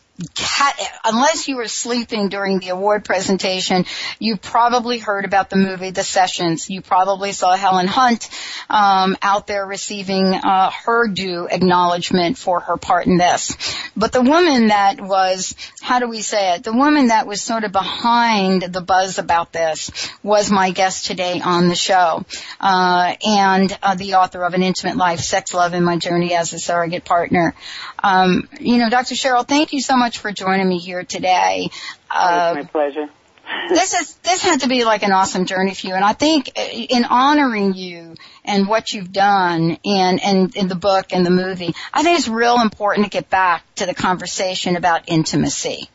unless 1.05 1.49
you 1.49 1.57
were 1.57 1.69
sleeping 1.69 2.29
during 2.29 2.59
the 2.59 2.69
award 2.69 3.05
presentation, 3.05 3.85
you 4.19 4.37
probably 4.37 4.99
heard 4.99 5.25
about 5.25 5.51
the 5.51 5.57
movie 5.57 5.91
The 5.91 6.05
Sessions. 6.05 6.71
You 6.71 6.83
probably 6.83 7.33
saw 7.33 7.57
Helen 7.57 7.87
Hunt 7.87 8.29
um, 8.69 9.17
out 9.23 9.47
there 9.47 9.67
receiving 9.67 10.35
uh, 10.35 10.71
her 10.85 11.09
due 11.09 11.49
acknowledgement 11.51 12.39
for 12.39 12.61
her 12.61 12.77
part 12.77 13.07
in 13.07 13.19
this. 13.19 13.57
But 13.97 14.13
the 14.13 14.23
woman 14.23 14.69
that 14.69 15.01
was, 15.01 15.55
how 15.81 15.99
do 15.99 16.09
we 16.09 16.23
say 16.23 16.55
it? 16.55 16.65
The 16.65 16.73
woman 16.73 17.09
that 17.09 17.27
was 17.27 17.43
sort 17.43 17.65
of 17.65 17.73
behind 17.73 18.63
the 18.63 18.81
buzz 18.81 19.19
about 19.19 19.53
this 19.53 19.91
was 20.23 20.51
my 20.51 20.71
guest 20.71 21.07
today 21.07 21.41
on 21.41 21.69
the 21.69 21.75
show, 21.75 22.25
uh, 22.61 23.15
and 23.27 23.79
uh, 23.83 23.95
the 23.95 24.15
author 24.15 24.45
of 24.45 24.55
An 24.55 24.63
Intimate 24.63 24.97
Life, 24.97 25.21
Sex, 25.21 25.55
Love, 25.55 25.75
and 25.75 25.85
My 25.85 25.97
Journey 25.97 26.35
as 26.35 26.53
a 26.53 26.59
Surrogate 26.59 27.05
Partner. 27.05 27.55
Um, 28.03 28.49
you 28.61 28.79
know, 28.79 28.91
Dr. 28.91 29.15
Cheryl, 29.15 29.47
thank 29.47 29.73
you 29.73 29.81
so 29.81 29.97
much 29.97 30.12
for 30.19 30.33
joining 30.33 30.69
me 30.69 30.79
here 30.79 31.05
today. 31.05 31.71
Uh, 32.11 32.55
it's 32.57 32.65
my 32.67 32.71
pleasure. 32.71 33.09
this 33.69 33.95
is 33.95 34.15
this 34.17 34.43
had 34.43 34.61
to 34.61 34.69
be 34.69 34.85
like 34.85 35.03
an 35.03 35.13
awesome 35.13 35.47
journey 35.47 35.75
for 35.75 35.89
you, 35.89 35.95
and 35.95 36.05
I 36.05 36.13
think 36.13 36.51
uh, 36.57 36.63
in 36.63 37.05
honoring 37.05 37.75
you 37.75 38.15
and 38.45 38.69
what 38.69 38.93
you've 38.93 39.13
done 39.13 39.79
and 39.85 40.23
and 40.23 40.57
in 40.57 40.69
the 40.69 40.75
book 40.75 41.07
and 41.13 41.27
the 41.27 41.31
movie, 41.31 41.75
I 41.93 42.03
think 42.03 42.19
it's 42.19 42.29
real 42.29 42.61
important 42.61 43.07
to 43.07 43.11
get 43.11 43.29
back 43.29 43.65
to 43.77 43.87
the 43.87 43.95
conversation 43.95 44.77
about 44.77 45.03
intimacy. 45.07 45.89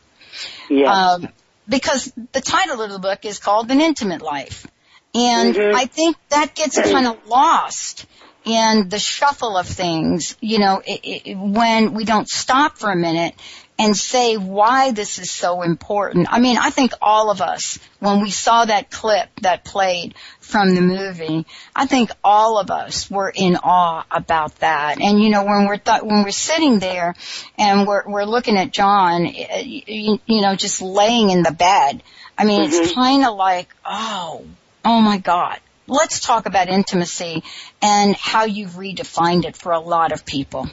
Yes. 0.68 0.94
Um, 0.94 1.28
because 1.68 2.12
the 2.32 2.40
title 2.40 2.80
of 2.80 2.90
the 2.90 2.98
book 2.98 3.24
is 3.24 3.38
called 3.38 3.70
An 3.70 3.80
Intimate 3.80 4.22
Life. 4.22 4.66
And 5.14 5.54
mm-hmm. 5.54 5.76
I 5.76 5.86
think 5.86 6.16
that 6.30 6.54
gets 6.54 6.80
kind 6.92 7.06
of 7.06 7.26
lost 7.26 8.06
in 8.44 8.88
the 8.88 8.98
shuffle 8.98 9.56
of 9.56 9.66
things, 9.66 10.36
you 10.40 10.58
know, 10.58 10.80
it, 10.84 11.00
it, 11.04 11.34
when 11.34 11.92
we 11.92 12.04
don't 12.04 12.28
stop 12.28 12.78
for 12.78 12.90
a 12.90 12.96
minute 12.96 13.34
and 13.78 13.96
say 13.96 14.36
why 14.36 14.90
this 14.90 15.18
is 15.18 15.30
so 15.30 15.62
important. 15.62 16.26
I 16.30 16.40
mean, 16.40 16.58
I 16.58 16.70
think 16.70 16.92
all 17.00 17.30
of 17.30 17.40
us, 17.40 17.78
when 18.00 18.20
we 18.20 18.30
saw 18.30 18.64
that 18.64 18.90
clip 18.90 19.28
that 19.42 19.64
played 19.64 20.16
from 20.40 20.74
the 20.74 20.80
movie, 20.80 21.46
I 21.76 21.86
think 21.86 22.10
all 22.24 22.58
of 22.58 22.70
us 22.70 23.08
were 23.08 23.32
in 23.32 23.56
awe 23.56 24.04
about 24.10 24.56
that. 24.56 25.00
And 25.00 25.22
you 25.22 25.30
know, 25.30 25.44
when 25.44 25.66
we're 25.66 25.76
th- 25.76 26.02
when 26.02 26.24
we're 26.24 26.30
sitting 26.32 26.80
there 26.80 27.14
and 27.56 27.86
we're 27.86 28.08
we're 28.08 28.24
looking 28.24 28.56
at 28.56 28.72
John, 28.72 29.26
you, 29.26 30.18
you 30.26 30.40
know, 30.42 30.56
just 30.56 30.82
laying 30.82 31.30
in 31.30 31.42
the 31.42 31.52
bed. 31.52 32.02
I 32.36 32.44
mean, 32.44 32.62
mm-hmm. 32.62 32.82
it's 32.82 32.92
kind 32.92 33.24
of 33.24 33.36
like, 33.36 33.68
oh, 33.84 34.44
oh 34.84 35.00
my 35.00 35.18
God. 35.18 35.60
Let's 35.90 36.20
talk 36.20 36.44
about 36.44 36.68
intimacy 36.68 37.42
and 37.80 38.14
how 38.14 38.44
you've 38.44 38.72
redefined 38.72 39.46
it 39.46 39.56
for 39.56 39.72
a 39.72 39.80
lot 39.80 40.12
of 40.12 40.26
people. 40.26 40.68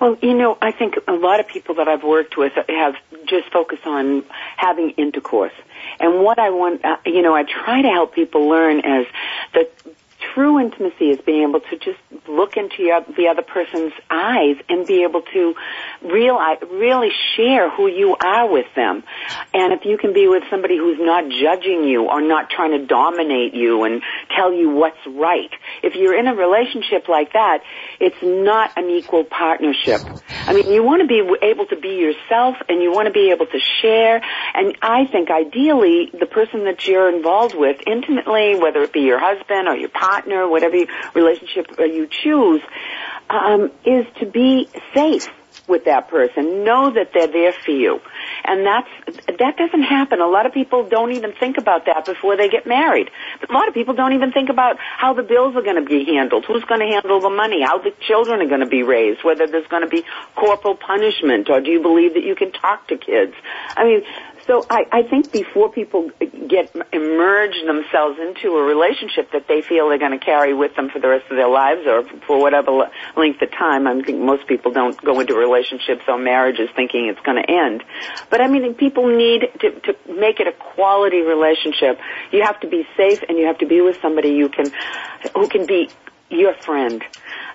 Well, 0.00 0.18
you 0.20 0.34
know, 0.34 0.58
I 0.60 0.72
think 0.72 0.96
a 1.06 1.12
lot 1.12 1.40
of 1.40 1.46
people 1.46 1.76
that 1.76 1.88
I've 1.88 2.02
worked 2.02 2.36
with 2.36 2.52
have 2.68 2.96
just 3.26 3.50
focused 3.52 3.86
on 3.86 4.24
having 4.56 4.90
intercourse. 4.90 5.52
And 6.00 6.22
what 6.22 6.38
I 6.38 6.50
want, 6.50 6.84
uh, 6.84 6.96
you 7.06 7.22
know, 7.22 7.34
I 7.34 7.44
try 7.44 7.82
to 7.82 7.88
help 7.88 8.14
people 8.14 8.48
learn 8.48 8.80
is 8.80 9.06
that 9.52 9.70
true 10.32 10.60
intimacy 10.60 11.10
is 11.10 11.20
being 11.24 11.48
able 11.48 11.60
to 11.60 11.76
just 11.78 11.98
look 12.28 12.56
into 12.56 12.82
your, 12.82 13.00
the 13.16 13.28
other 13.28 13.42
person's 13.42 13.92
eyes 14.10 14.56
and 14.68 14.86
be 14.86 15.04
able 15.04 15.22
to 15.22 15.54
realize, 16.02 16.58
really 16.70 17.10
share 17.36 17.70
who 17.70 17.88
you 17.88 18.16
are 18.16 18.50
with 18.50 18.66
them. 18.76 19.02
And 19.52 19.72
if 19.72 19.84
you 19.84 19.98
can 19.98 20.12
be 20.12 20.28
with 20.28 20.44
somebody 20.50 20.76
who's 20.78 20.98
not 21.00 21.24
judging 21.28 21.84
you 21.84 22.08
or 22.08 22.20
not 22.20 22.50
trying 22.50 22.72
to 22.72 22.86
dominate 22.86 23.54
you 23.54 23.84
and 23.84 24.02
tell 24.36 24.52
you 24.52 24.70
what's 24.70 25.04
right. 25.06 25.50
If 25.82 25.94
you're 25.94 26.18
in 26.18 26.26
a 26.26 26.34
relationship 26.34 27.08
like 27.08 27.32
that, 27.32 27.58
it's 28.00 28.22
not 28.22 28.72
an 28.76 28.90
equal 28.90 29.24
partnership. 29.24 30.00
I 30.46 30.52
mean, 30.52 30.70
you 30.70 30.82
want 30.82 31.02
to 31.02 31.08
be 31.08 31.22
able 31.42 31.66
to 31.66 31.76
be 31.76 31.96
yourself 31.96 32.56
and 32.68 32.82
you 32.82 32.92
want 32.92 33.06
to 33.06 33.12
be 33.12 33.30
able 33.30 33.46
to 33.46 33.58
share. 33.82 34.22
And 34.54 34.76
I 34.82 35.06
think 35.10 35.30
ideally, 35.30 36.10
the 36.12 36.26
person 36.26 36.64
that 36.64 36.86
you're 36.86 37.14
involved 37.14 37.54
with 37.54 37.80
intimately, 37.86 38.56
whether 38.56 38.82
it 38.82 38.92
be 38.92 39.00
your 39.00 39.18
husband 39.20 39.68
or 39.68 39.76
your 39.76 39.88
partner, 39.88 40.13
whatever 40.22 40.76
relationship 41.14 41.66
you 41.78 42.08
choose, 42.10 42.62
um, 43.30 43.70
is 43.84 44.06
to 44.20 44.26
be 44.26 44.68
safe 44.94 45.28
with 45.66 45.84
that 45.86 46.08
person. 46.08 46.64
Know 46.64 46.92
that 46.92 47.10
they're 47.14 47.28
there 47.28 47.52
for 47.52 47.70
you. 47.70 48.00
And 48.44 48.66
that's, 48.66 48.88
that 49.38 49.56
doesn't 49.56 49.82
happen. 49.82 50.20
A 50.20 50.26
lot 50.26 50.46
of 50.46 50.52
people 50.52 50.88
don't 50.88 51.12
even 51.12 51.32
think 51.32 51.56
about 51.58 51.86
that 51.86 52.04
before 52.04 52.36
they 52.36 52.48
get 52.48 52.66
married. 52.66 53.10
A 53.48 53.52
lot 53.52 53.68
of 53.68 53.74
people 53.74 53.94
don't 53.94 54.12
even 54.12 54.32
think 54.32 54.50
about 54.50 54.76
how 54.78 55.14
the 55.14 55.22
bills 55.22 55.56
are 55.56 55.62
going 55.62 55.82
to 55.82 55.88
be 55.88 56.04
handled, 56.04 56.44
who's 56.46 56.64
going 56.64 56.80
to 56.80 56.86
handle 56.86 57.20
the 57.20 57.30
money, 57.30 57.62
how 57.62 57.78
the 57.78 57.92
children 58.06 58.42
are 58.42 58.48
going 58.48 58.60
to 58.60 58.66
be 58.66 58.82
raised, 58.82 59.24
whether 59.24 59.46
there's 59.46 59.66
going 59.68 59.82
to 59.82 59.88
be 59.88 60.04
corporal 60.36 60.76
punishment, 60.76 61.48
or 61.48 61.60
do 61.60 61.70
you 61.70 61.80
believe 61.80 62.14
that 62.14 62.24
you 62.24 62.34
can 62.34 62.52
talk 62.52 62.88
to 62.88 62.98
kids? 62.98 63.32
I 63.76 63.84
mean, 63.84 64.02
so 64.46 64.66
I, 64.68 64.84
I 64.92 65.02
think 65.08 65.32
before 65.32 65.70
people 65.70 66.10
get 66.48 66.74
immerse 66.92 67.56
themselves 67.64 68.18
into 68.20 68.56
a 68.56 68.62
relationship 68.62 69.32
that 69.32 69.48
they 69.48 69.62
feel 69.62 69.88
they're 69.88 69.98
going 69.98 70.18
to 70.18 70.24
carry 70.24 70.52
with 70.52 70.76
them 70.76 70.90
for 70.90 70.98
the 70.98 71.08
rest 71.08 71.24
of 71.30 71.36
their 71.36 71.48
lives 71.48 71.86
or 71.86 72.04
for 72.26 72.40
whatever 72.40 72.90
length 73.16 73.40
of 73.40 73.50
time, 73.52 73.86
I 73.86 74.02
think 74.02 74.20
most 74.20 74.46
people 74.46 74.72
don't 74.72 75.00
go 75.02 75.20
into 75.20 75.34
relationships 75.34 76.02
or 76.08 76.18
marriages 76.18 76.68
thinking 76.76 77.06
it's 77.08 77.24
going 77.24 77.42
to 77.42 77.50
end. 77.50 77.84
But 78.28 78.42
I 78.42 78.48
mean, 78.48 78.74
people 78.74 79.08
need 79.08 79.42
to, 79.60 79.80
to 79.80 79.96
make 80.12 80.40
it 80.40 80.46
a 80.46 80.52
quality 80.52 81.22
relationship. 81.22 81.98
You 82.30 82.42
have 82.44 82.60
to 82.60 82.68
be 82.68 82.86
safe 82.96 83.22
and 83.26 83.38
you 83.38 83.46
have 83.46 83.58
to 83.58 83.66
be 83.66 83.80
with 83.80 84.00
somebody 84.02 84.30
you 84.30 84.50
can, 84.50 84.70
who 85.34 85.48
can 85.48 85.66
be 85.66 85.88
your 86.28 86.54
friend. 86.54 87.02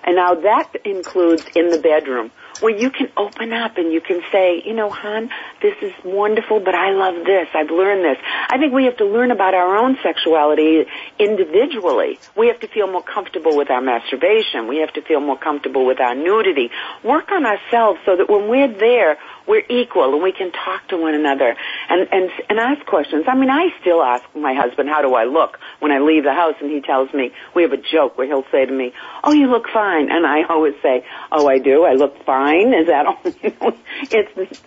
And 0.02 0.16
now 0.16 0.34
that 0.34 0.74
includes 0.84 1.44
in 1.54 1.70
the 1.70 1.78
bedroom 1.78 2.32
where 2.60 2.76
you 2.76 2.90
can 2.90 3.10
open 3.16 3.52
up 3.52 3.76
and 3.78 3.92
you 3.92 4.00
can 4.00 4.22
say, 4.30 4.62
you 4.64 4.74
know, 4.74 4.90
hon, 4.90 5.30
this 5.62 5.74
is 5.82 5.92
wonderful, 6.04 6.60
but 6.60 6.74
I 6.74 6.92
love 6.92 7.24
this. 7.24 7.48
I've 7.54 7.70
learned 7.70 8.04
this. 8.04 8.18
I 8.48 8.58
think 8.58 8.72
we 8.72 8.84
have 8.84 8.96
to 8.98 9.04
learn 9.04 9.30
about 9.30 9.54
our 9.54 9.76
own 9.76 9.98
sexuality 10.02 10.84
individually. 11.18 12.18
We 12.36 12.48
have 12.48 12.60
to 12.60 12.68
feel 12.68 12.86
more 12.86 13.02
comfortable 13.02 13.56
with 13.56 13.70
our 13.70 13.80
masturbation. 13.80 14.68
We 14.68 14.78
have 14.78 14.92
to 14.94 15.02
feel 15.02 15.20
more 15.20 15.38
comfortable 15.38 15.86
with 15.86 16.00
our 16.00 16.14
nudity. 16.14 16.70
Work 17.02 17.30
on 17.32 17.46
ourselves 17.46 18.00
so 18.04 18.16
that 18.16 18.28
when 18.28 18.48
we're 18.48 18.72
there, 18.72 19.18
we're 19.46 19.64
equal 19.68 20.14
and 20.14 20.22
we 20.22 20.32
can 20.32 20.52
talk 20.52 20.88
to 20.88 20.96
one 20.96 21.14
another 21.14 21.56
and, 21.88 22.08
and, 22.12 22.30
and 22.48 22.58
ask 22.58 22.84
questions. 22.86 23.24
I 23.28 23.34
mean, 23.34 23.50
I 23.50 23.68
still 23.80 24.02
ask 24.02 24.24
my 24.34 24.54
husband, 24.54 24.88
how 24.88 25.02
do 25.02 25.14
I 25.14 25.24
look 25.24 25.58
when 25.80 25.92
I 25.92 25.98
leave 25.98 26.24
the 26.24 26.34
house? 26.34 26.54
And 26.60 26.70
he 26.70 26.80
tells 26.80 27.12
me, 27.12 27.32
we 27.54 27.62
have 27.62 27.72
a 27.72 27.76
joke 27.76 28.16
where 28.16 28.26
he'll 28.26 28.46
say 28.50 28.66
to 28.66 28.72
me, 28.72 28.92
oh, 29.24 29.32
you 29.32 29.46
look 29.50 29.68
fine. 29.72 30.10
And 30.10 30.26
I 30.26 30.42
always 30.48 30.74
say, 30.82 31.04
oh, 31.32 31.48
I 31.48 31.58
do. 31.58 31.84
I 31.84 31.92
look 31.92 32.24
fine. 32.24 32.74
Is 32.74 32.86
that 32.86 33.06
all? 33.06 33.18
it's 33.24 34.34
this, 34.34 34.62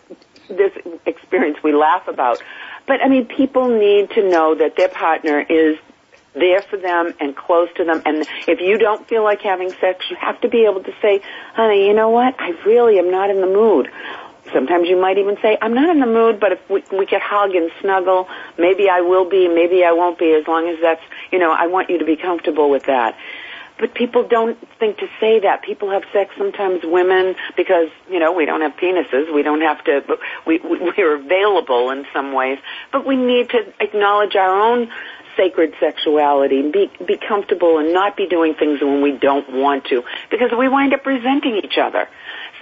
this 0.50 0.72
experience 1.06 1.58
we 1.64 1.74
laugh 1.74 2.08
about. 2.08 2.42
But 2.86 3.02
I 3.02 3.08
mean, 3.08 3.26
people 3.26 3.70
need 3.70 4.12
to 4.12 4.30
know 4.30 4.56
that 4.56 4.76
their 4.76 4.90
partner 4.90 5.40
is 5.40 5.78
there 6.36 6.62
for 6.62 6.78
them 6.78 7.14
and 7.20 7.36
close 7.36 7.70
to 7.78 7.84
them. 7.84 8.02
And 8.06 8.26
if 8.48 8.60
you 8.60 8.78
don't 8.78 9.08
feel 9.08 9.24
like 9.24 9.42
having 9.42 9.70
sex, 9.70 10.06
you 10.10 10.18
have 10.20 10.40
to 10.42 10.50
be 10.50 10.66
able 10.66 10.84
to 10.84 10.92
say, 11.02 11.22
honey, 11.54 11.88
you 11.88 11.94
know 11.94 12.10
what? 12.10 12.36
I 12.40 12.50
really 12.66 12.98
am 13.00 13.12
not 13.12 13.30
in 13.30 13.40
the 13.40 13.48
mood. 13.48 13.90
Sometimes 14.52 14.90
you 14.90 15.00
might 15.00 15.18
even 15.18 15.38
say, 15.42 15.58
I'm 15.62 15.74
not 15.74 15.90
in 15.90 16.00
the 16.00 16.06
mood, 16.06 16.40
but 16.40 16.52
if 16.52 16.70
we, 16.70 16.84
we 16.92 17.06
could 17.06 17.22
hug 17.22 17.56
and 17.56 17.72
snuggle, 17.80 18.28
maybe 18.58 18.90
I 18.90 19.02
will 19.02 19.30
be, 19.30 19.48
maybe 19.48 19.84
I 19.86 19.94
won't 19.94 20.20
be, 20.20 20.34
as 20.34 20.46
long 20.48 20.68
as 20.68 20.78
that's, 20.82 21.02
you 21.32 21.40
know, 21.40 21.52
I 21.52 21.68
want 21.68 21.90
you 21.90 22.00
to 22.00 22.06
be 22.06 22.18
comfortable 22.18 22.70
with 22.70 22.86
that. 22.88 23.16
But 23.80 23.96
people 23.96 24.28
don't 24.28 24.58
think 24.80 24.98
to 25.00 25.08
say 25.20 25.40
that. 25.40 25.64
People 25.64 25.90
have 25.92 26.04
sex 26.14 26.34
sometimes 26.38 26.82
women 26.84 27.36
because, 27.58 27.90
you 28.10 28.20
know, 28.20 28.32
we 28.32 28.46
don't 28.46 28.62
have 28.62 28.74
penises. 28.74 29.34
We 29.34 29.44
don't 29.44 29.62
have 29.62 29.84
to, 29.86 30.04
we, 30.46 30.60
we're 30.64 31.16
available 31.16 31.90
in 31.90 32.06
some 32.14 32.34
ways. 32.34 32.60
But 32.92 33.06
we 33.06 33.16
need 33.16 33.50
to 33.50 33.74
acknowledge 33.80 34.36
our 34.36 34.60
own 34.60 34.90
sacred 35.36 35.74
sexuality 35.80 36.62
be, 36.72 36.92
be 37.06 37.18
comfortable 37.18 37.78
and 37.80 37.94
not 37.94 38.16
be 38.16 38.28
doing 38.28 38.54
things 38.54 38.82
when 38.82 39.02
we 39.02 39.12
don't 39.12 39.52
want 39.52 39.86
to 39.86 40.04
because 40.30 40.52
we 40.58 40.68
wind 40.68 40.94
up 40.94 41.06
resenting 41.06 41.60
each 41.64 41.78
other. 41.78 42.08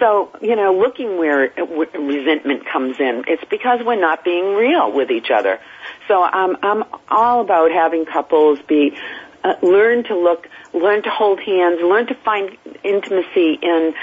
So, 0.02 0.32
you 0.42 0.56
know, 0.56 0.74
looking 0.74 1.20
where 1.20 1.54
resentment 1.94 2.66
comes 2.66 3.00
in, 3.00 3.24
it's 3.28 3.44
because 3.52 3.82
we're 3.86 4.02
not 4.02 4.24
being 4.24 4.56
real 4.56 4.92
with 4.92 5.12
each 5.12 5.30
other. 5.30 5.60
So 6.08 6.24
I'm, 6.24 6.58
I'm 6.64 6.84
all 7.08 7.42
about 7.42 7.72
having 7.72 8.06
couples 8.06 8.58
be, 8.68 8.98
uh, 9.44 9.54
learn 9.62 10.04
to 10.06 10.18
look, 10.18 10.48
learn 10.74 11.04
to 11.04 11.10
hold 11.12 11.40
hands, 11.40 11.82
learn 11.84 12.08
to 12.08 12.16
find 12.16 12.58
intimacy 12.84 13.60
in 13.62 13.94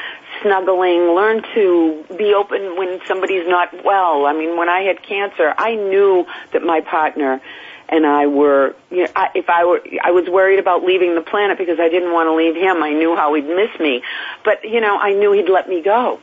snuggling, 0.40 1.16
learn 1.16 1.42
to 1.56 2.04
be 2.16 2.32
open 2.32 2.76
when 2.76 3.00
somebody's 3.08 3.48
not 3.48 3.84
well. 3.84 4.26
I 4.26 4.34
mean, 4.34 4.56
when 4.56 4.68
I 4.68 4.82
had 4.82 5.02
cancer, 5.02 5.52
I 5.58 5.74
knew 5.74 6.26
that 6.52 6.62
my 6.62 6.80
partner 6.80 7.40
and 7.88 8.06
I 8.06 8.26
were, 8.26 8.76
you 8.90 9.04
know, 9.04 9.12
I, 9.16 9.28
if 9.34 9.48
I 9.48 9.64
were, 9.64 9.80
I 10.02 10.10
was 10.10 10.28
worried 10.28 10.58
about 10.58 10.84
leaving 10.84 11.14
the 11.14 11.22
planet 11.22 11.58
because 11.58 11.78
I 11.80 11.88
didn't 11.88 12.12
want 12.12 12.28
to 12.28 12.34
leave 12.34 12.54
him. 12.54 12.82
I 12.82 12.92
knew 12.92 13.16
how 13.16 13.34
he'd 13.34 13.46
miss 13.46 13.78
me, 13.80 14.02
but 14.44 14.64
you 14.64 14.80
know, 14.80 14.98
I 14.98 15.12
knew 15.12 15.32
he'd 15.32 15.50
let 15.50 15.68
me 15.68 15.82
go. 15.82 16.20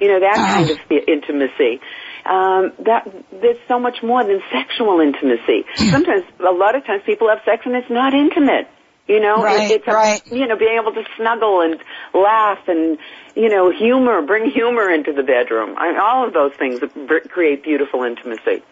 You 0.00 0.08
know, 0.08 0.20
that 0.20 0.36
kind 0.36 0.70
of 0.70 1.08
intimacy. 1.08 1.80
Um, 2.24 2.72
that 2.84 3.08
there's 3.32 3.58
so 3.66 3.78
much 3.78 4.02
more 4.02 4.22
than 4.24 4.40
sexual 4.52 5.00
intimacy. 5.00 5.64
Sometimes, 5.74 6.24
a 6.38 6.52
lot 6.52 6.74
of 6.74 6.84
times, 6.86 7.02
people 7.04 7.28
have 7.28 7.40
sex 7.44 7.62
and 7.64 7.74
it's 7.74 7.90
not 7.90 8.14
intimate. 8.14 8.68
You 9.08 9.20
know, 9.20 9.42
right, 9.42 9.70
it, 9.70 9.80
it's 9.80 9.88
a, 9.88 9.92
right. 9.92 10.22
you 10.30 10.46
know 10.46 10.56
being 10.56 10.78
able 10.80 10.92
to 10.92 11.02
snuggle 11.16 11.62
and 11.62 11.82
laugh 12.14 12.68
and 12.68 12.98
you 13.34 13.48
know 13.48 13.70
humor, 13.70 14.22
bring 14.22 14.48
humor 14.50 14.88
into 14.88 15.12
the 15.12 15.24
bedroom. 15.24 15.74
I, 15.76 15.98
all 15.98 16.26
of 16.26 16.32
those 16.32 16.52
things 16.54 16.80
create 17.28 17.64
beautiful 17.64 18.04
intimacy. 18.04 18.62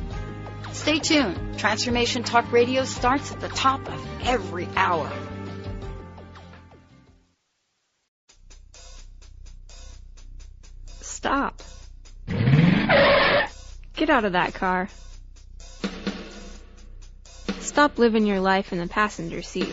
Stay 0.73 0.99
tuned. 0.99 1.59
Transformation 1.59 2.23
Talk 2.23 2.51
Radio 2.51 2.85
starts 2.85 3.31
at 3.31 3.39
the 3.39 3.49
top 3.49 3.87
of 3.87 4.07
every 4.23 4.67
hour. 4.75 5.11
Stop. 11.01 11.61
Get 12.27 14.09
out 14.09 14.25
of 14.25 14.31
that 14.31 14.53
car. 14.55 14.89
Stop 17.59 17.99
living 17.99 18.25
your 18.25 18.39
life 18.39 18.73
in 18.73 18.79
the 18.79 18.87
passenger 18.87 19.41
seat. 19.41 19.71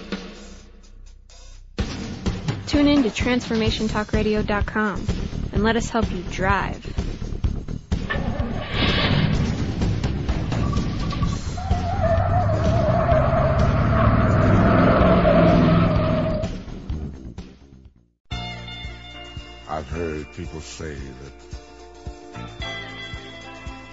Tune 2.67 2.87
in 2.87 3.03
to 3.03 3.09
TransformationTalkRadio.com 3.09 5.07
and 5.53 5.63
let 5.65 5.77
us 5.77 5.89
help 5.89 6.13
you 6.13 6.23
drive. 6.31 6.85
I've 19.91 19.97
heard 19.97 20.33
people 20.35 20.61
say 20.61 20.95
that 20.95 21.33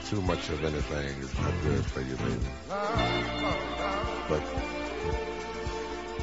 too 0.08 0.22
much 0.22 0.50
of 0.50 0.62
anything 0.66 1.22
is 1.22 1.34
not 1.40 1.54
good 1.64 1.86
for 1.86 2.02
you, 2.02 2.16
baby. 2.18 2.40
But 4.28 4.44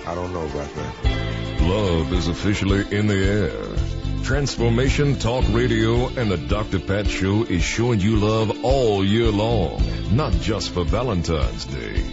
I 0.07 0.15
don't 0.15 0.35
know 0.35 0.45
about 0.45 0.75
that. 0.75 1.63
Love 1.63 2.13
is 2.13 2.29
officially 2.29 2.85
in 2.97 3.07
the 3.07 3.17
air. 3.17 4.25
Transformation 4.25 5.19
Talk 5.19 5.47
Radio 5.51 6.09
and 6.09 6.31
the 6.31 6.37
Dr. 6.37 6.79
Pat 6.79 7.07
Show 7.07 7.45
is 7.45 7.63
showing 7.63 8.01
you 8.01 8.17
love 8.17 8.65
all 8.65 9.03
year 9.03 9.31
long, 9.31 9.83
not 10.15 10.33
just 10.35 10.71
for 10.71 10.85
Valentine's 10.85 11.65
Day. 11.65 12.05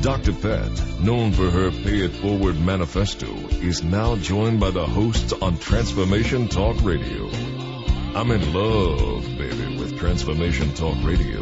Dr. 0.00 0.32
Pat, 0.32 0.72
known 1.00 1.32
for 1.32 1.50
her 1.50 1.70
Pay 1.70 2.00
It 2.00 2.12
Forward 2.12 2.58
manifesto, 2.58 3.32
is 3.62 3.82
now 3.82 4.16
joined 4.16 4.60
by 4.60 4.70
the 4.70 4.86
hosts 4.86 5.32
on 5.32 5.56
Transformation 5.58 6.46
Talk 6.48 6.76
Radio. 6.82 7.28
I'm 8.14 8.30
in 8.30 8.54
love, 8.54 9.24
baby, 9.36 9.76
with 9.78 9.98
Transformation 9.98 10.72
Talk 10.74 10.96
Radio. 11.04 11.40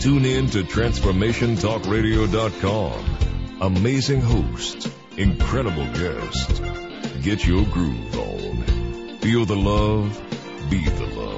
Tune 0.00 0.24
in 0.24 0.48
to 0.50 0.62
TransformationTalkRadio.com. 0.64 3.58
Amazing 3.60 4.22
hosts, 4.22 4.88
incredible 5.16 5.84
guests. 5.92 6.60
Get 7.22 7.46
your 7.46 7.64
groove 7.66 8.18
on. 8.18 8.62
Feel 9.18 9.44
the 9.44 9.56
love, 9.56 10.18
be 10.70 10.84
the 10.84 11.06
love. 11.06 11.37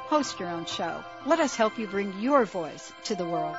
Host 0.11 0.41
your 0.41 0.49
own 0.49 0.65
show. 0.65 1.05
Let 1.25 1.39
us 1.39 1.55
help 1.55 1.79
you 1.79 1.87
bring 1.87 2.19
your 2.19 2.43
voice 2.43 2.91
to 3.05 3.15
the 3.15 3.23
world. 3.23 3.55